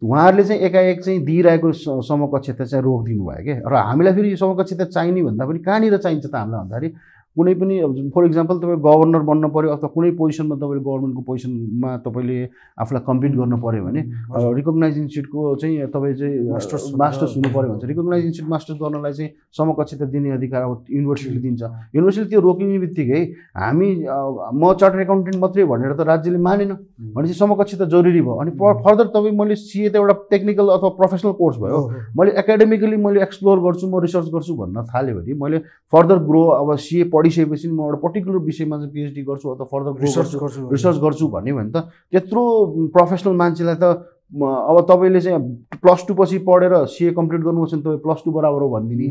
उहाँहरूले 0.02 0.44
चाहिँ 0.44 0.62
एकाएक 0.62 1.02
चाहिँ 1.04 1.20
दिइरहेको 1.26 1.72
समकक्षता 2.04 2.66
चाहिँ 2.66 2.84
रोकिदिनु 2.84 3.24
भयो 3.26 3.44
क्या 3.46 3.56
र 3.70 3.76
हामीलाई 3.86 4.14
फेरि 4.14 4.32
यो 4.32 4.38
समकक्षता 4.38 4.86
चाहिने 4.86 5.22
भन्दा 5.24 5.46
पनि 5.46 5.60
कहाँनिर 5.62 5.98
चाहिन्छ 5.98 6.26
त 6.26 6.36
हामीलाई 6.36 6.60
भन्दाखेरि 6.62 6.90
कुनै 7.36 7.54
पनि 7.60 7.76
फर 8.16 8.26
इक्जाम्पल 8.26 8.56
तपाईँ 8.64 8.80
गभर्नर 8.88 9.24
बन्न 9.30 9.50
पऱ्यो 9.56 9.70
अथवा 9.76 9.90
कुनै 9.96 10.12
पोजिसनमा 10.20 10.56
तपाईँले 10.56 10.84
गभर्मेन्टको 10.88 11.22
पोजिसनमा 11.30 11.90
तपाईँले 12.06 12.38
आफूलाई 12.82 13.04
कम्पिट 13.08 13.32
गर्नु 13.36 13.58
पऱ्यो 13.66 13.84
भने 13.86 14.02
रिकगनाइज 14.60 14.98
इन्स्टिट्युटको 14.98 15.56
चाहिँ 15.62 15.88
तपाईँ 15.96 16.16
चाहिँ 16.16 16.36
Masters 16.56 16.86
मास्टर्स 17.02 17.36
हुनु 17.36 17.50
पऱ्यो 17.56 17.70
भने 17.70 17.80
चाहिँ 17.80 17.92
रिकगनाइज 17.92 18.26
इन्स्टिट्युट 18.26 18.52
मास्टर्स 18.52 18.80
गर्नलाई 18.82 19.14
चाहिँ 19.14 19.32
समकक्षता 19.58 20.06
दिने 20.16 20.32
अधिकार 20.32 20.62
अब 20.64 20.86
युनिभर्सिटीले 20.90 21.42
दिन्छ। 21.42 21.62
युनिभर्सिटीले 21.96 22.30
त्यो 22.30 22.40
रोकिने 22.48 22.80
बित्तिकै 22.80 23.22
हामी 23.60 23.90
म 24.06 24.74
चार्टर 24.80 25.00
एकाउन्टेन्ट 25.02 25.40
मात्रै 25.44 25.64
भनेर 25.74 25.94
त 25.94 26.08
राज्यले 26.08 26.40
मानेन। 26.48 26.72
भनेपछि 27.16 27.34
समकक्षता 27.36 27.86
जरुरी 27.92 28.22
भयो। 28.22 28.36
अनि 28.42 28.52
फर्दर 28.56 29.08
तपाईँ 29.16 29.36
मैले 29.36 29.56
सिए 29.56 29.90
त 29.90 29.96
एउटा 30.00 30.14
टेक्निकल 30.32 30.68
अथवा 30.78 30.90
प्रोफेसनल 31.00 31.32
कोर्स 31.42 31.58
भयो। 31.60 31.80
मैले 32.16 32.32
एकाडेमिकली 32.40 32.98
मैले 33.04 33.22
एक्सप्लोर 33.28 33.60
गर्छु 33.68 33.86
म 33.88 34.00
रिसर्च 34.08 34.28
गर्छु 34.34 34.56
भन्न 34.56 34.84
थाल्यो 34.88 35.16
भने 35.20 35.34
मैले 35.44 35.58
फर्दर 35.92 36.18
ग्रो 36.30 36.44
अब 36.56 36.76
सिए 36.86 37.04
पढिसकेपछि 37.26 37.68
म 37.74 37.82
एउटा 37.82 37.98
पर्टिकुलर 38.06 38.38
विषयमा 38.46 38.78
चाहिँ 38.78 38.92
पिएचडी 38.94 39.22
गर्छु 39.26 39.50
अथवा 39.50 39.66
फर्दर 39.66 39.92
रिसर्च 40.02 40.36
गर्छु। 40.38 40.70
रिसर्च 40.72 40.98
गर्छु 41.02 41.28
भन्यो 41.34 41.56
भने 41.58 41.72
त। 41.74 41.78
त्यत्रो 42.14 42.42
प्रोफेसनल 42.94 43.34
मान्छेलाई 43.34 43.76
त 43.82 43.86
अब 44.26 44.78
तपाईँले 44.90 45.22
चाहिँ 45.22 45.38
प्लस 45.82 46.06
टू 46.08 46.14
पछि 46.18 46.38
पढेर 46.46 46.74
सिए 46.90 47.12
कम्प्लिट 47.14 47.42
गर्नुहोस् 47.42 47.74
भने 47.74 47.82
तपाईँ 47.82 48.02
प्लस 48.06 48.22
टू 48.26 48.32
बराबर 48.32 48.62
हो 48.62 48.70
भनिदिने। 48.70 49.08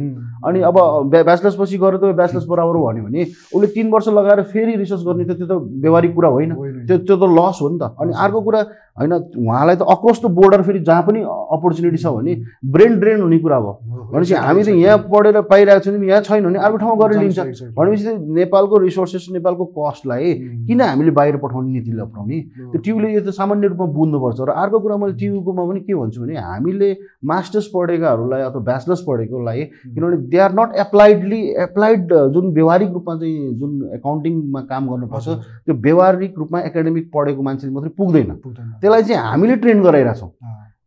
अनि 0.46 0.60
अब 0.68 0.74
ब्या- 1.10 1.24
ब्याचलर्स 1.24 1.56
पछि 1.58 1.78
गएर 1.78 1.96
तपाईँ 2.02 2.14
ब्याचलर्स 2.18 2.46
बराबर 2.50 2.74
हो 2.76 2.82
भन्यो 2.86 3.04
भने 3.04 3.22
उसले 3.54 3.66
तिन 3.74 3.90
वर्ष 3.90 4.08
लगाएर 4.10 4.42
फेरि 4.52 4.74
रिसर्च 4.76 5.02
गर्ने 5.06 5.24
त 5.24 5.38
त्यो 5.38 5.46
त 5.46 5.52
व्यवहारिक 5.82 6.14
कुरा 6.14 6.28
होइन। 6.28 6.50
त्यो 6.86 6.98
त्यो 7.06 7.16
त 7.16 7.24
लस 7.30 7.58
हो 7.62 7.68
नि 7.70 7.78
त। 7.78 7.94
अनि 7.94 8.12
अर्को 8.12 8.40
कुरा 8.42 8.60
होइन 8.96 9.12
उहाँलाई 9.12 9.76
त 9.76 9.82
अक्रस 9.82 10.20
द 10.22 10.30
बोर्डर 10.34 10.62
फेरि 10.62 10.80
जहाँ 10.86 11.02
पनि 11.02 11.20
अपर्च्युनिटी 11.26 11.98
छ 11.98 12.06
भने 12.06 12.34
ब्रेन 12.74 12.98
ड्रेन 13.00 13.20
हुने 13.20 13.38
कुरा 13.38 13.58
भयो। 13.60 13.72
भनेपछि 14.12 14.34
हामी 14.34 14.62
त 14.64 14.68
यहाँ 14.68 14.98
पढेर 15.10 15.40
पाइरहेको 15.50 15.84
छौँ 15.84 16.04
यहाँ 16.04 16.20
छैन 16.22 16.44
भने 16.44 16.58
अर्को 16.58 16.76
ठाउँमा 16.78 16.96
गएर 17.02 17.20
लिन्छ। 17.20 17.38
भनेपछि 17.74 18.04
चाहिँ 18.04 18.18
नेपालको 18.38 18.78
रिसोर्सेस 18.78 19.26
नेपालको 19.32 19.64
कस्टलाई 19.78 20.34
किन 20.68 20.80
हामीले 20.80 21.10
बाहिर 21.10 21.36
पठाउने 21.42 21.72
नीतिले 21.72 22.02
अप्नाउने 22.02 22.40
त्यो 22.70 22.80
ट्युले 22.84 23.12
यो 23.14 23.20
त 23.26 23.34
सामान्य 23.34 23.68
रूपमा 23.74 23.86
बुझ्नुपर्छ 23.98 24.40
र 24.40 24.50
अर्को 24.62 24.78
कुरा 24.80 24.96
मैले 24.96 25.14
ट्युकोमा 25.18 25.64
पनि 25.66 25.80
के 25.80 25.94
भन्छु 25.94 26.20
भने 26.22 26.34
हामीले 26.38 26.88
मास्टर्स 27.32 27.66
पढेकाहरूलाई 27.74 28.42
अथवा 28.46 28.62
ब्याचलर्स 28.70 29.02
पढेकोलाई 29.08 29.64
किनभने 29.90 30.16
they 30.30 30.38
are 30.46 30.52
not 30.60 30.76
appliedly 30.86 31.40
applied 31.66 32.14
जुन 32.34 32.52
व्यवहारिक 32.54 32.90
रूपमा 32.94 33.14
चाहिँ 33.18 33.52
जुन 33.58 33.70
एकाउन्टिङमा 33.98 34.60
काम 34.70 34.88
गर्नुपर्छ 34.88 35.28
त्यो 35.66 35.74
व्यवहारिक 35.82 36.38
रूपमा 36.38 36.60
एकाडेमिक 36.70 37.10
पढेको 37.14 37.42
मान्छेले 37.42 37.72
मात्रै 37.74 37.92
पुग्दैन। 37.98 38.30
त्यसलाई 38.84 39.02
चाहिँ 39.02 39.20
हामीले 39.22 39.56
train 39.64 39.82
गराइरहेछौँ 39.82 40.28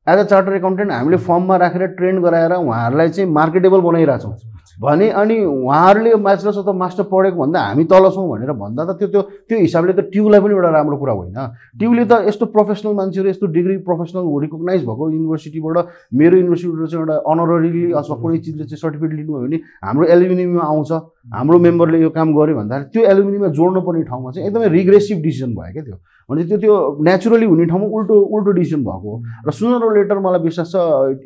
as 0.07 0.19
a. 0.19 0.23
Charter 0.23 0.53
accountant 0.55 0.91
हामीले 0.91 1.17
फर्ममा 1.27 1.55
राखेर 1.63 1.85
ट्रेन 1.97 2.21
गराएर 2.21 2.53
उहाँहरूलाई 2.53 3.09
चाहिँ 3.09 3.29
मार्केटेबल 3.31 3.81
बनाइरहेछौँ 3.81 4.33
भने 4.75 5.09
अनि 5.09 5.37
उहाँहरूले 5.45 6.15
ब्याचलर्स 6.15 6.57
अथवा 6.57 6.73
मास्टर 6.73 7.03
पढेको 7.11 7.37
भन्दा 7.37 7.59
हामी 7.59 7.83
तल 7.91 8.09
छौँ 8.15 8.27
भनेर 8.29 8.51
भन्दा 8.53 8.81
त 8.85 8.97
त्यो 8.99 9.07
त्यो 9.07 9.21
त्यो 9.47 9.57
हिसाबले 9.59 9.93
त 9.93 9.99
ट्युलाई 10.11 10.39
पनि 10.41 10.53
एउटा 10.53 10.69
राम्रो 10.69 10.97
कुरा 10.97 11.13
होइन। 11.13 11.37
ट्युले 11.79 12.05
त 12.05 12.13
यस्तो 12.27 12.45
प्रोफेसनल 12.55 12.93
मान्छेहरू 12.99 13.29
यस्तो 13.29 13.47
डिग्री 13.57 13.77
प्रोफेसनल 13.87 14.23
रिकगनाइज 14.43 14.81
भएको 14.85 15.09
युनिभर्सिटीबाट 15.11 15.77
मेरो 16.13 16.35
युनिभर्सिटीबाट 16.37 16.89
चाहिँ 16.89 17.01
एउटा 17.01 17.15
अनररीली 17.31 17.91
अथवा 17.97 18.15
कुनै 18.21 18.37
चिजले 18.37 18.63
चाहिँ 18.69 18.81
सर्टिफिकेट 18.83 19.15
लिनुभयो 19.17 19.41
भने 19.47 19.57
हाम्रो 19.83 20.05
एलुमिनियममा 20.15 20.63
आउँछ। 20.63 20.91
हाम्रो 21.27 21.57
मेम्बरले 21.59 21.97
यो 22.01 22.09
काम 22.09 22.27
गर्यो 22.35 22.55
भन्दाखेरि 22.55 22.89
त्यो 22.93 23.01
एलुमिनियममा 23.11 23.49
जोड्नु 23.57 23.81
पर्ने 23.87 24.03
ठाउँमा 24.11 24.31
चाहिँ 24.31 24.47
एकदमै 24.47 24.67
रिग्रेसिभ 24.77 25.17
डिसिजन 25.23 25.51
भयो 25.55 25.73
क्या 25.73 25.83
त्यो। 25.83 25.97
भने 26.29 26.43
त्यो 26.43 26.57
त्यो 26.59 26.75
नेचुरली 27.07 27.45
हुने 27.47 27.65
ठाउँमा 27.71 27.87
उल्टो 27.87 28.15
उल्टो 28.35 28.51
डिसिजन 28.59 28.81
भएको 28.83 29.11
र 29.47 29.51
सुनर 29.51 29.83
लेटर 29.97 30.19
मलाई 30.19 30.41
विश्वास 30.43 30.71
छ 30.71 30.75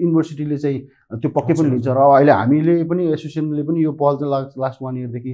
युनिभर्सिटीले 0.01 0.57
चाहिँ 0.57 0.79
त्यो 1.11 1.29
पक्कै 1.35 1.53
पनि 1.59 1.69
लिन्छ 1.69 1.87
र 1.87 1.99
अहिले 1.99 2.31
हामीले 2.31 2.73
पनि 2.87 3.01
एसोसिएसनले 3.15 3.63
पनि 3.67 3.83
यो 3.83 3.91
पहल 3.99 4.15
चाहिँ 4.21 4.31
लास्ट 4.31 4.51
लास्ट 4.63 4.79
वान 4.83 4.97
इयरदेखि 4.97 5.31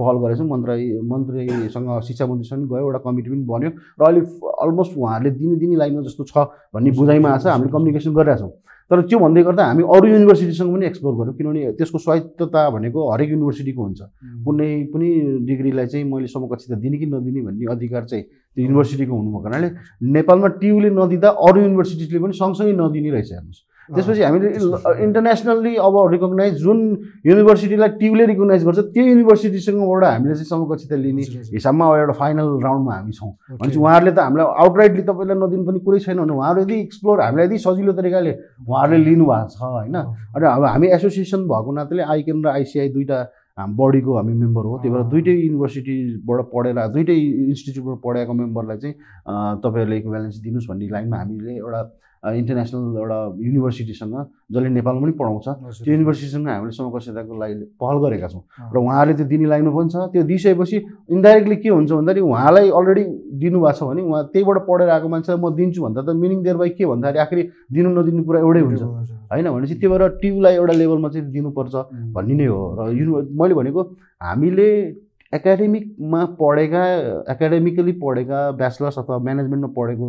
पहल 0.00 0.16
गरेछौँ 0.24 0.46
मन्त्री 0.48 0.86
मन्त्रीसँग 1.10 1.88
शिक्षा 2.08 2.26
मन्त्रीसँग 2.26 2.64
गयो 2.72 2.84
एउटा 2.86 3.00
कमिटी 3.04 3.28
पनि 3.30 3.44
बन्यो 3.52 3.70
र 4.00 4.02
अहिले 4.08 4.20
अलमोस्ट 4.64 4.92
उहाँहरूले 4.96 5.30
दिने 5.36 5.56
दिने 5.60 5.76
लाइनमा 5.76 6.02
जस्तो 6.08 6.24
छ 6.32 6.48
भन्ने 6.72 6.90
बुझाइमा 6.96 7.28
आएको 7.28 7.44
छ। 7.44 7.46
हामीले 7.52 7.70
कम्युनिकेसन 7.76 8.12
गरिरहेछौँ 8.14 8.52
तर 8.90 9.00
त्यो 9.04 9.18
भन्दै 9.20 9.42
गर्दा 9.44 9.64
हामी 9.68 9.82
अरू 9.84 10.06
युनिभर्सिटीसँग 10.08 10.72
पनि 10.72 10.86
एक्सप्लोर 10.86 11.14
गऱ्यौँ। 11.20 11.34
किनभने 11.36 11.72
त्यसको 11.76 11.98
स्वायत्तता 11.98 12.60
भनेको 12.72 12.98
हरेक 13.12 13.28
युनिभर्सिटीको 13.30 13.82
हुन्छ। 13.84 14.00
कुनै 14.48 14.70
पनि 14.88 15.08
डिग्रीलाई 15.44 15.86
चाहिँ 15.92 16.04
मैले 16.08 16.26
समकक्षता 16.32 16.76
दिने 16.80 16.96
कि 16.98 17.06
नदिने 17.12 17.40
भन्ने 17.44 17.64
अधिकार 17.68 18.04
चाहिँ 18.08 18.24
त्यो 18.24 18.64
युनिभर्सिटीको 18.64 19.12
हुनुभएको 19.12 19.44
हुनाले 19.44 19.68
नेपालमा 20.08 20.48
टियुले 20.56 20.90
नदिँदा 20.96 21.28
अरू 21.28 21.58
युनिभर्सिटीले 21.68 22.18
पनि 22.24 22.32
सँगसँगै 22.32 22.72
नदिने 22.80 23.10
रहेछ 23.12 23.32
हेर्नुहोस्। 23.32 23.60
त्यसपछि 23.94 24.22
हामीले 24.22 24.48
इन्टरनेसनल्ली 25.04 25.74
अब 25.80 25.94
रिकगनाइज 26.12 26.54
जुन 26.62 26.78
युनिभर्सिटीलाई 27.26 27.88
टियुले 28.00 28.26
रिकगनाइज 28.26 28.64
गर्छ 28.64 28.78
त्यो 28.94 29.04
युनिभर्सिटीसँगबाट 29.06 30.04
हामीले 30.04 30.34
चाहिँ 30.34 30.48
समकक्षता 30.52 30.96
लिने 30.96 31.22
हिसाबमा 31.54 31.84
अब 31.88 31.96
एउटा 31.98 32.14
फाइनल 32.20 32.48
राउन्डमा 32.64 32.92
हामी 32.94 33.12
छौँ। 33.12 33.32
भनेपछि 33.50 33.78
उहाँहरूले 33.78 34.12
त 34.12 34.18
हामीलाई 34.18 34.46
आउटराइटली 34.64 35.02
तपाईँलाई 35.08 35.36
नदिनु 35.40 35.64
पनि 35.64 35.78
कुरै 35.88 35.98
छैन 36.04 36.18
भने 36.20 36.32
उहाँहरू 36.36 36.62
यदि 36.62 36.76
एक्सप्लोर 36.80 37.20
हामीलाई 37.20 37.46
यदि 37.46 37.58
सजिलो 37.64 37.92
तरिकाले 37.98 38.32
उहाँहरूले 38.68 39.04
लिनुभएको 39.08 39.48
छ 39.56 39.60
होइन? 39.62 39.96
अनि 40.36 40.46
अब 40.46 40.64
हामी 40.64 40.86
एसोसिएसन 41.00 41.40
भएको 41.48 41.70
नाताले 41.80 42.02
आइकेन 42.12 42.44
र 42.44 42.48
आइसिआई 42.48 42.88
दुइटा 42.96 43.18
हाम 43.58 43.70
बडीको 43.76 44.16
हामी 44.16 44.34
मेम्बर 44.38 44.64
हो। 44.70 44.76
त्यही 44.78 44.94
भएर 44.94 45.04
दुइटै 45.12 45.34
युनिभर्सिटीबाट 45.34 46.40
पढेर 46.52 46.76
दुइटै 46.94 47.16
इन्स्टिच्युटबाट 47.50 47.98
पढेको 48.04 48.32
मेम्बरलाई 48.40 48.78
चाहिँ 48.78 48.94
तपाईँहरूले 49.64 49.96
इक्वेलेन्स 49.98 50.36
दिनुहोस् 50.44 50.68
भन्ने 50.70 50.88
लाइनमा 50.94 51.16
हामीले 51.18 51.56
एउटा 51.56 51.80
इन्टरनेसनल 52.18 52.98
एउटा 52.98 53.18
युनिभर्सिटीसँग 53.46 54.14
जसले 54.52 54.68
नेपालमा 54.68 55.00
पनि 55.00 55.12
पढाउँछ। 55.14 55.46
त्यो 55.84 55.92
युनिभर्सिटीसँग 55.94 56.48
हामीले 56.48 56.72
समकक्षताको 56.74 57.34
लागि 57.38 57.54
पहल 57.78 57.96
गरेका 58.04 58.28
छौँ। 58.28 58.42
र 58.74 58.76
उहाँहरूले 58.78 59.14
त्यो 59.18 59.26
दिने 59.30 59.46
लाइनमा 59.46 59.70
पनि 59.70 59.88
छ। 59.88 59.96
त्यो 60.12 60.22
दिइसकेपछि 60.26 60.76
इन्डाइरेक्टली 61.14 61.56
के 61.62 61.68
हुन्छ 61.68 61.90
भन्दाखेरि 61.92 62.26
उहाँलाई 62.26 62.70
अलरेडी 62.74 63.04
दिनुभएको 63.38 63.72
छ 63.78 63.82
भने 63.86 64.02
उहाँ 64.02 64.22
त्यहीबाट 64.34 64.58
पढेर 64.66 64.88
आएको 64.88 65.08
मान्छेलाई 65.08 65.38
म 65.38 65.46
दिन्छु 65.54 65.80
भन्दा 65.82 66.00
त 66.02 66.10
मिनिङ 66.18 66.38
देयर 66.42 66.56
बाई 66.58 66.70
के 66.74 66.84
भन्दाखेरि 66.90 67.18
आखिरी 67.22 67.42
दिनु 67.70 67.88
नदिनु 67.94 68.22
कुरा 68.26 68.38
एउटै 68.42 68.60
हुन्छ। 68.66 68.82
होइन 69.30 69.46
भनेपछि 69.54 69.74
त्यो 69.78 69.90
भएर 69.90 70.02
ट्युलाई 70.18 70.54
एउटा 70.58 70.74
लेभलमा 70.74 71.08
चाहिँ 71.14 71.26
दिनुपर्छ 71.30 71.74
भन्ने 72.16 72.34
नै 72.34 72.46
हो। 72.50 72.60
र 72.78 72.80
युनि 72.98 73.10
मैले 73.38 73.54
भनेको 73.54 73.80
हामीले 74.18 74.68
एकाडेमिकमा 75.28 76.20
पढेका 76.40 76.82
एकाडेमिकली 77.32 77.92
पढेका 78.00 78.38
ब्याचलर्स 78.58 78.98
अथवा 78.98 79.18
म्यानेजमेन्टमा 79.20 79.70
पढेको 79.76 80.06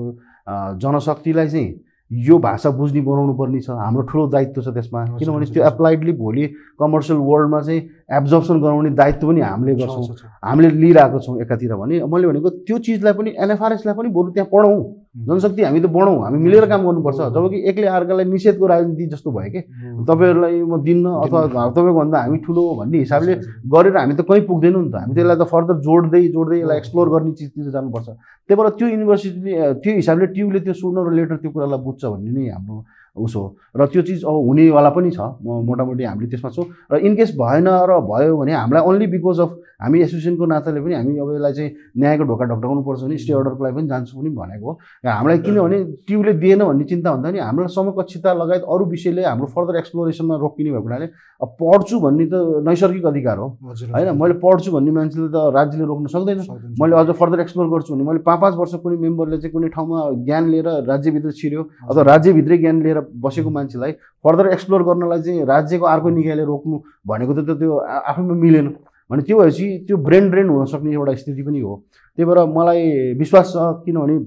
जनशक्तिलाई 0.79 1.47
चाहिँ 1.47 1.69
यो 2.11 2.37
भाषा 2.39 2.69
बुझ्ने 2.71 3.01
बनाउनु 3.01 3.33
पर्ने 3.33 3.59
छ 3.61 3.69
हाम्रो 3.69 4.01
ठुलो 4.09 4.27
दायित्व 4.27 4.61
छ 4.61 4.73
त्यसमा 4.73 5.03
किनभने 5.17 5.45
त्यो। 5.45 5.63
एप्लाइडली 5.65 6.11
भोलि 6.17 6.47
कमर्सियल 6.79 7.19
वर्ल्डमा 7.19 7.61
चाहिँ 7.61 7.81
एब्जर्प्सन 8.17 8.61
गराउने 8.61 8.89
दायित्व 8.97 9.27
पनि 9.27 9.41
हामीले 9.41 9.75
गर्छौँ। 9.75 10.15
हामीले 10.45 10.69
लिइरहेको 10.69 11.19
छौँ 11.19 11.41
एकातिर 11.41 11.75
भने 11.75 12.03
मैले 12.05 12.27
भनेको 12.27 12.49
त्यो 12.65 12.77
चिजलाई 12.79 13.13
पनि 13.13 13.35
एनएफआरएसलाई 13.37 13.95
पनि 13.95 14.09
बरु 14.09 14.31
त्यहाँ 14.33 14.49
पढौँ 14.53 14.98
जनशक्ति 15.09 15.61
हामी 15.63 15.79
त 15.81 15.85
बढौँ 15.89 16.21
हामी 16.21 16.37
मिलेर 16.37 16.65
काम 16.69 16.81
गर्नुपर्छ। 16.85 17.19
हो। 17.19 17.29
जब 17.33 17.49
कि 17.49 17.57
एक्लै 17.69 17.87
अर्कालाई 17.89 18.25
निषेधको 18.29 18.65
राजनीति 18.67 19.05
जस्तो 19.09 19.31
भयो 19.31 19.49
कि। 19.49 19.61
तपाईँहरूलाई 20.05 20.61
म 20.61 20.77
दिन्न 20.85 21.05
अथवा। 21.25 21.39
तपाईँको 21.73 21.99
भन्दा 21.99 22.17
हामी 22.19 22.37
ठुलो 22.45 22.61
हो 22.61 22.75
भन्ने 22.77 22.97
हिसाबले 22.99 23.33
गरेर 23.73 23.97
हामी 23.97 24.13
त 24.13 24.21
कहीँ 24.21 24.45
पुग्दैनौँ 24.45 24.83
नि 24.85 24.91
त। 24.93 24.95
हामी 25.01 25.13
त्यसलाई 25.17 25.37
त 25.41 25.43
फर्दर 25.49 25.75
जोड्दै 25.81 26.21
जोड्दै 26.29 26.57
यसलाई 26.61 26.77
एक्सप्लोर 26.77 27.07
गर्ने 27.09 27.31
चिजतिर 27.41 27.69
जानुपर्छ। 27.73 28.07
त्यही 28.45 28.55
भएर 28.55 28.69
त्यो 28.77 28.87
युनिभर्सिटीले 28.87 29.73
त्यो 29.81 29.91
हिसाबले 29.97 30.25
ट्युले 30.29 30.59
त्यो 30.61 30.73
सुन्न 30.77 30.97
र 31.01 31.09
लेटर 31.17 31.35
त्यो 31.41 31.51
कुरालाई 31.57 31.79
बुझ्छ 31.81 32.03
भन्ने 32.05 32.29
नै 32.29 32.43
हाम्रो 32.53 32.77
उसो। 33.19 33.43
र 33.75 33.85
त्यो 33.91 34.01
चिज 34.01 34.23
अब 34.23 34.35
हुनेवाला 34.47 34.89
पनि 34.89 35.11
छ। 35.11 35.19
म 35.19 35.63
मोटामोटी 35.67 36.03
हामीले 36.03 36.29
त्यसमा 36.31 36.49
छौँ। 36.49 36.65
र 36.91 36.95
इनकेस 37.03 37.35
भएन 37.35 37.67
र 37.67 37.91
भयो 37.99 38.37
भने 38.37 38.53
हामीलाई 38.55 38.83
ओन्ली 38.83 39.07
बिकज 39.13 39.39
अफ 39.39 39.51
हामी 39.79 39.97
एसोसिएसनको 40.01 40.45
नाताले 40.45 40.79
पनि 40.81 40.93
हामी 40.95 41.11
अब 41.19 41.29
यसलाई 41.35 41.53
चाहिँ 41.53 41.71
न्यायको 41.99 42.23
ढोका 42.27 42.45
ढकढकाउनु 42.51 42.81
पर्छ 42.83 43.01
भने 43.03 43.17
स्टे 43.17 43.33
अर्डरको 43.33 43.63
लागि 43.63 43.75
पनि 43.75 43.87
जान्छौँ 43.87 44.19
पनि 44.19 44.29
भनेको 44.35 44.65
हो। 44.67 44.71
हामीलाई 45.07 45.37
किनभने 45.39 45.77
ट्युले 46.07 46.33
दिएन 46.35 46.61
भन्ने 46.63 46.83
चिन्ता 46.83 47.09
हुँदा 47.09 47.29
नि। 47.31 47.39
हाम्रो 47.39 47.67
समकक्षता 47.67 48.33
लगायत 48.33 48.63
अरू 48.67 48.83
विषयले 48.91 49.23
हाम्रो 49.23 49.47
फर्दर 49.55 49.75
एक्सप्लोरेसनमा 49.79 50.35
रोकिने 50.35 50.69
भएको 50.71 50.83
हुनाले 50.83 51.07
अब 51.39 51.49
पढ्छु 51.55 51.95
भन्ने 51.99 52.25
त 52.27 52.35
नैसर्गिक 52.67 53.05
अधिकार 53.05 53.37
हो। 53.39 53.47
होइन। 53.95 54.09
मैले 54.19 54.35
पढ्छु 54.43 54.71
भन्ने 54.71 54.91
मान्छेले 54.91 55.27
त 55.31 55.37
राज्यले 55.55 55.85
रोक्न 55.87 56.05
सक्दैन। 56.11 56.39
मैले 56.75 56.93
अझ 56.99 57.09
फर्दर 57.15 57.39
एक्सप्लोर 57.39 57.67
गर्छु 57.71 57.95
भने 57.95 58.03
मैले 58.03 58.19
पाँच 58.19 58.39
पाँच 58.41 58.53
वर्ष 58.59 58.73
कुनै 58.83 58.97
मेम्बरले 58.99 59.37
चाहिँ 59.39 59.53
कुनै 59.55 59.69
ठाउँमा 59.71 59.97
ज्ञान 60.27 60.43
लिएर 60.51 60.67
राज्यभित्र 60.91 61.31
छिर्यो। 61.31 61.61
अथवा 61.87 62.03
राज्यभित्रै 62.03 62.57
ज्ञान 62.57 62.83
लिएर 62.83 62.99
बसेको 63.15 63.49
मान्छेलाई 63.49 63.91
फर्दर 64.23 64.47
एक्सप्लोर 64.47 64.83
गर्नलाई 64.83 65.21
चाहिँ 65.21 65.45
राज्यको 65.45 65.85
अर्को 65.85 66.09
निकायले 66.09 66.43
रोक्नु 66.43 66.79
भनेको 67.07 67.33
त 67.33 67.57
त्यो 67.59 67.77
आफैमा 67.77 68.33
मिलेन। 68.33 68.67
भने 69.11 69.21
त्यो 69.23 69.37
भएपछि 69.39 69.85
त्यो 69.87 69.97
ब्रेन 69.97 70.29
ड्रेन 70.29 70.49
हुन 70.49 70.65
सक्ने 70.65 70.93
एउटा 70.93 71.13
स्थिति 71.15 71.43
पनि 71.43 71.59
हो। 71.59 71.83
त्यही 72.17 72.25
भएर 72.25 72.45
मलाई 72.45 73.13
विश्वास 73.17 73.53
छ 73.53 73.85
किनभने 73.85 74.17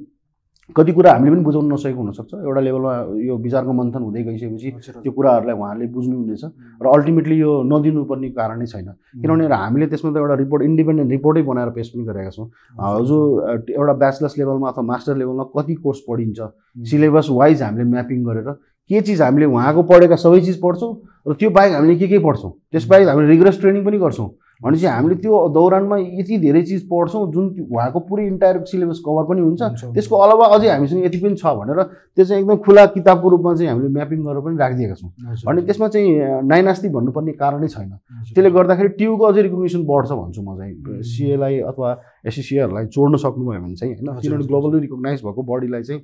कति 0.77 0.93
कुरा 0.93 1.13
हामीले 1.13 1.31
पनि 1.31 1.43
बुझाउन 1.45 1.73
नसकेको 1.73 2.01
हुनसक्छ। 2.01 2.35
एउटा 2.35 2.61
लेभलमा 2.61 2.93
यो 3.27 3.37
विचारको 3.37 3.73
मन्थन 3.73 4.03
हुँदै 4.03 4.23
गइसकेपछि। 4.23 4.71
त्यो 5.03 5.13
कुराहरूलाई 5.13 5.55
उहाँहरूले 5.55 5.87
बुझ्नु 5.87 6.17
हुनेछ 6.17 6.45
र 6.83 6.87
अल्टिमेटली 6.87 7.37
यो 7.39 7.63
नदिनुपर्ने 7.63 8.29
कारणै 8.31 8.67
छैन। 8.67 8.89
किनभने 9.21 9.47
हामीले 9.53 9.87
त्यसमा 9.87 10.11
त 10.13 10.17
एउटा 10.17 10.35
रिपोर्ट 10.35 10.63
इन्डिपेन्डेन्ट 10.63 11.11
रिपोर्टै 11.11 11.43
बनाएर 11.43 11.71
पेस 11.77 11.89
पनि 11.95 12.05
गरेका 12.05 12.31
छौँ। 12.31 12.47
हजुर। 12.81 13.23
अ, 13.43 13.53
एउटा 13.71 13.93
ब्याचलर्स 13.93 14.39
लेभलमा 14.39 14.69
अथवा 14.69 14.85
मास्टर 14.85 15.17
लेभलमा 15.17 15.45
कति 15.55 15.75
कोर्स 15.75 16.01
पढिन्छ। 16.09 16.41
सिलेबस 16.89 17.27
वाइज 17.31 17.63
हामीले 17.63 17.85
म्यापिङ 17.85 18.25
गरेर 18.25 18.49
के 18.91 19.01
चिज 19.01 19.23
हामीले 19.23 19.47
उहाँको 19.47 19.83
पढेका 19.91 20.17
सबै 20.17 20.41
चिज 20.41 20.61
पढ्छौँ 20.61 20.93
र 21.29 21.35
त्यो 21.39 21.51
बाहेक 21.51 21.73
हामीले 21.73 21.97
के 21.97 22.07
के 22.09 22.19
पढ्छौँ 22.19 22.51
त्यसबाहेक 22.73 23.09
हामीले 23.09 23.29
रिग्रेस 23.29 23.61
ट्रेनिङ 23.61 23.85
पनि 23.85 23.99
गर्छौँ 23.99 24.31
भनेपछि 24.63 24.87
हामीले 24.87 25.15
त्यो 25.19 25.39
दौरानमा 25.55 25.97
यति 25.99 26.39
धेरै 26.39 26.63
चिज 26.63 26.83
पढ्छौँ 26.91 27.23
जुन 27.33 27.47
उहाँको 27.67 28.01
पुरै 28.07 28.27
इन्टायर 28.27 28.63
सिलेबस 28.71 28.99
कभर 29.07 29.25
पनि 29.27 29.41
हुन्छ। 29.41 29.91
त्यसको 29.95 30.17
अलावा 30.17 30.47
अझै 30.55 30.69
हामीसँग 30.69 31.05
यति 31.05 31.19
पनि 31.19 31.35
छ 31.35 31.55
भनेर 31.59 31.83
त्यो 31.83 32.25
चाहिँ 32.25 32.43
एकदम 32.43 32.57
खुला 32.63 32.85
किताबको 32.95 33.29
रूपमा 33.31 33.55
चाहिँ 33.55 33.71
हामीले 33.71 33.89
म्यापिङ 33.91 34.23
गरेर 34.23 34.41
पनि 34.47 34.57
राखिदिएका 34.63 34.95
छौँ 34.95 35.11
अनि 35.51 35.63
त्यसमा 35.67 35.89
चाहिँ 35.89 36.47
नाइनास्ती 36.47 36.89
भन्नुपर्ने 36.95 37.33
कारणै 37.43 37.69
छैन। 37.75 37.91
त्यसले 38.35 38.51
गर्दाखेरि 38.51 38.89
ट्युको 39.03 39.25
अझै 39.27 39.43
रिकग्निसन 39.43 39.83
बढ्छ 39.83 40.11
भन्छु 40.13 40.43
म 40.43 40.57
चाहिँ। 40.59 41.03
सिएलाई 41.11 41.59
अथवा 41.71 41.91
एसएसिएहरूलाई 42.27 42.85
जोड्न 42.95 43.17
सक्नुभयो 43.19 43.61
भने 43.63 43.75
चाहिँ 43.75 43.95
होइन 43.95 44.21
किनभने। 44.23 44.47
ग्लोबली 44.47 44.81
रिकगनाइज 44.87 45.23
भएको 45.27 45.43
बडीलाई 45.43 45.83
चाहिँ 45.83 46.03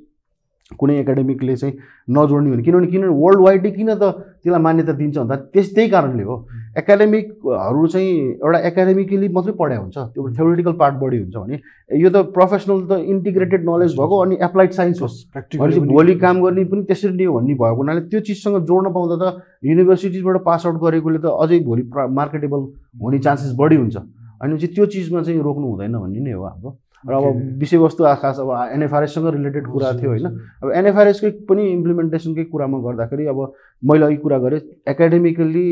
कुनै 0.76 0.94
एकाडेमिकले 1.00 1.56
चाहिँ 1.56 1.74
नजोड्ने 2.12 2.50
भने 2.50 2.62
किनभने 2.62 2.86
किनभने 2.92 3.16
वर्ल्ड 3.20 3.40
वाइडै 3.40 3.70
किन 3.72 3.90
त 3.94 4.04
त्यसलाई 4.44 4.62
मान्यता 4.62 4.92
दिन्छ 5.00 5.16
भन्दा 5.18 5.36
त्यस 5.48 5.74
त्यही 5.74 5.88
कारणले 5.88 6.22
हो। 6.22 6.36
एकाडेमिकहरू 6.78 7.86
चाहिँ 7.88 8.10
एउटा 8.44 8.58
एकाडेमिकली 8.68 9.28
मात्रै 9.32 9.52
पढाइ 9.58 9.78
हुन्छ। 9.78 9.96
त्यो 9.96 10.28
थ्योरिटिकल 10.36 10.72
पार्ट 10.76 10.94
बढी 11.00 11.18
हुन्छ 11.18 11.36
भने 11.36 11.56
यो 12.02 12.10
त 12.10 12.16
प्रोफेसनल 12.36 12.80
त 12.84 13.00
इन्टिग्रेटेड 13.16 13.64
नलेज 13.68 13.96
भएको 13.96 14.16
अनि 14.24 14.36
एप्लाइड 14.44 14.72
साइन्स 14.76 15.00
हो 15.02 15.08
Practically 15.08 15.60
भनेपछि 15.60 15.80
भोलि 15.92 16.14
काम 16.20 16.42
गर्ने 16.44 16.64
पनि 16.68 16.82
त्यसरी 16.84 17.16
नै 17.16 17.24
हो 17.24 17.38
भन्ने 17.38 17.54
भएको 17.54 17.76
हुनाले 17.80 18.00
त्यो 18.12 18.20
चिजसँग 18.28 18.56
जोड्न 18.68 18.92
पाउँदा 18.92 19.16
त 19.22 19.24
युनिभर्सिटिजबाट 19.64 20.36
पास 20.44 20.66
आउट 20.66 20.76
गरेकोले 20.84 21.18
त 21.18 21.32
अझै 21.32 21.58
भोलि 21.64 21.82
मार्केटेबल 22.20 22.60
हुने 23.02 23.18
चान्सेस 23.24 23.52
बढी 23.56 23.76
हुन्छ। 23.76 23.96
अनि 24.42 24.58
चाहिँ 24.58 24.74
त्यो 24.74 24.86
चिजमा 24.86 25.22
चाहिँ 25.22 25.40
रोक्नु 25.42 25.66
हुँदैन 25.66 25.96
भन्ने 25.98 26.20
नै 26.20 26.32
हो 26.32 26.44
हाम्रो। 26.44 26.70
र 27.04 27.14
अब. 27.14 27.58
विषयवस्तु 27.58 28.04
खास 28.14 28.38
अब 28.38 28.50
एनएफआरएससँग 28.72 29.26
रिलेटेड 29.26 29.66
कुरा 29.66 29.92
थियो 29.92 30.10
होइन 30.10 30.26
अब 30.62 30.72
एनएफआरएसकै 30.74 31.30
पनि 31.48 31.70
इम्प्लिमेन्टेसनकै 31.72 32.44
कुरामा 32.44 32.78
गर्दाखेरि 32.78 33.26
अब 33.26 33.52
मैले 33.82 34.04
अघि 34.04 34.16
कुरा 34.22 34.38
गरेँ 34.38 34.60
एकाडेमिकली 34.88 35.66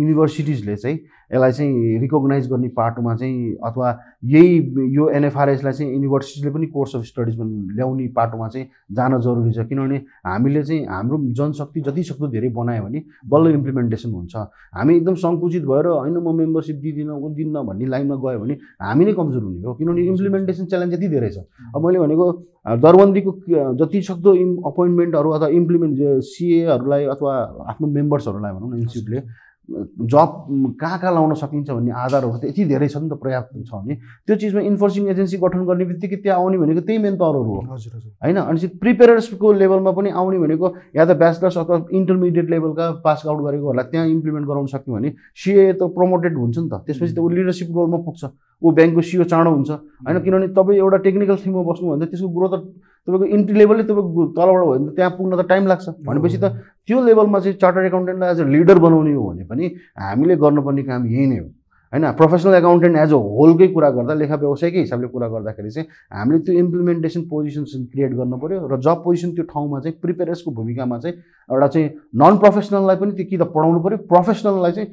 युनिभर्सिटिजले 0.00 0.76
चाहिँ 0.76 0.98
यसलाई 1.32 1.52
चाहिँ 1.52 1.98
रिकगनाइज 2.00 2.48
गर्ने 2.50 2.68
पाटोमा 2.74 3.14
चाहिँ 3.16 3.54
अथवा 3.66 3.88
यही 4.24 4.56
यो 4.94 5.08
एनएफआरएसलाई 5.10 5.72
चाहिँ 5.72 5.92
युनिभर्सिटीले 5.92 6.50
पनि 6.54 6.66
कोर्स 6.66 6.94
अफ 6.96 7.02
स्टडिजमा 7.04 7.44
ल्याउने 7.76 8.06
पाटोमा 8.16 8.48
चाहिँ 8.48 8.66
जान 8.92 9.18
जरुरी 9.20 9.52
छ। 9.52 9.66
किनभने 9.68 9.96
हामीले 10.26 10.62
चाहिँ 10.62 10.86
हाम्रो 10.86 11.18
जनशक्ति 11.34 11.80
जति 11.80 12.02
सक्दो 12.02 12.28
धेरै 12.30 12.48
बनायो 12.54 12.82
भने 12.82 13.02
बल्ल 13.26 13.54
इम्प्लिमेन्टेसन 13.54 14.10
हुन्छ। 14.10 14.36
हामी 14.36 14.96
एकदम 14.96 15.14
सङ्कुचित 15.14 15.64
भएर 15.66 15.86
होइन 15.86 16.16
म 16.18 16.34
मेम्बरसिप 16.38 16.76
दिँदिनँ 16.82 17.14
ऊ 17.14 17.28
दिन्न 17.34 17.62
भन्ने 17.66 17.86
लाइनमा 17.86 18.16
गयो 18.22 18.38
भने 18.38 18.54
हामी 18.82 19.04
नै 19.04 19.12
कमजोर 19.18 19.42
हुने 19.42 19.66
हो। 19.66 19.74
किनभने 19.74 20.02
इम्प्लिमेन्टेसन 20.06 20.64
च्यालेन्ज 20.66 20.94
यति 20.94 21.08
धेरै 21.08 21.30
छ। 21.30 21.38
अब 21.74 21.86
मैले 21.86 21.98
भनेको 21.98 22.26
दरबन्दीको 22.66 23.32
क- 23.32 23.76
जति 23.80 24.00
सक्दो 24.02 24.34
इम् 24.34 24.56
अपोइन्टमेन्टहरू 24.66 25.30
अथवा 25.30 25.48
इम्प्लिमेन्ट 25.48 25.98
सिएहरूलाई 26.24 27.04
अथवा 27.04 27.34
आफ्नो 27.68 27.88
मेम्बर्सहरूलाई 27.88 28.52
भनौँ 28.52 28.70
न 28.70 28.78
इन्स्टिट्युटले 28.78 29.20
जब 29.66 30.76
कहाँ 30.80 30.98
कहाँ 30.98 31.12
लाउन 31.14 31.34
सकिन्छ 31.34 31.70
भन्ने 31.70 31.90
आधारहरू 31.90 32.38
त 32.38 32.44
यति 32.44 32.64
धेरै 32.64 32.88
छ 32.88 32.96
नि 33.02 33.08
त 33.10 33.18
पर्याप्त 33.18 33.66
छ 33.66 33.74
भने 33.74 33.94
त्यो 34.26 34.36
चिजमा 34.36 34.60
इन्फोर्सिङ 34.62 35.08
एजेन्सी 35.10 35.36
गठन 35.42 35.64
गर्ने 35.66 35.84
बित्तिकै 35.84 36.16
त्यहाँ 36.22 36.38
आउने 36.38 36.58
भनेको 36.58 36.80
त्यही 36.86 36.98
मेन 37.02 37.16
पावरहरू 37.18 37.50
हो। 37.50 37.60
हजुर 37.74 37.92
हजुर। 37.98 38.12
होइन? 38.22 38.36
अनि 38.36 38.66
प्रिपेयर्सको 38.78 39.52
लेभलमा 39.52 39.90
पनि 39.90 40.10
आउने 40.14 40.38
भनेको 40.38 40.66
या 40.96 41.04
त 41.04 41.18
ब्याचलर्स 41.18 41.58
अथवा 41.58 41.76
इन्टरमिडिएट 41.90 42.50
लेभलका 42.50 42.90
पास 43.02 43.26
आउट 43.26 43.40
गरेकोहरूलाई 43.42 43.86
त्यहाँ 43.90 44.06
इम्प्लिमेन्ट 44.06 44.46
गराउन 44.46 44.66
सक्यौँ 44.70 44.96
भने 44.96 45.12
सिए 45.34 45.72
त 45.72 45.82
प्रमोटेड 45.98 46.34
हुन्छ 46.38 46.56
नि 46.58 46.68
त। 46.70 46.74
त्यसपछि 46.86 47.12
त 47.14 47.18
ऊ 47.18 47.28
लिडरसिप 47.28 47.68
रोलमा 47.74 47.98
पुग्छ। 48.06 48.22
ऊ 48.62 48.70
ब्याङ्कको 48.70 49.02
सिओ 49.02 49.24
चाँडो 49.26 49.50
हुन्छ। 49.50 49.70
होइन? 50.06 50.16
किनभने 50.22 50.48
तपाईँ 50.54 50.78
एउटा 50.78 50.98
टेक्निकल 51.06 51.36
थिममा 51.42 51.62
बस्नु 51.66 51.90
भने 51.90 52.06
त 52.06 52.08
त्यसको 52.14 52.28
ग्रोथ 52.30 52.54
त 52.54 52.62
तपाईँको 53.06 53.26
इन्ट्री 53.36 53.58
लेभलै 53.58 53.82
तपाईँको 53.84 54.26
तलबाट 54.36 54.62
भयो 54.62 54.72
भने 54.72 54.90
त 54.90 54.96
त्यहाँ 54.96 55.10
पुग्न 55.18 55.42
त 55.42 55.48
टाइम 55.48 55.66
लाग्छ। 55.66 55.86
भनेपछि 56.06 56.38
त 56.38 56.44
त्यो 56.86 56.98
लेभलमा 57.06 57.38
चाहिँ 57.40 57.56
चार्टर्ड 57.58 57.86
एकाउन्टेन्टलाई 57.86 58.30
एज 58.32 58.40
अ 58.40 58.44
लिडर 58.54 58.78
बनाउने 58.78 59.12
हो 59.14 59.22
भने 59.30 59.44
पनि 59.44 59.64
हामीले 59.98 60.36
गर्नुपर्ने 60.36 60.82
काम 60.82 61.06
यही 61.06 61.26
नै 61.26 61.38
हो। 61.38 61.48
होइन? 61.92 62.04
प्रोफेसनल 62.18 62.54
एकाउन्टेन्ट 62.54 62.96
एज 62.98 63.12
अ 63.12 63.20
होलकै 63.38 63.68
कुरा 63.68 63.90
गर्दा 63.96 64.14
लेखा 64.14 64.36
व्यवसायकै 64.36 64.80
हिसाबले 64.80 65.08
कुरा 65.14 65.28
गर्दाखेरि 65.28 65.70
चाहिँ 65.70 65.88
हामीले 66.12 66.38
त्यो 66.44 66.54
इम्प्लिमेन्टेसन 66.58 67.22
पोजिसन 67.30 67.84
क्रिएट 67.92 68.12
गर्नु 68.18 68.36
पऱ्यो 68.42 68.58
र 68.66 68.80
जब 68.82 68.96
पोजिसन 69.04 69.30
त्यो 69.34 69.44
ठाउँमा 69.52 69.80
चाहिँ 69.80 69.98
प्रिपेरेसको 70.02 70.50
भूमिकामा 70.50 70.98
चाहिँ 70.98 71.16
एउटा 71.50 71.66
चाहिँ 71.74 71.88
नन 72.20 72.36
प्रोफेसनललाई 72.42 72.96
पनि 72.96 73.12
त्यो 73.16 73.26
कि 73.30 73.36
त 73.38 73.42
पढाउनु 73.54 73.80
पऱ्यो 73.82 73.98
प्रोफेसनललाई 74.10 74.72
चाहिँ 74.76 74.88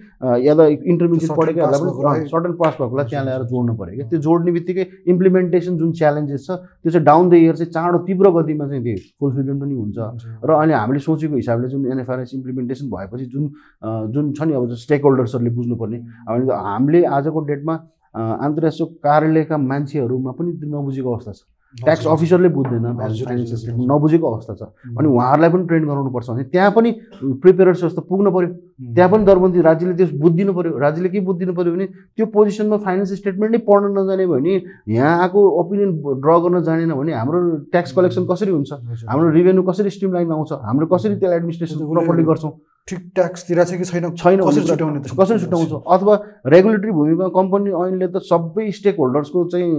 या 0.45 0.53
त 0.53 0.59
इन्टरमिडिएट 0.93 1.31
पढेकाहरूलाई 1.37 1.93
पनि 1.97 2.29
सर्टन 2.29 2.53
पास 2.61 2.73
भएकोलाई 2.79 3.05
त्यहाँ 3.09 3.25
ल्याएर 3.25 3.43
जोड्नु 3.53 3.73
पऱ्यो 3.79 3.95
क्या 3.95 4.07
त्यो 4.09 4.19
जोड्ने 4.27 4.51
बित्तिकै 4.57 4.85
इम्प्लिमेन्टेसन 5.13 5.77
जुन 5.77 5.91
च्यालेन्जेस 5.99 6.45
छ 6.45 6.57
त्यो 6.61 6.91
चाहिँ 6.91 7.05
डाउन 7.05 7.29
द 7.29 7.33
इयर 7.41 7.55
चाहिँ 7.57 7.71
चाँडो 7.73 7.97
तीव्र 8.07 8.29
गतिमा 8.37 8.67
चाहिँ 8.67 8.83
त्यो 8.83 8.97
फुलफिलमेन्ट 9.19 9.61
पनि 9.63 9.75
हुन्छ। 9.75 9.97
र 10.45 10.49
अहिले 10.53 10.73
हामीले 10.73 10.99
सोचेको 11.07 11.35
हिसाबले 11.35 11.67
जुन 11.73 11.81
एनएफआरएस 11.91 12.31
इम्प्लिमेन्टेसन 12.35 12.85
भएपछि 12.93 13.25
जुन 13.33 13.43
जुन 14.13 14.31
छ 14.37 14.41
नि 14.43 14.53
अब 14.53 14.73
स्टेक 14.85 15.01
होल्डर्सहरूले 15.03 15.51
बुझ्नुपर्ने। 15.57 15.97
अब 16.29 16.51
हामीले 16.69 17.03
आजको 17.17 17.39
डेटमा 17.49 17.75
अन्तर्राष्ट्रिय 18.13 18.87
कार्यालयका 19.01 19.57
मान्छेहरूमा 19.57 20.31
पनि 20.37 20.51
त्यो 20.61 20.69
नबुझेको 20.69 21.09
अवस्था 21.13 21.31
छ। 21.33 21.41
ट्याक्स 21.73 22.05
अफिसरले 22.07 22.49
बुझ्दैन 22.53 22.85
हजुर। 23.01 23.27
नबुझेको 23.89 24.25
अवस्था 24.31 24.53
छ। 24.53 24.61
अनि 24.97 25.07
उहाँहरूलाई 25.09 25.49
पनि 25.49 25.63
ट्रेन 25.67 25.83
गराउनुपर्छ 25.89 26.29
भने 26.29 26.43
त्यहाँ 26.53 26.71
पनि 26.71 26.89
प्रिपेयर्स 27.41 27.81
जस्तो 27.83 28.01
पुग्नु 28.09 28.29
पऱ्यो 28.31 28.49
त्यहाँ 28.93 29.09
पनि 29.11 29.23
दरबन्दी 29.25 29.61
राज्यले 29.61 29.93
त्यो 29.97 30.07
बुझिदिनु 30.21 30.53
पऱ्यो 30.53 30.77
राज्यले 30.77 31.09
के 31.09 31.19
बुझिदिनु 31.25 31.53
पऱ्यो 31.57 31.71
भने 31.73 31.85
त्यो 32.17 32.25
पोजिसनमा 32.29 32.77
फाइनेन्स 32.85 33.13
स्टेटमेन्ट 33.21 33.51
नै 33.55 33.59
पढ्न 33.65 33.83
नजाने 33.97 34.25
भने 34.29 34.53
यहाँ 34.93 35.13
आएको 35.23 35.39
ओपिनियन 35.61 35.89
ड्र 36.21 36.37
गर्न 36.45 36.61
जानेन 36.61 36.93
भने 36.93 37.11
हाम्रो 37.13 37.39
ट्याक्स 37.73 37.91
कलेक्सन 37.97 38.25
कसरी 38.29 38.51
हुन्छ? 38.51 38.71
हाम्रो 39.09 39.29
रिभेन्यू 39.33 39.63
कसरी 39.63 39.89
स्ट्रिमलाइन 39.97 40.31
आउँछ? 40.31 40.51
हाम्रो 40.69 40.85
कसरी 40.93 41.15
त्यसलाई 41.15 41.37
एडमिनिस्ट्रेसन 41.37 41.77
प्रपरली 41.89 42.23
गर्छौँ? 42.29 42.53
ट्याक्स 42.87 43.47
तिरेको 43.47 43.65
छ 43.65 43.77
कि 43.79 43.85
छैन? 43.85 44.09
छैन 44.11 44.39
कसरी 44.43 44.63
छुट्याउने? 44.67 44.99
कसरी 45.15 45.39
छुट्याउँछ 45.39 45.71
अथवा 45.87 46.13
रेगुलेटरी 46.51 46.91
भूमिका 46.91 47.27
कम्पनी 47.31 47.71
ऐनले 47.71 48.07
त 48.11 48.19
सबै 48.27 48.71
स्टेक 48.75 48.95
होल्डर्सको 48.99 49.43
चाहिँ 49.55 49.71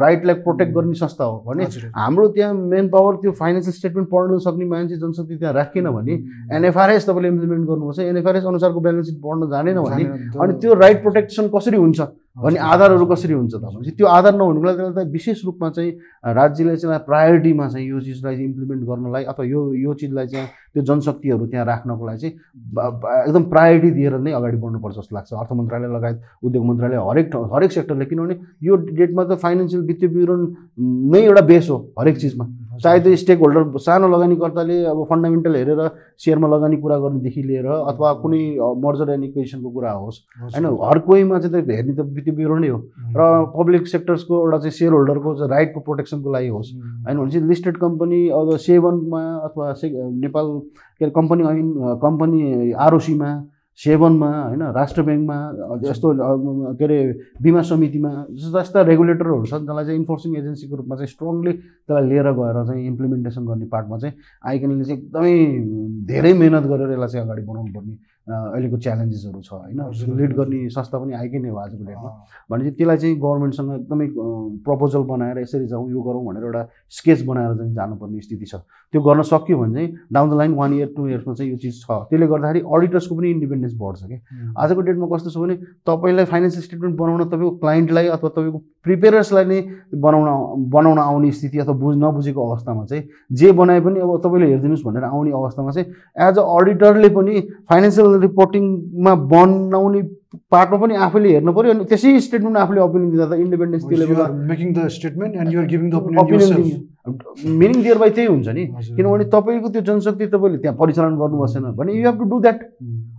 राइटलाई 0.00 0.34
प्रोटेक्ट 0.40 0.72
गर्ने 0.72 0.94
संस्था 0.96 1.24
हो 1.24 1.36
भने। 1.46 1.64
हाम्रो 1.92 2.28
त्यहाँ 2.32 2.54
मेन 2.54 2.88
पावर 2.88 3.14
त्यो 3.20 3.32
फाइनेन्सियल 3.36 3.74
स्टेटमेन्ट 3.76 4.08
पढ्न 4.08 4.38
सक्ने 4.40 4.64
मान्छे 4.72 4.96
जनशक्ति 4.96 5.36
त्यहाँ 5.36 5.54
राखिएन 5.54 5.90
भने 5.92 6.14
एनएफआरएस 6.56 7.08
तपाईँले 7.08 7.28
इम्प्लिमेन्ट 7.28 7.68
गर्नुपर्छ 7.68 7.98
एनएफआरएस 8.08 8.44
अनुसारको 8.48 8.80
ब्यालेन्स 8.80 9.06
सिट 9.06 9.20
पढ्न 9.20 9.50
जानेन 9.52 9.76
भने। 9.76 10.04
अनि 10.40 10.52
त्यो 10.56 10.74
राइट 10.74 11.02
प्रोटेक्सन 11.02 11.48
कसरी 11.52 11.76
हुन्छ? 11.76 12.00
भन्ने 12.36 12.58
हजुर, 12.60 12.68
आधारहरू। 12.72 13.06
कसरी 13.06 13.34
हुन्छ 13.34 13.54
त 13.54 13.64
भनेपछि 13.64 13.90
त्यो 13.96 14.06
आधार 14.06 14.34
नहुनुको 14.36 14.64
लागि 14.66 14.76
त्यसलाई 14.76 15.04
त 15.04 15.12
विशेष 15.12 15.44
रूपमा 15.44 15.68
चाहिँ 15.70 15.90
राज्यले 16.36 16.76
चाहिँ 16.76 16.98
प्रायोरिटीमा 17.08 17.68
चाहिँ 17.68 17.86
यो 17.88 18.00
चिजलाई 18.00 18.34
इम्प्लिमेन्ट 18.44 18.82
गर्नलाई 18.84 19.24
अथवा 19.24 19.44
यो 19.46 19.60
यो 19.74 19.94
चिजलाई 19.94 20.26
चाहिँ 20.26 20.48
त्यो 20.74 20.82
जनशक्तिहरू 20.84 21.46
त्यहाँ 21.46 21.66
राख्नको 21.66 22.06
लागि 22.06 22.18
चाहिँ 22.20 22.34
एकदम 23.24 23.42
प्रायोरिटी 23.48 23.90
दिएर 23.96 24.18
नै 24.20 24.32
अगाडि 24.36 24.56
बढ्नुपर्छ 24.56 24.96
जस्तो 24.96 25.16
लाग्छ 25.16 25.32
अर्थ 25.32 25.52
मन्त्रालय 25.52 25.88
लगायत 25.96 26.20
उद्योग 26.44 26.64
मन्त्रालय 26.66 27.00
हरेक 27.08 27.26
ठाउँ 27.32 27.48
हरेक 27.54 27.72
सेक्टरले 27.72 28.04
किनभने 28.04 28.36
यो 28.68 28.76
डेटमा 29.00 29.24
त 29.24 29.40
फाइनेन्सियल 29.40 29.82
वित्तीय 29.88 30.08
विवरण 30.08 30.46
नै 31.12 31.20
एउटा 31.24 31.42
बेस 31.48 31.70
हो 31.70 31.76
हरेक 31.98 32.16
चिजमा। 32.18 32.44
चाहे 32.82 33.00
त्यो 33.00 33.16
स्टेक 33.16 33.38
होल्डर 33.40 33.78
सानो 33.78 34.08
लगानीकर्ताले 34.08 34.76
अब 34.84 35.02
फन्डामेन्टल 35.10 35.56
हेरेर 35.56 35.80
सेयरमा 36.24 36.48
लगानी 36.48 36.76
कुरा 36.76 36.98
गर्नेदेखि 36.98 37.42
लिएर 37.42 37.66
अथवा 37.66 38.12
कुनै 38.22 38.42
मर्जर 38.84 39.12
एन्ड 39.12 39.24
इक्वेसनको 39.24 39.70
कुरा 39.70 39.92
होस्। 39.92 40.20
होइन 40.42 40.66
हर 40.82 40.98
कोहीमा 41.08 41.38
चाहिँ 41.38 41.62
त 41.62 41.70
हेर्ने 41.70 41.94
त 41.94 42.06
वित्तीय 42.16 42.34
विवरणै 42.34 42.68
हो। 42.68 42.78
र 43.16 43.20
पब्लिक 43.56 43.86
सेक्टर्सको 43.86 44.34
एउटा 44.40 44.58
चाहिँ 44.58 44.76
सेयर 44.78 44.92
होल्डरको 44.92 45.34
चाहिँ 45.34 45.50
राइटको 45.50 45.80
प्रोटेक्सनको 45.80 46.32
लागि 46.32 46.48
होस्। 46.48 46.72
होइन 47.06 47.18
भनेपछि 47.18 47.40
लिस्टेड 47.48 47.76
कम्पनी 47.78 48.20
अब 48.30 48.56
सेभनमा 48.66 49.22
अथवा 49.46 49.72
से 49.80 49.88
नेपाल 50.24 50.46
के 51.00 51.04
अरे 51.04 51.12
कम्पनी 51.16 51.44
ऐन 51.48 51.98
कम्पनी 52.02 52.72
आरओसीमा 52.72 53.30
सेभनमा 53.78 54.28
होइन 54.42 54.62
राष्ट्र 54.72 55.02
ब्याङ्कमा 55.02 55.36
यस्तो 55.84 56.12
के 56.76 56.84
अरे 56.84 56.98
बिमा 57.42 57.62
समितिमा 57.62 58.10
जस्ता 58.54 58.82
रेगुलेटरहरू 58.82 59.44
छन् 59.44 59.66
जसलाई 59.66 59.84
चाहिँ 59.84 59.98
इन्फोर्सिङ 60.00 60.36
एजेन्सीको 60.36 60.76
रूपमा 60.76 60.96
चाहिँ 60.96 61.08
स्ट्रङली 61.08 61.52
त्यसलाई 61.52 62.08
लिएर 62.08 62.30
गएर 62.32 62.64
चाहिँ 62.66 62.86
इम्प्लिमेन्टेसन 62.86 63.46
गर्ने 63.46 63.66
पार्टमा 63.68 63.98
चाहिँ 63.98 64.14
आइकनले 64.44 64.84
चाहिँ 64.84 65.00
एकदमै 65.00 65.34
धेरै 66.08 66.32
मिहिनेत 66.32 66.66
गरेर 66.72 66.92
यसलाई 66.92 67.08
चाहिँ 67.08 67.26
अगाडि 67.26 67.42
बढाउनु 67.42 67.72
पर्ने 67.74 67.94
अहिलेको 68.26 68.76
च्यालेन्जेसहरू 68.78 69.40
छ 69.40 69.52
होइन 69.52 70.16
लिड। 70.18 70.32
गर्ने 70.36 70.68
संस्था 70.68 70.98
पनि 70.98 71.12
आएकै 71.14 71.38
नै 71.38 71.48
हो 71.48 71.56
आजको 71.56 71.84
डेटमा 71.84 72.10
भनेपछि 72.50 72.70
त्यसलाई 72.70 72.96
चाहिँ 72.96 73.16
गभर्मेन्टसँग 73.18 73.70
एकदमै 73.74 74.06
प्रपोजल 74.66 75.02
बनाएर 75.12 75.38
यसरी 75.38 75.66
जाउँ 75.66 75.90
यो 75.90 76.00
गरौँ 76.02 76.24
भनेर 76.26 76.44
एउटा 76.44 76.62
स्केच 76.90 77.22
बनाएर 77.26 77.54
चाहिँ 77.56 77.74
जानुपर्ने 77.74 78.20
स्थिति 78.20 78.46
छ। 78.46 78.54
त्यो 78.92 79.00
गर्न 79.02 79.22
सक्यो 79.22 79.58
भने 79.58 79.74
चाहिँ 79.74 79.88
down 80.12 80.30
the 80.30 80.34
line 80.34 80.52
one 80.54 80.72
year 80.74 80.92
two 80.96 81.06
इयर्समा 81.08 81.34
चाहिँ 81.34 81.50
यो 81.50 81.56
चिज 81.58 81.80
छ। 81.82 81.90
त्यसले 82.10 82.26
गर्दाखेरि 82.26 82.60
अडिटर्सको 82.60 83.14
पनि 83.16 83.30
इन्डिपेन्डेन्स 83.30 83.74
बढ्छ 83.74 84.02
कि 84.02 84.20
आजको 84.58 84.80
डेटमा 84.80 85.06
कस्तो 85.14 85.30
छ 85.30 85.36
भने 85.36 85.54
तपाईँलाई 85.86 86.24
फाइनेन्सियल 86.24 86.62
स्टेटमेन्ट 86.64 86.96
बनाउन 86.96 87.24
तपाईँको 87.24 87.50
क्लाइन्टलाई 87.58 88.06
अथवा 88.16 88.28
तपाईँको 88.28 88.58
प्रिपेयरर्सलाई 88.86 89.44
नै 89.44 89.60
बनाउन 89.98 90.70
बनाउन 90.70 90.98
आउने 90.98 91.30
स्थिति 91.32 91.58
अथवा 91.58 91.74
बुझ 91.74 91.96
नबुझेको 91.96 92.50
अवस्थामा 92.50 92.84
चाहिँ 92.86 93.02
जे 93.32 93.52
बनाए 93.52 93.80
पनि 93.80 94.00
अब 94.00 94.16
तपाईँले 94.24 94.46
हेरिदिनुहोस् 94.46 94.84
भनेर 94.86 95.04
आउने 95.10 95.30
अवस्थामा 95.40 95.70
चाहिँ 95.70 95.88
एज 96.28 96.38
अ 96.38 96.44
अडिटरले 96.60 97.08
पनि 97.18 97.40
फाइनेन्सियल 97.66 98.20
रिपोर्टिङमा 98.22 99.14
बनाउने 99.34 100.02
पार्टमा 100.50 100.78
पनि 100.82 100.94
आफैले 101.06 101.28
हेर्नु 101.36 101.52
पऱ्यो 101.58 101.70
अनि 101.74 101.84
त्यसै 101.92 102.18
स्टेटमेन्ट 102.26 102.56
आफूले 102.64 102.80
ओपिनियन 102.88 103.10
दिँदा 103.10 103.26
त 103.30 103.32
independence 103.46 103.84
statement 104.96 105.36
and 105.36 105.52
you 105.52 105.60
are 105.60 105.66
giving 105.66 105.90
the 105.90 105.98
opinion 105.98 106.24
opinion. 106.24 106.86
Meaning 107.06 107.82
दिएर 107.82 107.98
बाई 107.98 108.10
त्यही 108.10 108.28
हुन्छ 108.28 108.48
नि। 108.48 108.66
किनभने 108.96 109.24
तपाईँको 109.34 109.68
त्यो 109.68 109.82
जनशक्ति 109.88 110.26
तपाईँले 110.26 110.58
त्यहाँ 110.58 110.76
परिचालन 110.76 111.16
गर्नु 111.16 111.42
बसेन 111.42 111.64
भने 111.78 111.92
you 111.92 112.06
have 112.06 112.18
to 112.18 112.24
do 112.30 112.40
that 112.40 112.60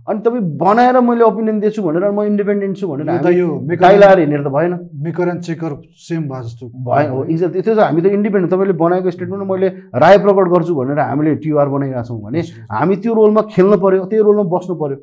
अनि 0.08 0.20
तपाईँ 0.24 0.42
बनाएर 0.56 1.00
मैले 1.04 1.24
ओपिनियन 1.24 1.58
दिएछु 1.60 1.82
भनेर 1.82 2.10
म 2.10 2.22
इन्डिपेन्डेन्ट 2.24 2.76
छु 2.76 2.86
भनेर 2.88 3.26
यो 3.32 3.46
हिँडेर 3.68 4.42
त 4.42 4.48
भएन। 4.48 4.72
मेकर 5.04 5.28
एन्ड 5.28 5.42
चेकर 5.42 5.72
सेम 6.08 6.22
भयो 6.28 6.42
जस्तो 6.42 6.66
भयो 6.84 7.12
हो 7.12 7.24
एक्ज्याक्ट 7.24 7.54
त्यो 7.54 7.74
चाहिँ 7.74 7.88
हामी 7.88 8.00
त 8.02 8.06
इन्डिपेन्डेन्ट 8.16 8.52
तपाईँले 8.52 8.74
बनाएको 8.80 9.10
स्टेटमेन्ट 9.10 9.44
मैले 9.50 9.68
राय 10.00 10.18
प्रकट 10.24 10.48
गर्छु 10.54 10.74
भनेर 10.74 11.00
हामीले 11.00 11.34
टिआर 11.44 11.68
बनाइरहेको 11.68 12.08
छौँ 12.08 12.20
भने 12.24 12.40
हामी 12.72 12.96
त्यो 13.04 13.14
रोलमा 13.14 13.42
खेल्नु 13.52 13.76
पऱ्यो 13.84 14.04
त्यो 14.08 14.22
रोलमा 14.24 14.44
बस्नु 14.56 14.74
पऱ्यो 14.80 14.96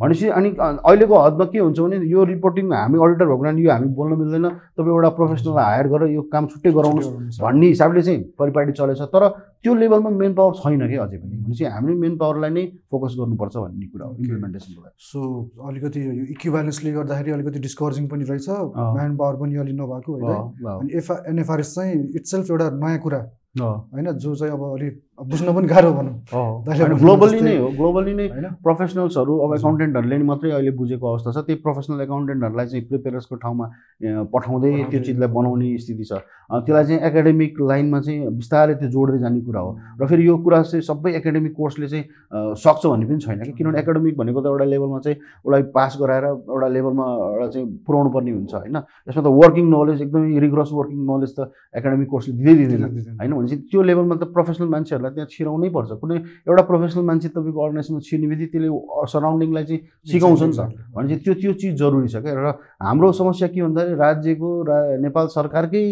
भनेपछि 0.00 0.28
अनि 0.28 0.48
अहिलेको 0.60 1.14
हदमा 1.24 1.44
के 1.52 1.58
हुन्छ 1.58 1.78
भने 1.80 1.96
यो 2.12 2.24
रिपोर्टिङ 2.32 2.72
हामी 2.72 2.98
अडिटर 3.00 3.26
भएको 3.32 3.44
नानी 3.44 3.62
यो 3.64 3.70
हामी 3.70 3.88
बोल्न 3.96 4.12
मिल्दैन। 4.20 4.48
तपाईँ 4.76 4.92
एउटा 4.92 5.08
प्रोफेसनललाई 5.16 5.64
हायर 5.64 5.86
गरेर 5.88 6.10
यो 6.10 6.22
काम 6.32 6.46
छुट्टै 6.52 6.70
गराउनुहोस्। 6.76 7.40
भन्ने 7.40 7.66
हिसाबले 7.66 8.02
चाहिँ 8.02 8.20
परिपाटी 8.38 8.72
चलेछ। 8.72 9.00
तर 9.14 9.28
त्यो 9.62 9.74
लेभलमा 9.74 10.10
मेन 10.10 10.34
पावर 10.34 10.52
छैन 10.60 10.86
कि 10.88 10.96
अझै 10.96 11.16
पनि? 11.18 11.36
भनेपछि 11.36 11.64
हामीले 11.64 11.96
मेन 12.00 12.16
पावरलाई 12.18 12.50
नै 12.50 12.64
फोकस 12.90 13.12
गर्नुपर्छ 13.18 13.56
भन्ने 13.56 13.86
कुरा 13.86 14.06
हो. 14.06 14.12
इम्प्लिमेन्टेसनको 14.14 14.80
लागि 14.82 14.96
सो 15.10 15.20
अलिकति 15.68 16.00
यो 16.06 16.12
इक्विभ्यालेन्सले 16.34 16.92
गर्दाखेरि 16.92 17.30
अलिकति 17.30 17.58
डिस्करेजिङ 17.60 18.08
पनि 18.08 18.24
रहेछ। 18.30 18.48
म्यान 18.96 19.16
पावर 19.16 19.34
पनि 19.42 19.56
अलि 19.64 19.72
नभएको 19.80 20.10
होइन? 20.14 20.88
एफआ 20.98 21.14
एनएफआरएस 21.28 21.74
चाहिँ 21.74 21.94
इट्सेल्फ 22.16 22.50
एउटा 22.50 22.70
नयाँ 22.78 22.98
कुरा 23.00 23.20
होइन? 23.60 24.06
जो 24.14 24.34
चाहिँ 24.34 24.52
अब 24.54 24.62
अलि 24.72 24.88
बुझ्न 25.20 25.52
पनि 25.52 25.66
गाह्रो 25.68 25.92
भनौँ। 25.92 26.14
ग्लोबली 27.00 27.40
नै 27.40 27.56
हो 27.60 27.68
ग्लोबली 27.76 28.14
नै 28.14 28.26
प्रोफेसनल्सहरू 28.64 29.32
अब। 29.44 29.54
एकाउन्टेन्टहरूले 29.54 30.16
नि 30.16 30.24
मात्रै 30.24 30.50
अहिले 30.50 30.72
बुझेको 30.80 31.04
अवस्था 31.12 31.30
छ। 31.32 31.44
त्यही 31.44 31.60
प्रोफेसनल 31.60 32.00
एकाउन्टेन्टहरूलाई 32.00 32.66
चाहिँ 32.66 32.84
प्रिपेयर्सको 32.88 33.34
ठाउँमा 33.36 33.66
पठाउँदै 34.32 34.72
त्यो। 34.90 35.00
चिजलाई 35.04 35.28
बनाउने 35.28 35.76
स्थिति 35.78 36.04
छ। 36.04 36.12
त्यसलाई 36.50 36.84
चाहिँ 36.84 37.00
एकाडेमिक 37.08 37.60
लाइनमा 37.60 38.00
चाहिँ 38.00 38.18
बिस्तारै 38.40 38.74
त्यो 38.80 38.88
जोड्दै 38.90 39.18
जाने 39.20 39.40
कुरा 39.44 39.60
हो। 39.60 39.70
र 40.00 40.06
फेरि 40.08 40.26
यो 40.26 40.36
कुरा 40.40 40.62
चाहिँ 40.62 40.82
सबै 40.88 41.10
एकाडेमिक 41.20 41.52
कोर्सले 41.52 41.86
चाहिँ 41.88 42.04
सक्छ 42.56 42.82
भन्ने 42.86 43.06
पनि 43.06 43.18
छैन 43.20 43.38
कि? 43.44 43.52
किनभने 43.52 43.78
एकाडेमिक 43.78 44.16
भनेको 44.16 44.40
त 44.40 44.46
एउटा 44.48 44.64
लेभलमा 44.64 44.98
चाहिँ 45.04 45.16
उसलाई 45.44 45.62
पास 45.76 45.96
गराएर 46.00 46.24
एउटा 46.24 46.68
लेभलमा 46.68 47.04
एउटा 47.04 47.46
चाहिँ 47.54 47.66
पुऱ्याउनु 47.86 48.10
पर्ने 48.10 48.30
हुन्छ 48.30 48.54
होइन? 48.54 48.76
यसमा 49.08 49.22
त 49.22 49.28
वर्किङ 49.28 49.66
नलेज 49.68 50.02
एकदमै 50.02 50.38
रिग्रस 50.40 50.70
वर्किङ 50.72 51.00
नलेज 51.04 51.30
त 51.36 51.52
एकाडेमिक 51.76 52.08
कोर्सले 52.08 52.32
दिँदै 52.34 52.54
दिँदैन 52.56 52.82
होइन? 53.20 53.32
भनेपछि 53.36 53.56
त्यो 53.70 53.80
लेभलमा 53.82 54.14
त 54.16 54.24
प्रोफेसनल 54.32 54.68
मान्छेहरूलाई 54.74 55.09
त्यहाँ 55.14 55.28
छिराउनै 55.30 55.68
पर्छ। 55.70 55.90
कुनै 56.00 56.16
एउटा 56.48 56.62
प्रोफेसनल 56.70 57.04
मान्छे 57.04 57.28
तपाईँको 57.34 57.60
अर्गनाइजेसनमा 57.60 58.00
छिर्ने 58.00 58.26
बित्तिकै 58.30 58.50
त्यसले 58.50 58.68
सराउन्डिङलाई 59.12 59.64
चाहिँ 59.64 59.80
सिकाउँछ 60.10 60.42
नि 60.42 60.54
त। 60.56 60.60
भनेपछि 60.94 61.22
त्यो 61.24 61.34
त्यो 61.40 61.52
चिज 61.60 61.72
जरुरी 61.78 62.08
छ 62.08 62.16
क्या। 62.22 62.34
र 62.34 62.48
हाम्रो 62.82 63.12
समस्या 63.12 63.48
के 63.52 63.60
भन्दाखेरि 63.62 63.96
राज्यको 64.00 64.48
रा 64.68 64.76
नेपाल 65.04 65.26
सरकारकै 65.36 65.84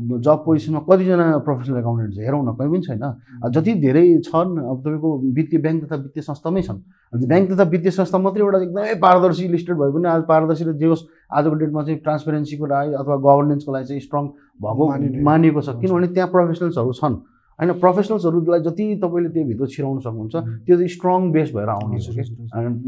जब 0.00 0.38
पोजिसनमा 0.44 0.80
कतिजना 0.88 1.26
प्रोफेसनल 1.44 1.78
एकाउन्टेन्ट 1.78 2.12
छ? 2.14 2.18
हेरौँ 2.24 2.40
न 2.40 2.50
कहीँ 2.56 2.70
पनि 2.70 2.82
छैन। 2.88 3.04
जति 3.52 3.72
धेरै 3.84 4.06
छन् 4.24 4.50
अब 4.56 4.76
तपाईँको 4.80 5.08
वित्तीय 5.36 5.60
ब्याङ्क 5.60 5.84
तथा 5.84 5.96
वित्तीय 6.08 6.22
संस्थामै 6.24 6.62
छन्। 6.62 6.78
ब्याङ्क 7.12 7.48
तथा 7.52 7.64
वित्तीय 7.68 7.92
संस्था 8.00 8.18
मात्रै 8.18 8.42
एउटा 8.42 8.58
एकदमै 8.64 8.94
पारदर्शी 8.96 9.48
लिस्टेड 9.48 9.76
भए 9.76 9.90
पनि 9.92 10.08
आज 10.08 10.22
पारदर्शी 10.30 10.64
र 10.64 10.72
जे 10.80 10.86
होस् 10.86 11.04
आजको 11.28 11.54
डेटमा 11.60 11.82
चाहिँ 11.84 12.00
ट्रान्सपेरेन्सीको 12.00 12.64
लागि 12.66 12.92
अथवा 12.96 13.16
गभर्नेन्सको 13.20 13.70
लागि 13.72 13.86
चाहिँ 13.86 14.00
स्ट्रङ 14.00 14.24
भएको 14.62 14.84
मानिएको 15.28 15.60
छ। 15.60 15.68
किनभने 15.80 16.06
त्यहाँ 16.16 16.30
प्रोफेसनल्सहरू 16.30 16.92
छन्। 16.96 17.14
होइन 17.60 17.72
प्रोफेसनल्सहरूलाई 17.80 18.60
जति 18.64 18.84
तपाईँले 19.02 19.30
त्योभित्र 19.30 19.66
छिराउन 19.68 19.98
सक्नुहुन्छ 20.00 20.34
त्यो 20.66 20.76
चाहिँ 20.76 20.88
स्ट्रङ 20.88 21.30
बेस 21.32 21.52
भएर 21.54 21.68
आउने 21.68 21.96
हो 22.00 22.12
कि 22.16 22.22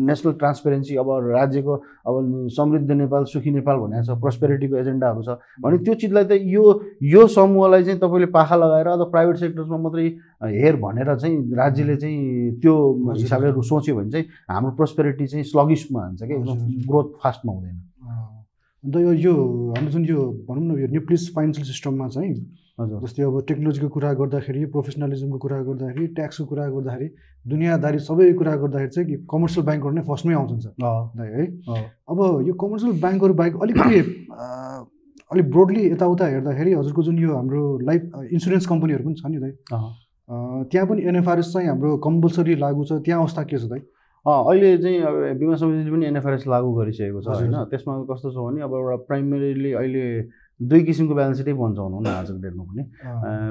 नेसनल 0.09 0.33
ट्रान्सपेरेन्सी 0.43 0.97
अब 0.97 1.11
राज्यको 1.29 1.75
अब 2.09 2.14
समृद्ध 2.57 2.91
नेपाल 2.91 3.25
सुखी 3.33 3.51
नेपाल 3.51 3.77
भनेको 3.85 4.05
छ 4.09 4.18
प्रोस्पेरिटीको 4.20 4.77
एजेन्डाहरू 4.77 5.23
छ 5.23 5.37
भने 5.61 5.79
त्यो 5.85 5.95
चिजलाई 6.03 6.25
त 6.25 6.41
यो 6.57 6.64
यो 7.12 7.27
समूहलाई 7.37 7.85
चाहिँ 7.85 8.01
तपाईँले 8.01 8.27
पाखा 8.33 8.57
लगाएर 8.57 8.89
अथवा 8.97 9.05
प्राइभेट 9.12 9.37
सेक्टर्समा 9.45 9.79
मात्रै 9.85 10.07
हेर 10.57 10.77
भनेर 10.81 11.14
चाहिँ 11.16 11.37
राज्यले 11.55 11.97
चाहिँ 11.97 12.57
त्यो 12.62 12.75
हिसाबले। 13.12 13.53
सोच्यो 13.62 13.97
भने 13.97 14.11
चाहिँ 14.11 14.27
हाम्रो 14.51 14.70
प्रोस्पेरिटी 14.81 15.27
चाहिँ 15.27 15.45
स्लगिसमा 15.45 16.01
हुन्छ 16.07 16.23
कि 16.23 16.35
हजुर। 16.35 16.57
ग्रोथ 16.89 17.09
फास्टमा 17.23 17.53
हुँदैन। 17.53 17.77
अन्त 18.85 18.97
यो 18.97 19.12
यो 19.12 19.35
हाम्रो 19.77 19.91
जुन 19.93 20.05
यो 20.05 20.20
भनौँ 20.49 20.64
न 20.64 20.81
यो 20.81 20.87
न्युक्लियस 20.89 21.31
फाइनेन्सियल 21.37 21.66
सिस्टममा 21.66 22.09
चाहिँ 22.09 22.33
जस्तै 22.81 23.23
अब 23.23 23.35
टेक्नोलोजीको 23.49 23.89
कुरा 23.95 24.12
गर्दाखेरि 24.20 24.64
प्रोफेसनलिजमको 24.73 25.39
कुरा 25.39 25.59
गर्दाखेरि 25.68 26.07
ट्याक्सको 26.16 26.45
कुरा 26.53 26.64
गर्दाखेरि 26.73 27.09
दुनियाँदारी 27.53 27.99
सबै 28.09 28.33
कुरा 28.33 28.55
गर्दाखेरि 28.62 28.91
चाहिँ 28.97 29.16
कमर्सियल 29.29 29.66
ब्याङ्कहरू 29.66 29.95
नै 29.95 30.03
फर्स्टमै 30.09 30.35
आउँछ 30.35 30.66
है। 31.20 31.45
अब 32.09 32.18
यो 32.49 32.55
कमर्सियल 32.64 32.93
ब्याङ्कहरू 33.05 33.35
बाहेक 33.41 33.55
अलिकति 33.62 34.01
अलिक 35.33 35.47
ब्रोडली 35.53 35.83
यताउता 35.93 36.25
हेर्दाखेरि 36.33 36.73
हजुरको 36.73 37.03
जुन 37.03 37.18
यो 37.18 37.37
हाम्रो 37.37 37.62
लाइफ 37.89 38.03
इन्सुरेन्स 38.33 38.66
कम्पनीहरू 38.73 39.05
पनि 39.05 39.14
छ 39.20 39.25
नि 39.29 39.39
दाइ। 39.45 39.53
त्यहाँ 40.73 40.87
पनि 40.89 41.01
एनएफआरएस 41.12 41.53
चाहिँ 41.53 41.68
हाम्रो 41.68 41.97
कम्पलसरी 42.07 42.55
लागु 42.57 42.85
छ। 42.85 42.93
त्यहाँ 43.05 43.20
अवस्था 43.20 43.43
के 43.53 43.59
छ 43.59 43.68
दाइ? 43.68 43.81
अहिले 44.27 44.70
चाहिँ 44.79 44.99
अब 45.03 45.14
बिमा 45.39 45.55
समितिले 45.61 45.91
पनि 45.93 46.07
एनएफआरएस 46.07 46.47
लागू 46.47 46.73
गरिसकेको 46.73 47.20
छ 47.20 47.29
हजुर, 47.29 47.43
होइन? 47.43 47.55
हजुर। 47.55 47.68
त्यसमा 47.70 47.93
कस्तो 48.11 48.29
छ 48.33 48.37
भने 48.49 48.61
अब 48.64 48.73
एउटा 48.81 48.97
प्राइमेरीली 49.09 49.73
अहिले 49.73 50.05
दुई 50.68 50.82
किसिमको 50.84 51.14
ब्यालेन्स 51.14 51.38
सिटै 51.38 51.52
बन्छ 51.58 51.78
न 51.78 52.06
आजको 52.06 52.38
डेटमा 52.42 52.64
पनि। 52.64 52.82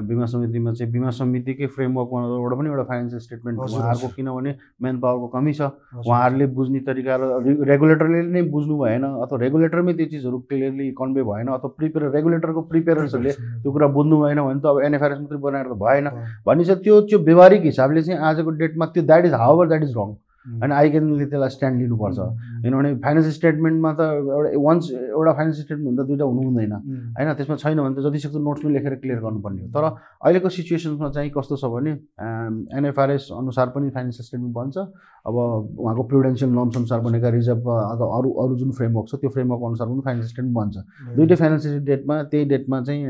बिमा 0.07 0.25
समितिमा 0.31 0.71
चाहिँ 0.73 0.91
बिमा 0.91 1.09
समितिकै 1.19 1.67
फ्रेमवर्कमा 1.75 2.19
एउटा 2.37 2.55
पनि 2.55 2.69
एउटा 2.69 2.83
फाइनेन्सियल 2.91 3.21
स्टेटमेन्ट 3.21 3.59
उहाँहरूको। 3.59 4.07
किनभने 4.15 4.51
म्यान 4.81 4.99
पावरको 5.01 5.27
कमी 5.35 5.53
छ। 5.53 5.61
उहाँहरूले 6.07 6.45
बुझ्ने 6.55 6.79
तरिका 6.87 7.15
र 7.21 7.23
रेगुलेटरले 7.71 8.21
नै 8.31 8.41
बुझ्नु 8.53 8.77
भएन 8.79 9.03
अथवा 9.03 9.37
रेगुलेटरमै 9.45 9.93
त्यो 9.93 10.07
चिजहरू 10.13 10.39
क्लियरली 10.49 10.91
कन्भे 11.01 11.23
भएन 11.29 11.47
अथवा 11.57 11.69
प्रिपेयर 11.77 12.09
रेगुलेटरको 12.15 12.61
प्रिपेयर्सहरूले 12.71 13.31
त्यो 13.33 13.71
कुरा 13.71 13.87
बुझ्नु 13.97 14.15
भएन 14.23 14.39
भने 14.41 14.59
त 14.61 14.65
अब 14.71 14.81
एनएफआरएस 14.87 15.19
मात्रै 15.19 15.39
बनाएर 15.45 15.67
त 15.67 15.75
भएन। 15.83 16.07
भनेपछि 16.47 16.75
त्यो 16.83 17.01
त्यो 17.09 17.19
व्यवहारिक 17.27 17.61
हिसाबले 17.63 18.01
चाहिँ 18.03 18.19
आजको 18.29 18.49
डेटमा 18.61 18.85
त्यो 18.93 19.03
that 19.03 19.25
is 19.25 19.33
hour 19.43 19.67
that 19.67 19.83
is 19.83 19.93
wrong 19.97 20.09
um, 20.41 20.59
होइन 20.61 20.71
आइकेनले 20.71 21.25
त्यसलाई 21.25 21.49
स्ट्यान्ड 21.55 21.75
लिनुपर्छ 21.81 22.17
किनभने 22.63 22.89
फाइनेन्स 23.05 23.27
स्टेटमेन्टमा 23.37 23.91
त 23.93 24.01
एउटा 24.01 24.49
वन्स 24.67 24.85
एउटा 24.91 25.31
फाइनेन्स 25.37 25.57
स्टेटमेन्ट 25.61 25.95
त 25.99 26.01
दुइटा 26.09 26.25
हुनु 26.25 26.41
हुँदैन। 26.41 26.73
उम्, 26.73 27.13
होइन 27.17 27.33
त्यसमा 27.37 27.55
छैन 27.61 27.77
भने 27.81 27.95
त 27.95 27.99
जतिसक्दो 28.05 28.39
नोट्समै 28.41 28.71
लेखेर 28.73 28.95
क्लियर 29.01 29.19
गर्नुपर्ने 29.21 29.61
हो। 29.61 29.67
तर 29.75 29.83
अहिलेको 30.25 30.49
सिचुएसन्समा 30.49 31.09
चाहिँ 31.15 31.29
कस्तो 31.37 31.55
छ 31.61 31.65
भने 31.69 31.91
एनएफआरएस 32.77 33.23
अनुसार 33.37 33.67
पनि 33.75 33.89
फाइनेन्सियल 33.95 34.25
स्टेटमेन्ट 34.25 34.53
बन्छ। 34.55 34.77
अब 35.21 35.35
उहाँको 35.77 36.03
प्रुडेन्सियल 36.09 36.51
नर्म्स 36.51 36.77
अनुसार 36.77 36.99
बनेका 37.05 37.29
रिजर्भ 37.37 37.65
अथवा 37.69 38.05
अरू 38.17 38.29
अरू 38.41 38.55
जुन 38.57 38.71
फ्रेमवर्क 38.81 39.07
छ 39.09 39.21
त्यो 39.21 39.29
फ्रेमवर्क 39.29 39.61
अनुसार 39.69 39.87
पनि 39.87 40.01
फाइनेन्सियल 40.05 40.31
स्टेटमेन्ट 40.33 40.57
बन्छ। 40.57 40.75
दुइटै 41.17 41.35
फाइनेन्सियल 41.35 41.79
डेटमा 41.85 42.15
त्यही 42.31 42.45
डेटमा 42.49 42.81
चाहिँ 42.81 43.01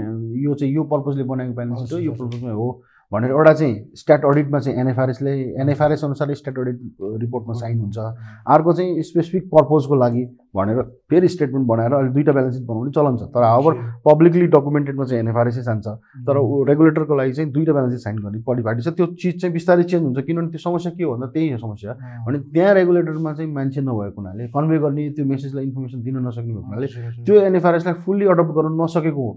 यो 0.43 0.53
चाहिँ 0.53 0.73
यो 0.73 0.83
पर्पजले 0.91 1.23
बनाएको 1.31 1.53
फाइनेन्सियल 1.55 1.87
स्टेट 1.87 1.99
हो 1.99 2.05
यो। 2.05 2.13
पर्पजमै 2.19 2.51
हो। 2.51 2.69
भनेर 3.11 3.31
एउटा 3.31 3.53
चाहिँ 3.53 3.91
स्ट्याट 3.95 4.25
अडिटमा 4.25 4.59
चाहिँ 4.59 4.79
एनएफआरएसले 4.79 5.31
एनएफआरएस 5.61 6.03
अनुसार 6.03 6.33
स्ट्याट 6.33 6.59
अडिट 6.59 6.79
रिपोर्टमा 7.21 7.53
साइन 7.53 7.79
हुन्छ। 7.79 7.97
अर्को 7.97 8.73
चाहिँ 8.73 9.01
स्पेसिफिक 9.03 9.49
पर्पजको 9.55 9.95
लागि 9.95 10.23
भनेर 10.55 10.81
फेरि 11.09 11.27
स्टेटमेन्ट 11.27 11.67
बनाएर 11.67 11.93
अहिले 11.93 12.11
दुईवटा 12.11 12.31
ब्यालेन्स 12.31 12.55
सिट 12.55 12.65
बनाउने 12.67 12.91
चलन 12.91 13.15
छ। 13.17 13.23
तर 13.31 13.43
अब 13.43 13.65
पब्लिकली 14.05 14.47
डकुमेन्टेडमा 14.51 15.05
चाहिँ 15.05 15.19
एनएफआरएसै 15.23 15.61
जान्छ 15.63 15.87
तर 16.27 16.35
रेगुलेटरको 16.69 17.15
लागि 17.15 17.31
चाहिँ 17.31 17.51
दुईवटा 17.51 17.73
ब्यालेन्स 17.73 17.93
सिट 17.95 18.03
साइन 18.03 18.17
गर्ने 18.19 18.39
परिपाटी 18.43 18.81
छ। 18.81 18.87
त्यो 18.91 19.05
चिज 19.15 19.41
चाहिँ 19.41 19.53
बिस्तारै 19.53 19.83
चेन्ज 19.83 20.03
हुन्छ 20.03 20.19
किनभने 20.27 20.49
त्यो 20.51 20.59
समस्या 20.59 20.91
के 20.91 21.03
हो 21.03 21.11
भन्दा 21.11 21.27
त्यही 21.31 21.51
हो 21.51 21.57
समस्या। 21.57 21.91
भने 22.27 22.39
त्यहाँ 22.51 22.73
रेगुलेटरमा 22.75 23.33
चाहिँ 23.33 23.51
मान्छे 23.51 23.81
नभएको 23.81 24.19
हुनाले 24.21 24.47
कन्भे 24.51 24.77
गर्ने 24.83 25.09
त्यो 25.15 25.25
मेसेजलाई 25.31 25.63
इन्फर्मेसन 25.65 25.99
दिन 26.03 26.17
नसक्ने 26.27 26.53
भएको 26.53 26.67
हुनाले 26.67 26.87
त्यो 27.23 27.35
एनएफआरएसलाई 27.47 27.93
फुल्ली 28.03 28.25
अडप्ट 28.35 28.51
गर्न 28.51 28.75
नसकेको 28.81 29.21
हो। 29.21 29.31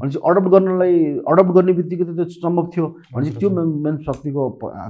भनेपछि 0.00 0.18
अडप्ट 0.24 0.48
गर्नलाई 0.54 0.96
अडप्ट 1.28 1.50
गर्ने 1.56 1.72
बित्तिकै 1.76 2.04
त 2.04 2.10
त्यो 2.16 2.24
सम्भव 2.40 2.64
थियो। 2.72 2.86
भनेपछि 3.12 3.36
त्यो 3.36 3.48
मेन 3.52 3.96
शक्तिको 4.08 4.42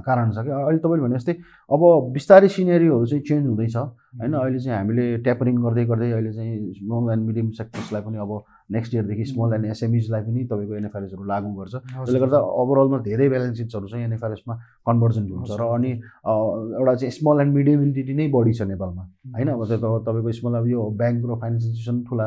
कारण 0.06 0.30
छ 0.30 0.38
कि 0.46 0.50
अहिले 0.54 0.78
तपाईँले 0.78 1.02
भने 1.02 1.18
जस्तै 1.18 1.34
अब 1.74 1.82
बिस्तारै 2.14 2.48
सिनेरीहरू 2.48 3.06
चाहिँ 3.10 3.22
चेन्ज 3.26 3.46
हुँदैछ। 3.46 3.76
होइन 4.14 4.32
अहिले 4.34 4.58
चाहिँ 4.64 4.78
हामीले 4.78 5.04
ट्यापरिङ 5.26 5.54
गर्दै 5.62 5.84
गर्दै 5.90 6.10
अहिले 6.12 6.32
चाहिँ 6.32 6.72
स्मल 6.74 7.12
एन्ड 7.12 7.22
मिडियम 7.26 7.50
सेक्टर्सलाई 7.60 8.02
पनि 8.02 8.18
अब 8.24 8.32
नेक्स्ट 8.74 8.94
इयरदेखि 8.94 9.24
स्मल 9.24 9.54
एन्ड 9.54 9.66
एसएमइजलाई 9.66 10.22
पनि 10.22 10.44
तपाईँको 10.50 10.74
एनएफआरएसहरू 10.74 11.24
लागू 11.24 11.48
गर्छ। 11.54 11.74
त्यसले 11.74 12.18
गर्दा 12.20 12.38
ओभरअलमा 12.62 12.98
धेरै 13.08 13.28
ब्यालेन्स 13.28 13.56
सिट्सहरू 13.58 13.88
चाहिँ 13.88 14.04
एनएफआरएसमा 14.04 14.54
कन्भर्जन 14.86 15.24
हुन्छ 15.30 15.50
र 15.60 15.62
अनि 15.76 15.90
एउटा 15.90 16.94
चाहिँ 16.94 17.10
स्मल 17.18 17.40
एन्ड 17.40 17.54
मिडियम 17.54 17.82
इन्टिटी 17.82 18.14
नै 18.14 18.28
बढी 18.36 18.52
छ 18.54 18.62
नेपालमा। 18.72 19.02
होइन 19.36 19.48
अब 19.48 19.62
तपाईँको 20.06 20.32
स्मल 20.40 20.54
अब 20.60 20.66
यो 20.68 20.80
ब्याङ्क 21.02 21.26
र 21.26 21.34
फाइनेन्स 21.42 21.64
इन्स्टिट्युसन 21.64 22.02
ठुला 22.08 22.26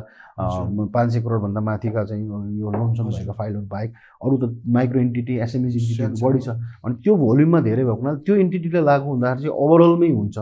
पाँच 0.93 1.07
सय 1.13 1.21
करोडभन्दा 1.21 1.61
माथिका 1.71 2.03
चाहिँ 2.05 2.23
यो 2.59 2.71
लोनसन 2.71 3.03
हजुर। 3.07 3.19
भएका 3.19 3.33
फाइलहरू 3.33 3.65
बाहेक 3.65 3.89
अरू 4.17 4.35
त 4.37 4.45
माइक्रो 4.75 4.99
इन्टिटी 5.01 5.33
एसएमइज 5.45 5.73
इन्टिटीहरू 5.77 6.15
बढी 6.25 6.39
छ। 6.45 6.49
अनि 6.85 6.95
त्यो 7.03 7.13
भोल्युममा 7.23 7.59
धेरै 7.67 7.83
भएको 7.83 8.01
हुनाले 8.01 8.19
त्यो 8.25 8.35
इन्टिटीले 8.45 8.81
लागु 8.89 9.07
हुँदाखेरि 9.09 9.41
चाहिँ 9.43 9.55
ओभरअलमै 9.63 10.09
हुन्छ। 10.19 10.37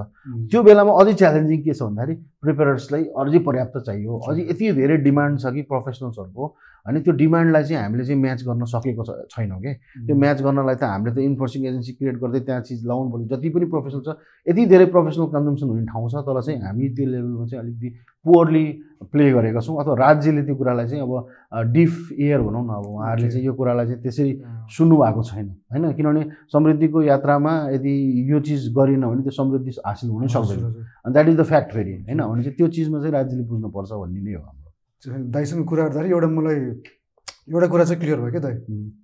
त्यो 0.51 0.59
बेलामा 0.63 0.91
अझै 1.01 1.13
च्यालेन्जिङ 1.21 1.59
के 1.65 1.73
छ 1.73 1.81
भन्दाखेरि 1.83 2.15
प्रिपेयर्सलाई 2.45 3.03
अझै 3.19 3.39
पर्याप्त 3.47 3.75
चाहियो। 3.87 4.13
अझै 4.29 4.41
यति 4.51 4.71
धेरै 4.79 4.97
डिमान्ड 5.07 5.39
छ 5.41 5.45
कि 5.55 5.61
प्रोफेसनल्सहरूको 5.71 6.43
अनि 6.85 6.99
त्यो 7.01 7.13
डिमान्डलाई 7.17 7.63
चाहिँ 7.63 7.81
हामीले 7.83 8.05
चाहिँ 8.05 8.21
म्याच 8.21 8.43
गर्न 8.47 8.63
सकेको 8.69 9.03
छैनौँ 9.33 9.59
कि? 9.61 9.73
त्यो 10.05 10.15
म्याच 10.15 10.41
गर्नलाई 10.41 10.75
त 10.75 10.83
हामीले 10.85 11.13
त 11.15 11.17
इन्फोर्सिङ 11.25 11.65
एजेन्सी 11.65 11.91
क्रिएट 11.97 12.17
गर्दै 12.21 12.39
त्यहाँ 12.45 12.61
चिज 12.61 12.85
लाउनु 12.85 13.09
पर्यो। 13.11 13.25
जति 13.35 13.49
पनि 13.49 13.65
प्रोफेसनल 13.73 14.01
छ 14.05 14.17
यति 14.47 14.65
धेरै 14.65 14.85
प्रोफेसनल 14.93 15.25
कन्जम्सन 15.35 15.67
हुने 15.69 15.85
ठाउँ 15.85 16.09
छ 16.09 16.15
तर 16.25 16.41
चाहिँ 16.41 16.59
हामी 16.61 16.89
त्यो 16.95 17.05
लेभलमा 17.05 17.45
चाहिँ 17.45 17.61
अलिकति 17.63 17.89
पुवरली 18.25 18.65
प्ले 19.11 19.31
गरेका 19.31 19.59
छौँ 19.61 19.77
अथवा 19.81 19.95
राज्यले 19.97 20.41
त्यो 20.45 20.55
कुरालाई 20.55 20.87
चाहिँ 20.89 21.01
अब 21.03 21.71
डिफ 21.73 21.93
एयर 22.19 22.41
भनौँ 22.41 22.63
न 22.65 22.69
अब 22.69 22.85
उहाँहरूले 22.85 23.29
चाहिँ 23.31 23.45
यो 23.45 23.53
कुरालाई 23.53 23.85
चाहिँ 23.85 24.01
त्यसरी 24.01 24.31
सुन्नु 24.77 24.95
भएको 24.97 25.23
छैन 25.23 25.47
होइन? 25.71 25.91
किनभने 25.93 26.23
समृद्धिको 26.53 27.01
यात्रामा 27.01 27.53
यदि 27.75 27.93
यो 28.31 28.39
चिज 28.45 28.73
गरिएन 28.77 29.05
भने 29.05 29.21
त्यो 29.25 29.33
समृद्धि 29.39 29.71
हासिल 29.85 30.09
हुनै 30.09 30.27
सक्दैन। 30.27 30.63
अनि 31.05 31.13
द्याट 31.13 31.27
इज 31.29 31.37
द 31.37 31.43
फ्याक्ट 31.43 31.73
फेरि 31.73 31.93
होइन? 32.05 32.21
भने 32.21 32.43
चाहिँ 32.43 32.57
त्यो 32.57 32.67
चिजमा 32.67 32.99
चाहिँ 32.99 33.13
राज्यले 33.13 33.43
बुझ्नुपर्छ 33.49 33.91
भन्ने 33.93 34.21
नै 34.21 34.33
हो 34.33 34.41
दाइसँग 35.07 35.65
कुरा 35.69 35.83
गर्दाखेरि 35.83 36.13
एउटा 36.13 36.27
मलाई 36.27 36.59
एउटा 37.45 37.67
कुरा 37.67 37.83
चाहिँ 37.85 37.99
क्लियर 38.01 38.19
भयो 38.19 38.31
क्या 38.31 38.41
दाइ। 38.41 38.55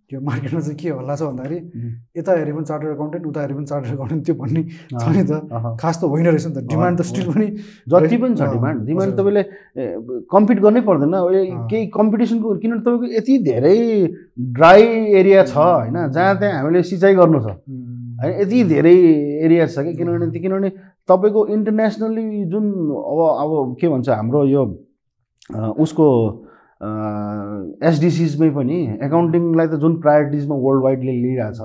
त्यो 0.10 0.20
मार्केटमा 0.20 0.60
चाहिँ 0.60 0.78
के 0.82 0.90
हल्ला 0.90 1.16
छ 1.16 1.22
भन्दाखेरि 1.30 1.58
यता 2.18 2.32
हेऱ्यो 2.38 2.56
पनि 2.56 2.66
चार्टर 2.66 2.90
अकाउन्टेन्ट 2.92 3.26
उता 3.28 3.42
हेऱ्यो 3.42 3.56
पनि 3.58 3.66
चार्टर 3.72 3.90
अकाउन्टेन्ट 3.94 4.26
त्यो 4.26 4.36
भन्ने 4.36 4.62
छ 4.98 5.06
नि 5.14 5.24
त। 5.30 5.32
खास 5.82 5.96
त 6.02 6.04
होइन 6.10 6.26
रहेछ 6.28 6.46
नि 6.48 6.54
त। 6.58 6.66
डिमान्ड 6.74 6.96
त 7.00 7.02
स्टिल 7.06 7.26
पनि 7.32 7.48
जति 7.86 8.18
पनि 8.18 8.36
छ 8.36 8.42
डिमान्ड 8.50 8.80
डिमान्ड। 8.90 9.14
तपाईँले 9.18 9.44
कम्पिट 10.26 10.58
गर्नै 10.66 10.82
पर्दैन। 10.90 11.14
केही 11.70 11.86
कम्पिटिसनको 11.94 12.56
किनभने 12.66 12.82
तपाईँको 12.82 13.06
यति 13.14 13.34
धेरै 13.46 13.78
ड्राई 14.58 14.84
एरिया 15.22 15.44
छ 15.46 15.56
होइन? 15.56 15.98
जहाँ 16.10 16.34
त्यहाँ 16.42 16.58
हामीले 16.60 16.84
सिँचाइ 16.84 17.14
गर्नु 17.16 17.40
छ। 17.40 17.46
होइन? 17.46 18.34
यति 18.42 18.64
धेरै 18.74 18.98
एरिया 19.46 19.66
छ 19.70 19.86
कि? 19.86 19.94
किनभने 19.96 20.40
किनभने 20.40 20.70
तपाईँको 21.08 21.42
इन्टरनेसनल्ली 21.56 22.46
जुन 22.52 22.66
अब 22.90 23.20
अब 23.42 23.52
के 23.80 23.88
भन्छ 23.90 24.10
हाम्रो 24.10 24.46
यो 24.50 24.66
उसको 25.56 26.08
एसडिसिजमै 27.88 28.50
पनि 28.54 28.78
एकाउन्टिङलाई 29.08 29.68
त 29.68 29.78
जुन 29.82 29.96
प्रायोरिटिजमा 30.04 30.56
वर्ल्ड 30.62 30.84
वाइडले 30.84 31.14
लिइरहेछ 31.26 31.60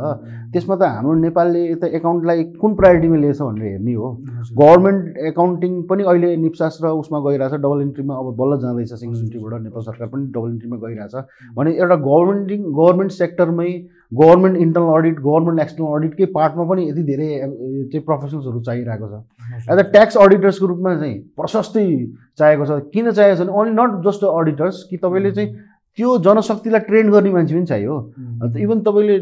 त्यसमा 0.53 0.77
त 0.77 0.83
हाम्रो 0.97 1.15
नेपालले 1.21 1.63
त 1.75 1.89
एकाउन्टलाई 1.99 2.45
कुन 2.63 2.75
प्रायोरिटीमा 2.81 3.17
लिएछ 3.23 3.41
भनेर 3.43 3.65
हेर्ने 3.71 3.95
हो। 4.01 4.11
गभर्मेन्ट 4.61 5.17
एकाउन्टिङ 5.31 5.81
पनि 5.93 6.03
अहिले 6.13 6.35
निप्सास 6.45 6.79
र 6.85 6.93
उसमा 7.01 7.21
गइरहेछ 7.29 7.55
डबल 7.65 7.81
इन्ट्रीमा 7.83 8.15
अब 8.21 8.29
बल्ल 8.43 8.61
जाँदैछ 8.67 8.93
सिङ्गल 8.93 9.21
इन्ट्रीबाट 9.23 9.63
नेपाल 9.63 9.83
सरकार 9.89 10.09
पनि 10.13 10.27
डबल 10.37 10.51
इन्ट्रीमा 10.51 10.77
गइरहेछ। 10.85 11.15
भने 11.57 11.71
एउटा 11.81 11.97
गभर्मेन्टिङ 12.09 12.61
government 12.81 13.13
सेक्टरमै 13.23 13.71
government 14.21 14.57
internal 14.67 14.93
audit 14.99 15.17
government 15.29 15.61
external 15.67 15.97
अडिटकै 16.01 16.27
पार्टमा 16.37 16.65
पनि 16.75 16.89
यति 16.91 17.03
धेरै 17.13 17.31
चाहिँ 17.41 18.05
प्रोफेसनल्सहरू 18.11 18.61
चाहिरहेको 18.69 19.07
छ। 19.09 19.15
एज 19.57 19.79
अ 19.79 19.87
ट्याक्स 19.93 20.17
अडिटर्सको 20.25 20.67
रूपमा 20.67 20.95
चाहिँ 20.99 21.17
प्रशस्तै 21.37 21.87
चाहिएको 22.39 22.65
छ। 22.67 22.81
किन 22.93 23.11
चाहिएको 23.11 23.37
छ 23.37 23.47
भने 23.47 23.53
ओन्ली 23.61 23.73
नट 23.81 24.05
जस्ट 24.07 24.25
अडिटर्स 24.25 24.83
कि 24.91 24.97
तपाईँले 24.97 25.33
चाहिँ 25.33 25.51
त्यो 25.99 26.17
जनशक्तिलाई 26.25 26.81
ट्रेन 26.87 27.11
गर्ने 27.11 27.31
मान्छे 27.33 27.55
पनि 27.55 27.67
चाहियो 27.67 27.95
उम्, 27.97 28.41
अन्त 28.45 28.57
इभन 28.61 28.81
तपाईँले 28.87 29.17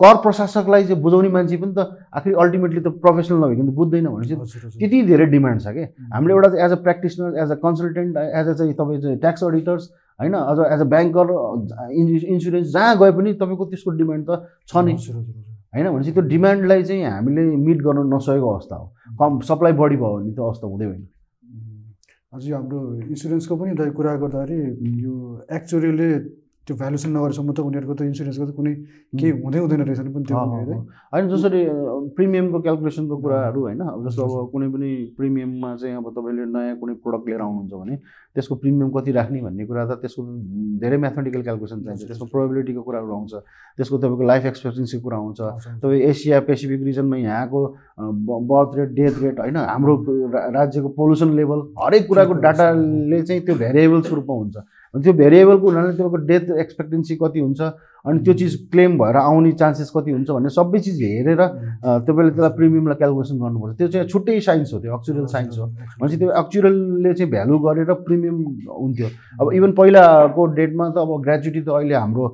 कर 0.00 0.16
प्रशासकलाई 0.24 0.82
चाहिँ 0.84 1.00
बुझाउने 1.02 1.28
मान्छे 1.36 1.56
पनि 1.56 1.72
त 1.78 1.80
आखिर 2.12 2.34
अल्टिमेटली 2.44 2.80
त 2.80 2.92
प्रोफेसनल 3.04 3.38
नभइकन 3.44 3.66
त 3.68 3.74
बुझ्दैन 3.78 4.06
हजुर, 4.06 4.38
हजुर। 4.38 4.70
त्यति 4.78 5.02
धेरै 5.08 5.26
डिमान्ड 5.32 5.60
छ 5.64 5.72
कि? 5.72 5.84
उम्, 5.88 6.12
हामीले 6.12 6.32
एउटा 6.34 6.48
as 6.64 6.72
a 6.72 6.80
practitioner 6.84 7.40
as 7.40 7.50
a 7.50 7.56
consultant 7.64 8.16
as 8.20 8.48
a 8.48 8.52
चाहिँ 8.52 8.74
तपाईँ 8.76 9.00
चाहिँ 9.00 9.16
ट्याक्स 9.24 9.44
अडिटर्स 9.48 9.88
होइन 10.20 10.34
अझ 10.44 10.58
एज 10.72 10.80
अ 10.80 10.88
ब्याङ्कर 10.92 11.26
इन्सुरेन्स 12.28 12.68
जहाँ 12.76 12.96
गए 13.00 13.12
पनि 13.16 13.32
तपाईँको 13.40 13.64
त्यसको 13.72 13.90
डिमान्ड 13.96 14.30
त 14.30 14.44
छ 14.68 14.84
नै। 14.84 14.92
होइन 15.74 15.86
भनेपछि 15.88 16.12
त्यो 16.12 16.22
डिमान्डलाई 16.22 16.82
चाहिँ 16.82 17.04
हामीले 17.04 17.42
मिट 17.56 17.78
गर्न 17.82 17.98
नसकेको 18.14 18.48
अवस्था 18.54 18.76
हो। 18.76 18.86
कम 19.20 19.40
सप्लाई 19.40 19.72
बढी 19.72 19.96
भयो 19.96 20.16
भने 20.18 20.32
त 20.32 20.40
अवस्था 20.40 20.66
हुँदै 20.66 20.86
होइन 20.86 21.06
अझै 22.32 22.52
हाम्रो 22.52 22.78
इन्सुरेन्सको 23.12 23.56
पनि 23.56 23.90
कुरा 23.92 24.14
गर्दाखेरि 24.16 24.58
यो 25.04 25.14
एक्चुअलीले 25.52 26.08
त्यो 26.68 26.76
भ्यालुसन 26.76 27.10
नगरेसम्म 27.16 27.48
त 27.56 27.60
उनीहरूको 27.64 27.94
त 27.96 28.02
इन्सुरेन्सको 28.12 28.44
त 28.44 28.52
कुनै 28.60 28.72
केही 29.16 29.32
हुँदै 29.40 29.58
हुँदैन 29.64 29.80
रहेछ 29.88 30.00
नि 30.04 30.10
पनि 30.12 30.24
त्यो। 30.28 30.36
होइन 31.12 31.24
जसरी 31.32 31.60
प्रिमियमको 32.12 32.58
क्यालकुलेसनको 32.60 33.16
कुराहरू 33.24 33.60
होइन 33.64 33.80
अब 33.88 34.00
जस्तो 34.04 34.20
अब 34.28 34.52
कुनै 34.52 34.68
पनि 34.68 34.90
प्रिमियममा 35.16 35.70
चाहिँ 35.80 35.96
अब 35.96 36.06
तपाईँले 36.12 36.44
नयाँ 36.52 36.76
कुनै 36.76 36.94
प्रोडक्ट 37.00 37.24
लिएर 37.28 37.40
आउनुहुन्छ 37.40 37.72
भने 37.72 37.94
त्यसको 38.36 38.54
प्रिमियम 38.62 38.88
कति 38.92 39.10
राख्ने 39.16 39.40
भन्ने 39.48 39.64
कुरा 39.64 39.84
त 39.88 39.92
त्यसको 40.04 40.22
धेरै 40.84 40.96
म्याथमेटिकल 41.02 41.42
क्यालकुलेसन 41.42 41.78
चाहिन्छ। 41.88 42.04
त्यसको 42.04 42.26
प्रोबेबिलिटीको 42.36 42.82
कुराहरू 42.84 43.12
आउँछ। 43.16 43.32
त्यसको 43.78 43.96
तपाईँको 43.98 44.24
लाइफ 44.28 44.44
एक्सपेक्टेन्सीको 44.52 45.02
कुरा 45.08 45.16
आउँछ। 45.16 45.40
तपाईँ 45.80 46.02
एसिया 46.12 46.40
पेसिफिक 46.44 46.80
रिजनमा 46.84 47.16
यहाँको 47.16 47.60
बर्थ 48.52 48.70
रेट 48.78 48.90
डेथ 48.98 49.14
रेट 49.24 49.36
होइन 49.40 49.56
हाम्रो 49.56 49.94
राज्यको 50.60 50.88
पोल्युसन 51.00 51.30
लेभल 51.40 51.60
हरेक 51.80 52.06
कुराको 52.08 52.32
डाटाले 52.44 53.22
चाहिँ 53.24 53.40
त्यो 53.48 53.54
भेरिएबल्सको 53.56 54.14
रूपमा 54.20 54.36
हुन्छ। 54.36 54.56
अनि 54.94 55.02
त्यो 55.04 55.12
भेरिएबलको 55.12 55.66
हुनाले 55.68 55.92
तपाईँको 55.92 56.16
डेथ 56.26 56.50
एक्सपेक्टेन्सी 56.64 57.14
कति 57.22 57.40
हुन्छ 57.40 57.60
अनि 58.08 58.18
त्यो 58.24 58.34
चिज 58.40 58.54
क्लेम 58.72 58.98
भएर 58.98 59.16
आउने 59.16 59.52
चान्सेस 59.60 59.90
कति 59.96 60.10
हुन्छ 60.10 60.30
भन्ने 60.30 60.48
सबै 60.48 60.78
चिज 60.80 61.02
हेरेर 61.02 61.42
तपाईँले 62.08 62.30
त्यसलाई 62.32 62.56
प्रिमियमलाई 62.56 62.96
क्यालकुलेसन 62.96 63.38
गर्नुपर्छ। 63.38 63.76
त्यो 63.78 63.88
चाहिँ 63.88 64.08
छुट्टै 64.08 64.40
साइन्स 64.40 64.72
हो 64.74 64.78
त्यो 64.80 64.92
अक्चुरल 64.96 65.26
साइन्स 65.28 65.58
हो। 65.58 65.66
भनेपछि 65.66 66.16
त्यो 66.16 66.30
एक्चुरलले 66.40 67.14
चाहिँ 67.14 67.30
भ्यालु 67.30 67.58
गरेर 67.58 67.92
प्रिमियम 68.08 68.36
हुन्थ्यो। 68.72 69.08
अब 69.40 69.52
इभन 69.54 69.72
पहिलाको 69.78 70.46
डेटमा 70.58 70.88
त 70.88 70.96
अब 71.04 71.10
ग्रेजुटी 71.22 71.60
त 71.60 71.68
अहिले 71.68 71.94
हाम्रो 71.94 72.26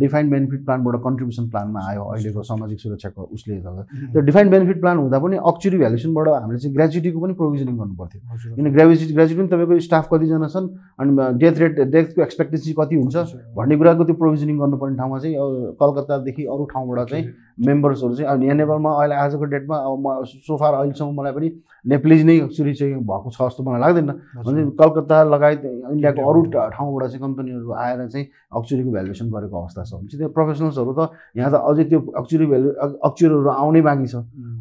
डिफाइन्ड 0.00 0.30
बेनिफिट 0.32 0.64
प्लानबाट 0.64 1.00
कन्ट्रिब्युसन 1.04 1.48
प्लानमा 1.50 1.80
आयो 1.90 2.02
अहिलेको 2.04 2.42
सामाजिक 2.50 2.80
सुरक्षाको 2.80 3.22
उसले 3.34 3.60
त्यो 3.60 4.20
डिफाइन्ड 4.28 4.52
बेनिफिट 4.52 4.80
प्लान 4.80 4.96
हुँदा 4.98 5.18
पनि 5.18 5.36
अक्चुरी 5.52 5.78
भ्यालुसनबाट 5.78 6.28
हामीले 6.28 6.58
चाहिँ 6.58 6.74
ग्रेजुटीको 6.76 7.20
पनि 7.20 7.34
प्रोभिजनिङ 7.40 7.76
गर्नु 7.78 7.94
पर्थ्यो। 7.96 8.54
किन 8.56 8.72
ग्रेजुटी 8.72 9.12
ग्रेजुटी 9.14 9.40
पनि 9.40 9.48
तपाईँको 9.48 9.78
स्टाफ 9.88 10.08
कतिजना 10.12 10.48
छन् 10.54 10.68
अनि 11.00 11.10
डेथ 11.42 11.58
रेट 11.64 11.80
डेथको 11.94 12.22
एक्सपेक्टेन्सी 12.22 12.72
कति 12.78 12.96
हुन्छ 12.96 13.16
भन्ने 13.56 13.76
कुराको 13.76 14.04
त्यो 14.04 14.14
प्रोभिजनिङ 14.22 14.58
गर्नुपर्ने 14.60 14.96
ठाउँमा 14.96 15.18
चाहिँ 15.18 15.36
कलकत्तादेखि 15.80 16.44
अरू 16.54 16.64
ठाउँबाट 16.72 17.10
चाहिँ 17.10 17.24
मेम्बर्सहरू 17.58 18.14
चाहिँ 18.14 18.30
अब 18.30 18.42
यहाँ 18.42 18.56
नेपालमा 18.56 18.90
अहिले 19.00 19.14
आजको 19.16 19.44
डेटमा 19.44 19.76
अब 19.76 19.94
म 20.00 20.24
सोफार 20.24 20.74
अहिलेसम्म 20.74 21.20
मलाई 21.20 21.32
पनि 21.32 21.48
नेप्लिज 21.86 22.24
नै 22.26 22.34
एक्चुली 22.36 22.72
चाहिँ 22.74 22.94
भएको 23.00 23.30
छ 23.30 23.38
जस्तो 23.40 23.62
मलाई 23.64 23.80
लाग्दैन। 23.80 24.10
भने 24.44 24.60
कलकत्ता 24.76 25.22
लगायत 25.24 25.64
इन्डियाको 25.64 26.20
अरू 26.30 26.40
ठाउँबाट 26.52 27.02
चाहिँ 27.06 27.20
कम्पनीहरू 27.22 27.72
आएर 27.72 28.06
चाहिँ 28.12 28.26
अक्चुरीको 28.26 28.90
भ्यालुएसन 28.90 29.26
गरेको 29.30 29.56
अवस्था 29.56 29.82
छ। 29.84 29.92
भने 29.94 30.08
चाहिँ 30.10 30.20
त्यो 30.20 30.28
प्रोफेसनल्सहरू 30.36 30.92
त 30.98 31.00
यहाँ 31.36 31.50
त 31.52 31.56
अझै 31.62 31.84
त्यो 31.86 32.00
अक्चुरी 32.20 32.46
भ्यालु 32.46 32.68
अक्चुरीहरू 33.08 33.48
आउनै 33.48 33.82
बाँकी 33.88 34.06
छ। 34.06 34.14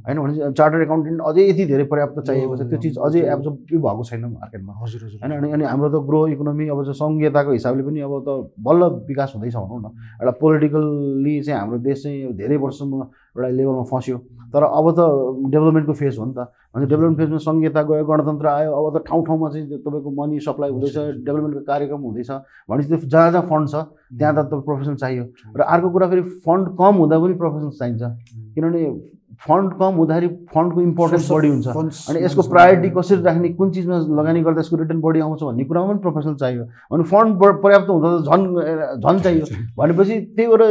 होइन 0.06 0.18
भने 0.22 0.52
चार्टर 0.54 0.82
एकाउन्टेन्ट 0.86 1.20
अझै 1.26 1.44
यति 1.50 1.66
धेरै 1.66 1.86
पर्याप्त 1.92 2.20
चाहिएको 2.30 2.56
छ। 2.56 2.62
त्यो 2.70 2.80
चिज 2.86 2.96
अझै 3.02 3.22
एब्जर्ब 3.36 3.56
भएको 3.74 4.04
छैन 4.06 4.24
मार्केटमा 4.30 4.74
हजुर 4.86 5.02
हजुर 5.04 5.20
होइन 5.26 5.34
अनि 5.34 5.52
अनि 5.52 5.66
हाम्रो 5.66 5.90
त 5.90 5.98
ग्रो 6.06 6.20
इकोनोमी 6.38 6.66
अब 6.70 6.80
सङ्घीयताको 6.94 7.52
हिसाबले 7.58 7.84
पनि 7.90 8.00
अब 8.06 8.14
त 8.22 8.30
बल्ल 8.62 8.82
विकास 9.10 9.34
हुँदैछ 9.36 9.56
भनौँ 9.58 9.82
न। 9.82 9.88
एउटा 10.22 10.34
पोलिटिकल्ली 10.38 11.36
चाहिँ 11.42 11.60
हाम्रो 11.60 11.78
देश 11.90 11.98
चाहिँ 12.04 12.34
धेरै 12.38 12.58
वर्षसम्म 12.86 13.02
एउटा 13.36 13.50
लेभलमा 13.50 13.84
फस्यो। 13.92 14.18
तर 14.54 14.64
अब 14.64 14.86
त 14.98 15.00
डेभलपमेन्टको 15.52 15.94
फेज 15.94 16.18
हो 16.20 16.26
नि 16.26 16.34
त। 16.34 16.48
भने 16.76 16.86
डेभलपमेन्ट 16.86 17.18
फेजमा 17.20 17.38
सङ्घीयता 17.38 17.82
गयो 17.84 18.06
गणतन्त्र 18.06 18.48
आयो 18.48 18.72
अब 18.72 18.86
त 18.98 19.04
ठाउँ 19.08 19.26
ठाउँमा 19.26 19.50
चाहिँ 19.50 19.66
तपाईँको 19.84 20.10
मनी 20.12 20.40
सप्लाई 20.40 20.70
हुँदैछ 20.72 20.98
डेभलपमेन्टको 21.26 21.64
कार्यक्रम 21.66 22.02
हुँदैछ। 22.08 22.30
भनेपछि 22.70 22.90
त्यो 22.90 23.10
जहाँ 23.10 23.32
जहाँ 23.32 23.46
फन्ड 23.50 23.68
छ 23.70 23.76
त्यहाँ 24.20 24.34
त 24.36 24.54
प्रोफेसनल 24.66 24.96
चाहियो। 24.96 25.24
र 25.56 25.62
अर्को 25.62 25.90
कुरा 25.90 26.08
फेरि 26.10 26.24
फन्ड 26.46 26.66
कम 26.80 26.94
हुँदा 27.02 27.16
पनि 27.20 27.34
प्रोफेसनल 27.42 27.72
चाहिन्छ। 27.80 28.04
किनभने 28.56 28.82
फन्ड 29.42 29.74
कम 29.80 29.94
हुँदाखेरि 30.00 30.28
फन्डको 30.54 30.82
इम्पोर्टेन्स 30.82 31.32
बढी 31.32 31.50
हुन्छ। 31.50 31.68
अनि 32.10 32.24
यसको 32.24 32.42
प्रायोरिटी 32.42 32.90
कसरी 32.98 33.22
राख्ने 33.22 33.50
कुन 33.60 33.72
चिजमा 33.72 33.98
लगानी 34.20 34.42
गर्दा 34.42 34.60
यसको 34.62 34.76
रिटर्न 34.78 35.02
बढी 35.02 35.20
आउँछ 35.20 35.44
भन्ने 35.44 35.64
कुरामा 35.66 35.88
पनि 35.88 36.00
प्रोफेसनल 36.00 36.36
चाहियो। 36.36 36.64
अनि 36.94 37.04
फन्ड 37.04 37.38
पर्याप्त 37.64 37.90
हुँदा 37.90 38.10
त 38.18 38.22
झन् 38.26 38.46
झन् 39.02 39.20
चाहियो। 39.20 39.46
भनेपछि 39.78 40.20
त्यही 40.36 40.48
भएर 40.48 40.62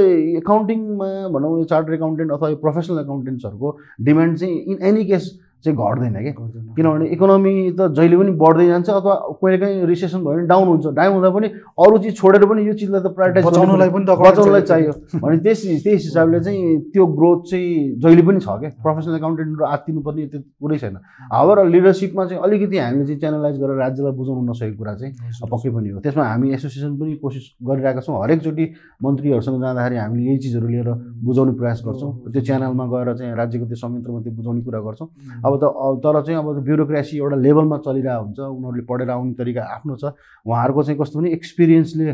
एकाउन्टिङमा 0.43 1.11
भनौँ 1.35 1.59
यो 1.59 1.65
चार्टर 1.65 1.95
एकाउन्टेन्ट 1.95 2.33
अथवा 2.33 2.49
यो 2.49 2.57
प्रोफेसनल 2.57 3.01
एकाउन्टेन्ट्सहरूको 3.01 3.77
डिमान्ड 4.01 4.39
चाहिँ 4.39 4.57
इन 4.57 4.79
एनी 4.83 5.05
केस 5.05 5.25
चाहिँ 5.65 5.77
घट्दैन 5.77 6.15
क्या 6.23 6.33
गर्दैन 6.39 6.65
किनभने 6.77 7.07
इकोनोमी 7.15 7.53
त 7.79 7.81
जहिले 7.97 8.17
पनि 8.21 8.31
बढ्दै 8.43 8.67
जान्छ 8.67 8.89
अथवा 8.91 9.15
कहिले 9.41 9.59
काहीँ 9.59 9.87
रिसेसन 9.89 10.21
भयो 10.25 10.37
भने 10.37 10.47
डाउन 10.53 10.67
हुन्छ। 10.69 10.87
डाउन 10.99 11.13
हुँदा 11.15 11.31
पनि 11.37 11.49
अरू 11.81 11.99
चिज 12.05 12.17
छोडेर 12.21 12.45
पनि 12.45 12.61
यो 12.69 12.75
चिजलाई 12.81 13.01
त 13.01 13.09
प्रायोरिटाइज 13.17 13.47
बचाउनलाई 13.47 13.91
पनि 13.95 14.05
त 14.05 14.11
बचाउनलाई 14.21 14.63
चाहियो। 14.71 14.93
भने 15.25 15.39
त्यस 15.45 15.61
त्यस 15.85 16.03
हिसाबले 16.05 16.41
चाहिँ 16.45 16.63
त्यो 16.93 17.05
ग्रोथ 17.17 17.41
चाहिँ 17.51 17.73
जहिले 18.03 18.23
पनि 18.29 18.41
छ 18.45 18.49
क्या 18.61 18.71
प्रोफेसनल 18.85 19.17
एकाउन्टेन्टहरू 19.17 19.65
आत्तिनुपर्ने 19.75 20.27
त्यो 20.33 20.41
कुरै 20.61 20.79
छैन। 20.83 20.97
हावर 21.33 21.65
लिडरसिपमा 21.75 22.25
चाहिँ 22.29 22.43
अलिकति 22.45 22.77
हामीले 22.79 23.05
चाहिँ 23.07 23.21
च्यानलाइज 23.21 23.57
गरेर 23.63 23.77
राज्यलाई 23.85 24.13
बुझाउनु 24.21 24.43
नसकेको 24.51 24.77
कुरा 24.79 24.95
चाहिँ 25.01 25.13
पक्कै 25.51 25.71
पनि 25.71 25.89
हो। 25.91 25.99
त्यसमा 26.05 26.25
हामी 26.29 26.53
एसोसिएसन 26.59 26.93
पनि 27.01 27.15
कोसिस 27.25 27.45
गरिरहेका 27.65 28.01
छौँ। 28.05 28.21
हरेकचोटि 28.23 28.65
मन्त्रीहरूसँग 29.05 29.61
जाँदाखेरि 29.63 29.97
हामीले 29.97 30.23
यही 30.29 30.39
चिजहरू 30.45 30.69
लिएर 30.69 30.89
बुझाउने 31.25 31.53
प्रयास 31.59 31.83
गर्छौँ। 31.87 32.13
त्यो 32.33 32.43
च्यानलमा 32.43 32.85
गएर 32.93 33.09
चाहिँ 33.19 33.35
राज्यको 33.41 33.67
त्यो 33.71 33.79
संयन्त्रमा 33.81 34.21
त्यो 34.25 34.33
बुझाउने 34.35 34.63
कुरा 34.67 34.81
गर्छौँ। 34.87 35.09
अब 35.45 35.53
त 35.61 35.65
अब 35.87 36.01
तर 36.05 36.21
चाहिँ 36.23 36.39
अब 36.39 36.65
ब्युरोक्रेसी 36.65 37.17
एउटा 37.19 37.37
लेभलमा 37.47 37.79
चलिरहेको 37.87 38.25
हुन्छ 38.25 38.39
उनीहरूले 38.41 38.85
पढेर 38.91 39.11
आउने 39.11 39.35
तरिका 39.39 39.63
आफ्नो 39.77 39.97
छ। 39.97 40.05
उहाँहरूको 40.47 40.83
चाहिँ 40.83 40.99
कस्तो 41.01 41.19
भने 41.21 41.31
एक्सपिरियन्सले 41.39 42.07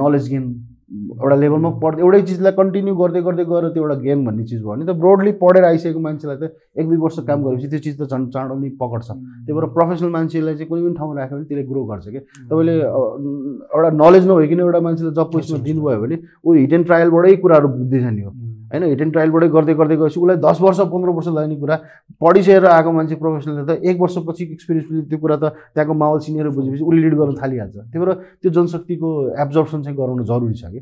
नलेज 0.00 0.28
गेन 0.30 0.44
एउटा 0.92 1.36
लेभलमा 1.36 1.70
पढ 1.82 1.98
एउटै 1.98 2.20
चिजलाई 2.22 2.52
कन्टिन्यू 2.52 2.94
गर्दै 2.94 3.20
गर्दै 3.24 3.44
गएर 3.48 3.68
त्यो 3.72 3.82
एउटा 3.82 3.96
गेम 4.02 4.24
भन्ने 4.26 4.44
चिज 4.44 4.60
भयो। 4.60 4.70
भने 4.72 4.84
त 4.84 4.96
ब्रोडली 5.02 5.32
पढेर 5.40 5.64
आइसकेको 5.64 6.00
मान्छेलाई 6.06 6.36
त 6.36 6.52
एक 6.76 6.86
दुई 6.88 6.96
वर्ष 7.04 7.18
काम 7.28 7.38
गरेपछि 7.44 7.68
त्यो 7.72 7.80
चिज 7.80 7.96
त 8.00 8.02
झन् 8.12 8.28
चाँडो 8.28 8.54
नै 8.60 8.68
पकड्छ। 8.76 9.08
त्यही 9.08 9.52
भएर 9.56 9.66
प्रोफेसनल 9.72 10.10
मान्छेलाई 10.12 10.54
चाहिँ 10.54 10.68
कुनै 10.68 10.82
पनि 10.84 10.94
ठाउँमा 11.00 11.14
राख्यो 11.16 11.36
भने 11.36 11.46
त्यसले 11.48 11.64
ग्रो 11.72 11.84
गर्छ 11.90 12.06
क्या 12.12 12.22
तपाईँले 12.52 12.74
एउटा 12.76 13.90
नलेज 14.04 14.24
नभइकन 14.28 14.60
एउटा 14.60 14.80
मान्छेलाई 14.86 15.14
जब 15.16 15.28
पोस्टमा 15.32 15.58
दिनुभयो 15.64 16.00
भने 16.04 16.16
ऊ 16.44 16.52
हिट 16.60 16.72
एन्ड 16.72 16.86
ट्रायलबाटै 16.86 17.36
कुराहरू 17.40 17.68
बुझ्दैछ 17.72 18.04
नि 18.12 18.22
हो। 18.22 18.32
होइन 18.72 18.82
हिट 18.82 19.00
एन्ड 19.00 19.12
ट्रायलबाटै 19.12 19.48
गर्दै 19.48 19.74
गर्दै 19.74 19.96
गएपछि 19.96 20.20
उसलाई 20.20 20.36
दस 20.36 20.58
वर्ष 20.60 20.80
पन्ध्र 20.80 21.10
वर्ष 21.12 21.28
लाग्ने 21.28 21.56
कुरा। 21.56 21.76
पढिसकेर 22.20 22.64
आएको 22.66 22.92
मान्छे 22.92 23.14
प्रोफेसनलले 23.14 23.64
त 23.68 23.84
एक 23.84 23.96
वर्षपछि 24.00 24.44
एक्सपिरियन्स 24.52 25.08
त्यो 25.08 25.18
कुरा 25.18 25.36
त 25.36 25.44
त्यहाँको 25.74 25.94
माहौल 25.94 26.18
चिनेर 26.20 26.48
बुझेपछि 26.48 26.84
उसले 26.84 27.00
लिड 27.00 27.14
गर्न 27.14 27.34
थालिहाल्छ। 27.42 27.76
त्यही 27.76 27.98
भएर 28.00 28.12
त्यो 28.42 28.50
जनशक्तिको 28.50 29.08
एब्जर्प्सन 29.42 29.82
चाहिँ 29.82 29.96
गराउनु 29.98 30.24
जरुरी 30.24 30.54
छ 30.54 30.64
कि। 30.72 30.80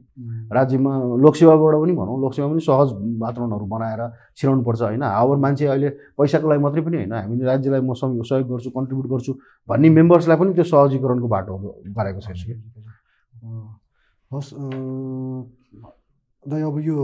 राज्यमा 0.52 0.92
लोकसेवाबाट 1.18 1.74
पनि 1.82 1.92
भनौँ 1.92 2.20
लोकसेवा 2.20 2.48
पनि 2.48 2.60
सहज 2.60 2.88
वातावरणहरू 3.22 3.66
बनाएर 3.66 4.00
छिराउनुपर्छ 4.36 4.82
होइन। 4.82 5.02
हावर 5.02 5.36
मान्छे 5.36 5.66
अहिले 5.66 5.88
पैसाको 6.18 6.46
लागि 6.48 6.62
मात्रै 6.62 6.82
पनि 6.82 6.96
होइन। 6.96 7.12
हामीले 7.12 7.44
राज्यलाई 7.44 7.80
म 7.80 7.92
सह- 7.94 8.22
सहयोग 8.22 8.48
गर्छु 8.50 8.70
कन्ट्रिब्युट 8.70 9.06
गर्छु 9.10 9.32
भन्ने 9.68 9.88
मेम्बर्सलाई 9.90 10.36
पनि 10.36 10.54
त्यो 10.54 10.64
सहजीकरणको 10.64 11.28
बाटोहरू 11.28 11.68
गरेको 11.98 12.20
छैन 12.20 12.38
कि। 12.46 12.54
हस् 14.30 14.54
दाइ 16.46 16.62
अब 16.62 16.76
यो 16.80 16.96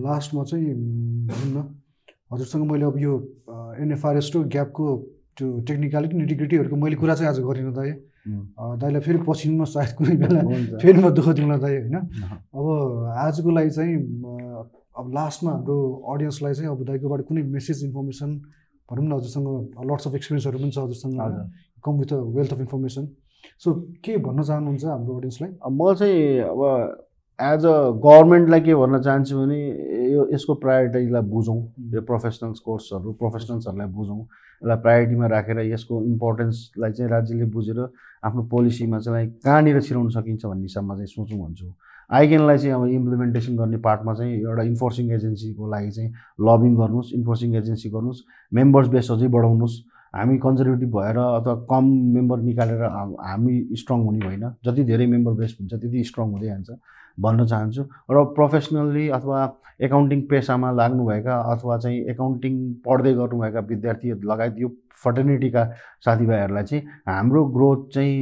लास्टमा 0.00 0.42
चाहिँ 0.48 0.74
भनौँ 1.28 1.52
न 1.52 1.58
हजुरसँग 2.32 2.64
मैले 2.70 2.84
अब 2.84 2.96
यो 2.98 3.12
एनएफआरएस 3.82 4.30
र 4.36 4.38
ग्यापको 4.48 4.84
त्यो 5.36 5.46
टेक्निकलिटी 5.68 6.16
निटिग्रिटीहरूको 6.16 6.76
मैले 6.76 6.96
कुरा 6.96 7.14
चाहिँ 7.14 7.28
आज 7.30 7.38
गरिनँ 7.40 7.72
दाइ। 7.74 7.90
दाइलाई 8.80 9.00
फेरि 9.00 9.18
पछिमा 9.28 9.64
सायद 9.64 9.92
कुनै 9.96 10.16
बेला। 10.20 10.40
फेरि 10.80 10.98
म 10.98 11.10
दुःख 11.14 11.28
दिउँला 11.36 11.56
दाइ 11.56 11.74
होइन। 11.78 11.96
अब 12.52 12.66
आजको 13.24 13.50
लागि 13.50 13.70
चाहिँ 13.70 13.94
अब 14.98 15.06
लास्टमा 15.14 15.50
हाम्रो 15.52 15.76
अडियन्सलाई 16.12 16.54
चाहिँ 16.54 16.70
अब 16.70 16.84
दाइकोबाट 16.84 17.20
कुनै 17.28 17.42
मेसेज 17.54 17.84
इन्फर्मेसन 17.84 18.30
भनौँ 18.88 19.06
न 19.08 19.12
हजुरसँग 19.12 19.48
लट्स 19.88 20.06
अफ 20.08 20.14
एक्सपिरियन्सहरू 20.14 20.58
पनि 20.58 20.70
छ 20.70 20.78
हजुरसँग 20.78 21.20
हजुर। 21.20 21.44
Come 21.84 21.92
with 22.00 22.12
a 22.12 22.18
wealth 22.36 22.52
of 22.52 22.60
information. 22.60 23.04
So 23.62 23.68
के 24.04 24.16
भन्न 24.26 24.42
चाहनुहुन्छ 24.42 24.84
हाम्रो 24.84 25.16
अडियन्सलाई? 25.16 25.50
म 25.70 25.94
चाहिँ 25.94 26.18
अब 26.52 26.60
एज 27.40 27.64
अ 27.66 27.72
गभर्मेन्टलाई 28.04 28.60
के 28.60 28.74
भन्न 28.74 28.98
चाहन्छु 29.02 29.36
भने 29.38 29.58
यो 30.12 30.26
यसको 30.34 30.54
प्रायोरिटिजलाई 30.62 31.22
बुझौँ। 31.30 31.58
यो 31.94 32.00
प्रोफेसनल्स 32.02 32.60
कोर्सहरू 32.60 33.12
प्रोफेसनल्सहरूलाई 33.20 33.88
बुझौँ 33.94 34.18
यसलाई 34.18 34.76
प्रायोरिटीमा 34.82 35.26
राखेर 35.34 35.58
यसको 35.70 36.02
इम्पोर्टेन्सलाई 36.04 36.92
चाहिँ 36.92 37.10
राज्यले 37.10 37.44
बुझेर 37.54 37.78
आफ्नो 38.26 38.42
पोलिसीमा 38.50 38.98
चाहिँ 38.98 39.28
कहाँनिर 39.46 39.80
छिराउन 39.80 40.08
सकिन्छ 40.18 40.46
भन्ने 40.46 40.62
हिसाबमा 40.62 40.94
चाहिँ 40.94 41.06
सोचौँ 41.06 41.38
भन्छु। 41.38 41.66
आइकेनलाई 42.10 42.58
चाहिँ 42.58 42.74
अब 42.74 42.86
इम्प्लिमेन्टेसन 42.98 43.56
गर्ने 43.56 43.78
पार्टमा 43.86 44.14
चाहिँ 44.14 44.34
एउटा 44.42 44.62
इन्फोर्सिङ 44.74 45.12
एजेन्सीको 45.14 45.70
लागि 45.70 45.90
चाहिँ 45.90 46.10
लबिङ 46.42 46.74
गर्नुहोस् 46.76 47.14
इन्फोर्सिङ 47.14 47.54
एजेन्सी 47.56 47.90
गर्नुहोस् 47.90 48.24
मेम्बर्स 48.52 48.88
बेस 48.88 49.10
अझै 49.12 49.28
बढाउनुहोस्। 49.28 49.78
हामी 50.14 50.38
कन्जर्भेटिभ 50.42 50.90
भएर 50.90 51.18
अथवा 51.18 51.54
कम 51.70 51.84
मेम्बर 52.14 52.38
निकालेर 52.42 52.82
हामी 52.82 53.54
स्ट्रङ 53.78 53.98
हुने 54.04 54.26
होइन। 54.26 54.44
जति 54.66 54.84
धेरै 54.90 55.06
मेम्बर 55.06 55.32
बेस 55.40 55.56
हुन्छ 55.60 55.74
त्यति 55.74 56.04
स्ट्रङ 56.10 56.30
हुँदै 56.32 56.46
जान्छ। 56.46 56.70
भन्न 57.20 57.46
चाहन्छु। 57.46 57.82
र 58.10 58.24
प्रोफेसनल्ली 58.34 59.08
अथवा 59.10 59.40
एकाउन्टिङ 59.80 60.20
पेसामा 60.30 60.70
लाग्नुभएका 60.72 61.34
अथवा 61.52 61.76
चाहिँ 61.78 61.98
एकाउन्टिङ 62.10 62.54
पढ्दै 62.86 63.12
गर्नुभएका 63.14 63.60
विद्यार्थी 63.68 64.12
लगायत 64.24 64.54
यो 64.58 64.68
फर्टर्निटीका 65.04 65.64
साथीभाइहरूलाई 66.04 66.64
चाहिँ 66.64 66.82
हाम्रो 67.08 67.44
ग्रोथ 67.54 67.84
चाहिँ 67.94 68.14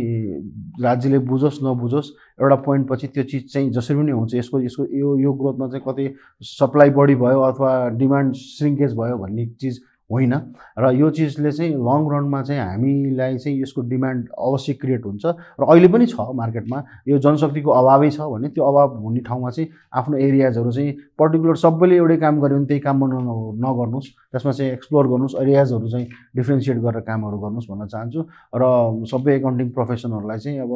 राज्यले 0.83 1.19
बुझोस् 1.31 1.63
नबुझोस् 1.65 2.11
एउटा 2.43 2.57
पोइन्ट 2.67 2.89
पछि 2.89 3.07
त्यो 3.09 3.25
चिज 3.25 3.53
चाहिँ 3.53 3.71
जसरी 3.73 3.97
पनि 3.97 4.13
हुन्छ 4.13 4.35
यसको 4.35 4.61
यसको 4.61 4.85
यो 4.99 5.19
यो 5.19 5.33
ग्रोथमा 5.33 5.69
चाहिँ 5.69 5.85
कतै 5.89 6.13
सप्लाई 6.43 6.91
बढी 6.99 7.15
भयो 7.25 7.41
अथवा 7.43 7.73
डिमान्ड 7.97 8.35
श्रिङ्केज 8.37 8.93
भयो 8.93 9.17
भन्ने 9.19 9.47
चिज 9.61 9.81
होइन? 10.11 10.35
र 10.79 10.91
यो 10.95 11.11
चिजले 11.11 11.51
चाहिँ 11.53 11.73
लङ 11.73 12.01
रनमा 12.13 12.43
चाहिँ 12.43 12.61
हामीलाई 12.63 13.37
चाहिँ 13.39 13.63
यसको 13.63 13.83
डिमान्ड 13.91 14.29
अवश्य 14.39 14.73
क्रिएट 14.81 15.05
हुन्छ। 15.07 15.25
र 15.27 15.63
अहिले 15.67 15.89
पनि 15.89 16.07
छ 16.07 16.15
मार्केटमा 16.35 16.79
यो 17.09 17.19
जनशक्तिको 17.19 17.71
अभावै 17.71 18.11
छ 18.11 18.21
भने 18.31 18.49
त्यो 18.55 18.65
अभाव 18.65 18.97
हुने 19.03 19.21
ठाउँमा 19.27 19.51
चाहिँ 19.51 19.69
आफ्नो 19.99 20.17
एरियाजहरू 20.17 20.71
चाहिँ 20.73 20.93
पर्टिकुलर 21.19 21.57
सबैले 21.57 21.97
एउटै 21.97 22.17
काम 22.23 22.41
गऱ्यो 22.41 22.57
भने 22.57 22.67
त्यही 22.67 22.81
काममा 22.81 23.07
न 23.07 23.19
नगर्नुहोस्। 23.59 24.09
त्यसमा 24.31 24.53
चाहिँ 24.53 24.73
एक्सप्लोर 24.73 25.07
गर्नुहोस्। 25.07 25.35
एरियाजहरू 25.43 25.89
चाहिँ 25.89 26.07
डिफ्रेन्सिएट 26.37 26.79
गरेर 26.87 27.03
कामहरू 27.03 27.39
गर्नुहोस् 27.39 27.69
भन्न 27.71 27.87
चाहन्छु। 27.91 28.21
र 28.55 28.63
सबै 29.11 29.33
एकाउन्टिङ 29.37 29.69
प्रोफेसनहरूलाई 29.75 30.39
चाहिँ 30.39 30.59
अब 30.61 30.71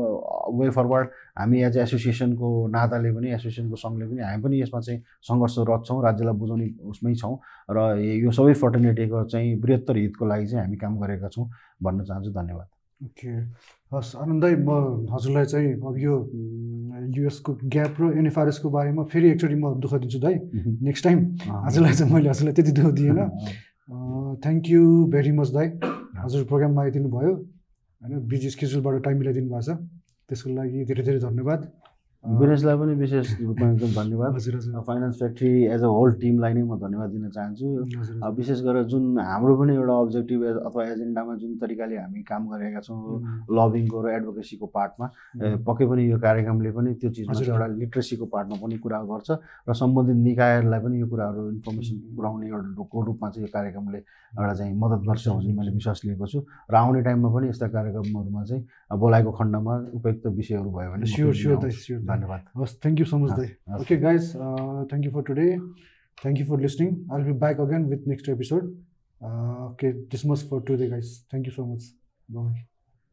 वे 0.58 0.70
फरवर्ड 0.70 1.08
हामी 1.38 1.58
एज 1.62 1.76
एसोसिएसनको 1.86 2.48
नाताले 2.74 3.10
पनि 3.14 3.28
एसोसिएसनको 3.38 3.76
सङ्घले 3.76 4.06
पनि 4.10 4.20
हामी 4.26 4.42
पनि 4.42 4.60
यसमा 4.60 4.80
चाहिँ 4.80 5.00
सङ्घर्षरत 5.22 5.82
छौँ 5.86 6.02
राज्यलाई 6.02 6.34
बुझाउने 6.34 6.66
उसमै 6.90 7.14
छौँ। 7.14 7.36
र 7.70 7.78
यो 8.02 8.30
सबै 8.30 8.54
फर्टर्निटीको 8.62 9.24
चाहिँ 9.32 9.54
बृहत्तर 9.60 9.96
हितको 9.96 10.26
लागि 10.26 10.46
चाहिँ 10.46 10.64
हामी 10.64 10.76
काम 10.76 10.98
गरेका 11.00 11.28
छौँ 11.28 11.46
भन्न 11.82 12.04
चाहन्छु 12.04 12.30
धन्यवाद। 12.32 12.68
ओके। 13.00 13.30
हस् 13.92 14.10
आनन्दै 14.22 14.54
म 14.60 15.06
हजुरलाई 15.12 15.46
चाहिँ 15.52 15.72
अब 15.80 15.96
यो 15.98 16.14
युएसको 17.16 17.50
ग्याप 17.64 17.94
र 18.00 18.02
एनएफआरएसको 18.18 18.70
बारेमा 18.70 19.02
फेरि 19.12 19.30
एकचोटि 19.30 19.54
म 19.54 19.74
दुःख 19.80 19.94
दिन्छु 20.02 20.18
दाइ 20.20 20.34
नेक्स्ट 20.84 21.04
टाइम 21.04 21.18
आजलाई 21.48 21.92
चाहिँ 21.94 22.12
मैले 22.12 22.28
हजुरलाई 22.28 22.54
त्यति 22.54 22.72
दुःख 22.76 22.90
दिएन। 22.98 23.18
थ्याङ्क 24.44 24.62
यू 24.70 24.82
भेरी 25.14 25.32
मच 25.32 25.48
दाइ 25.56 25.68
हजुर 26.20 26.44
प्रोग्राममा 26.50 26.82
आइदिनु 26.82 27.08
भयो 27.08 27.32
होइन 27.34 28.20
बिजी 28.28 28.50
स्केड्युलबाट 28.50 29.02
टाइम 29.04 29.16
मिलाइदिनु 29.18 29.48
भएको 29.48 29.62
छ। 29.62 29.78
त्यसको 30.28 30.48
लागि 30.54 30.84
धेरै 30.90 31.02
धेरै 31.02 31.20
धन्यवाद। 31.20 31.60
विनेशलाई 32.24 32.76
पनि 32.76 32.94
विशेष 32.94 33.28
रूपमा 33.40 33.70
एकदम 33.72 33.92
धन्यवाद। 34.00 34.38
Finance 34.86 35.18
factory 35.18 35.50
as 35.64 35.82
a 35.82 35.86
whole 35.88 36.12
टिमलाई 36.20 36.52
नै 36.54 36.62
म 36.62 36.76
धन्यवाद 36.76 37.10
दिन 37.10 37.28
चाहन्छु। 37.30 37.66
विशेष 38.36 38.60
गरेर 38.62 38.84
जुन 38.92 39.18
हाम्रो 39.18 39.56
पनि 39.56 39.74
एउटा 39.74 39.94
अब्जेक्टिभ 40.00 40.44
अथवा 40.68 40.84
एजेन्डामा 40.84 41.34
जुन 41.40 41.56
तरिकाले 41.58 41.96
हामी 41.96 42.22
काम 42.22 42.48
गरेका 42.52 42.80
छौँ 42.80 43.00
लबिङको 43.56 44.02
र 44.04 44.08
एडभोकेसीको 44.20 44.66
पार्टमा 44.68 45.06
पक्कै 45.64 45.86
पनि 45.88 46.02
यो 46.10 46.18
कार्यक्रमले 46.20 46.70
पनि 46.76 46.94
त्यो 47.00 47.10
चिजमा 47.10 47.40
एउटा 47.40 47.66
लिट्रेसीको 47.80 48.26
पार्टमा 48.34 48.56
पनि 48.62 48.76
कुरा 48.84 49.00
गर्छ 49.10 49.30
र 49.68 49.72
सम्बन्धित 49.80 50.16
निकायहरूलाई 50.28 50.80
पनि 50.80 51.00
यो 51.00 51.06
कुराहरू 51.08 51.48
इन्फर्मेसन 51.50 51.96
पुऱ्याउने 52.16 52.46
एउटा 52.46 53.00
रूपमा 53.08 53.30
चाहिँ 53.30 53.46
यो 53.46 53.52
कार्यक्रमले 53.52 53.98
एउटा 53.98 54.54
चाहिँ 54.54 54.74
मद्दत 54.76 55.08
गर्छ 55.08 55.28
भन्ने 55.28 55.52
मैले 55.56 55.72
विश्वास 55.72 56.00
लिएको 56.04 56.26
छु। 56.26 56.38
र 56.70 56.74
आउने 56.76 57.00
टाइममा 57.02 57.28
पनि 57.34 57.48
यस्ता 57.48 57.66
कार्यक्रमहरूमा 57.68 58.44
चाहिँ 58.44 58.62
बोलाएको 58.91 59.30
खण्डमा 59.38 59.74
उपयुक्त 59.95 60.26
विषयहरू 60.26 60.70
भयो 60.70 60.91
भने 60.91 61.07
स्योर 61.07 61.34
स्योर 61.41 61.57
दाइ 61.62 61.70
स्योर 61.70 62.01
धन्यवाद। 62.11 62.41
हस् 62.57 62.74
थ्याङ्क 62.82 62.99
यू 63.01 63.07
सो 63.07 63.18
मच 63.18 63.30
दाइ। 63.38 63.49
Okay 63.80 63.97
guys 64.07 64.24
thank 64.91 65.05
you 65.05 65.11
for 65.12 65.22
today 65.28 65.49
thank 66.18 66.41
you 66.41 66.47
for 66.47 66.61
listening 66.61 66.88
I 67.12 67.22
will 67.22 67.32
be 67.32 67.38
back 67.38 67.61
again 67.61 67.84
with 67.93 68.09
next 68.09 68.28
episode 68.28 68.62
okay 69.70 69.93
this 70.11 70.26
much 70.26 70.41
for 70.51 70.61
today 70.66 70.88
guys 70.88 71.09
thank 71.30 71.47
you 71.47 71.53
so 71.53 71.66
much 71.72 71.82
bye 72.28 72.59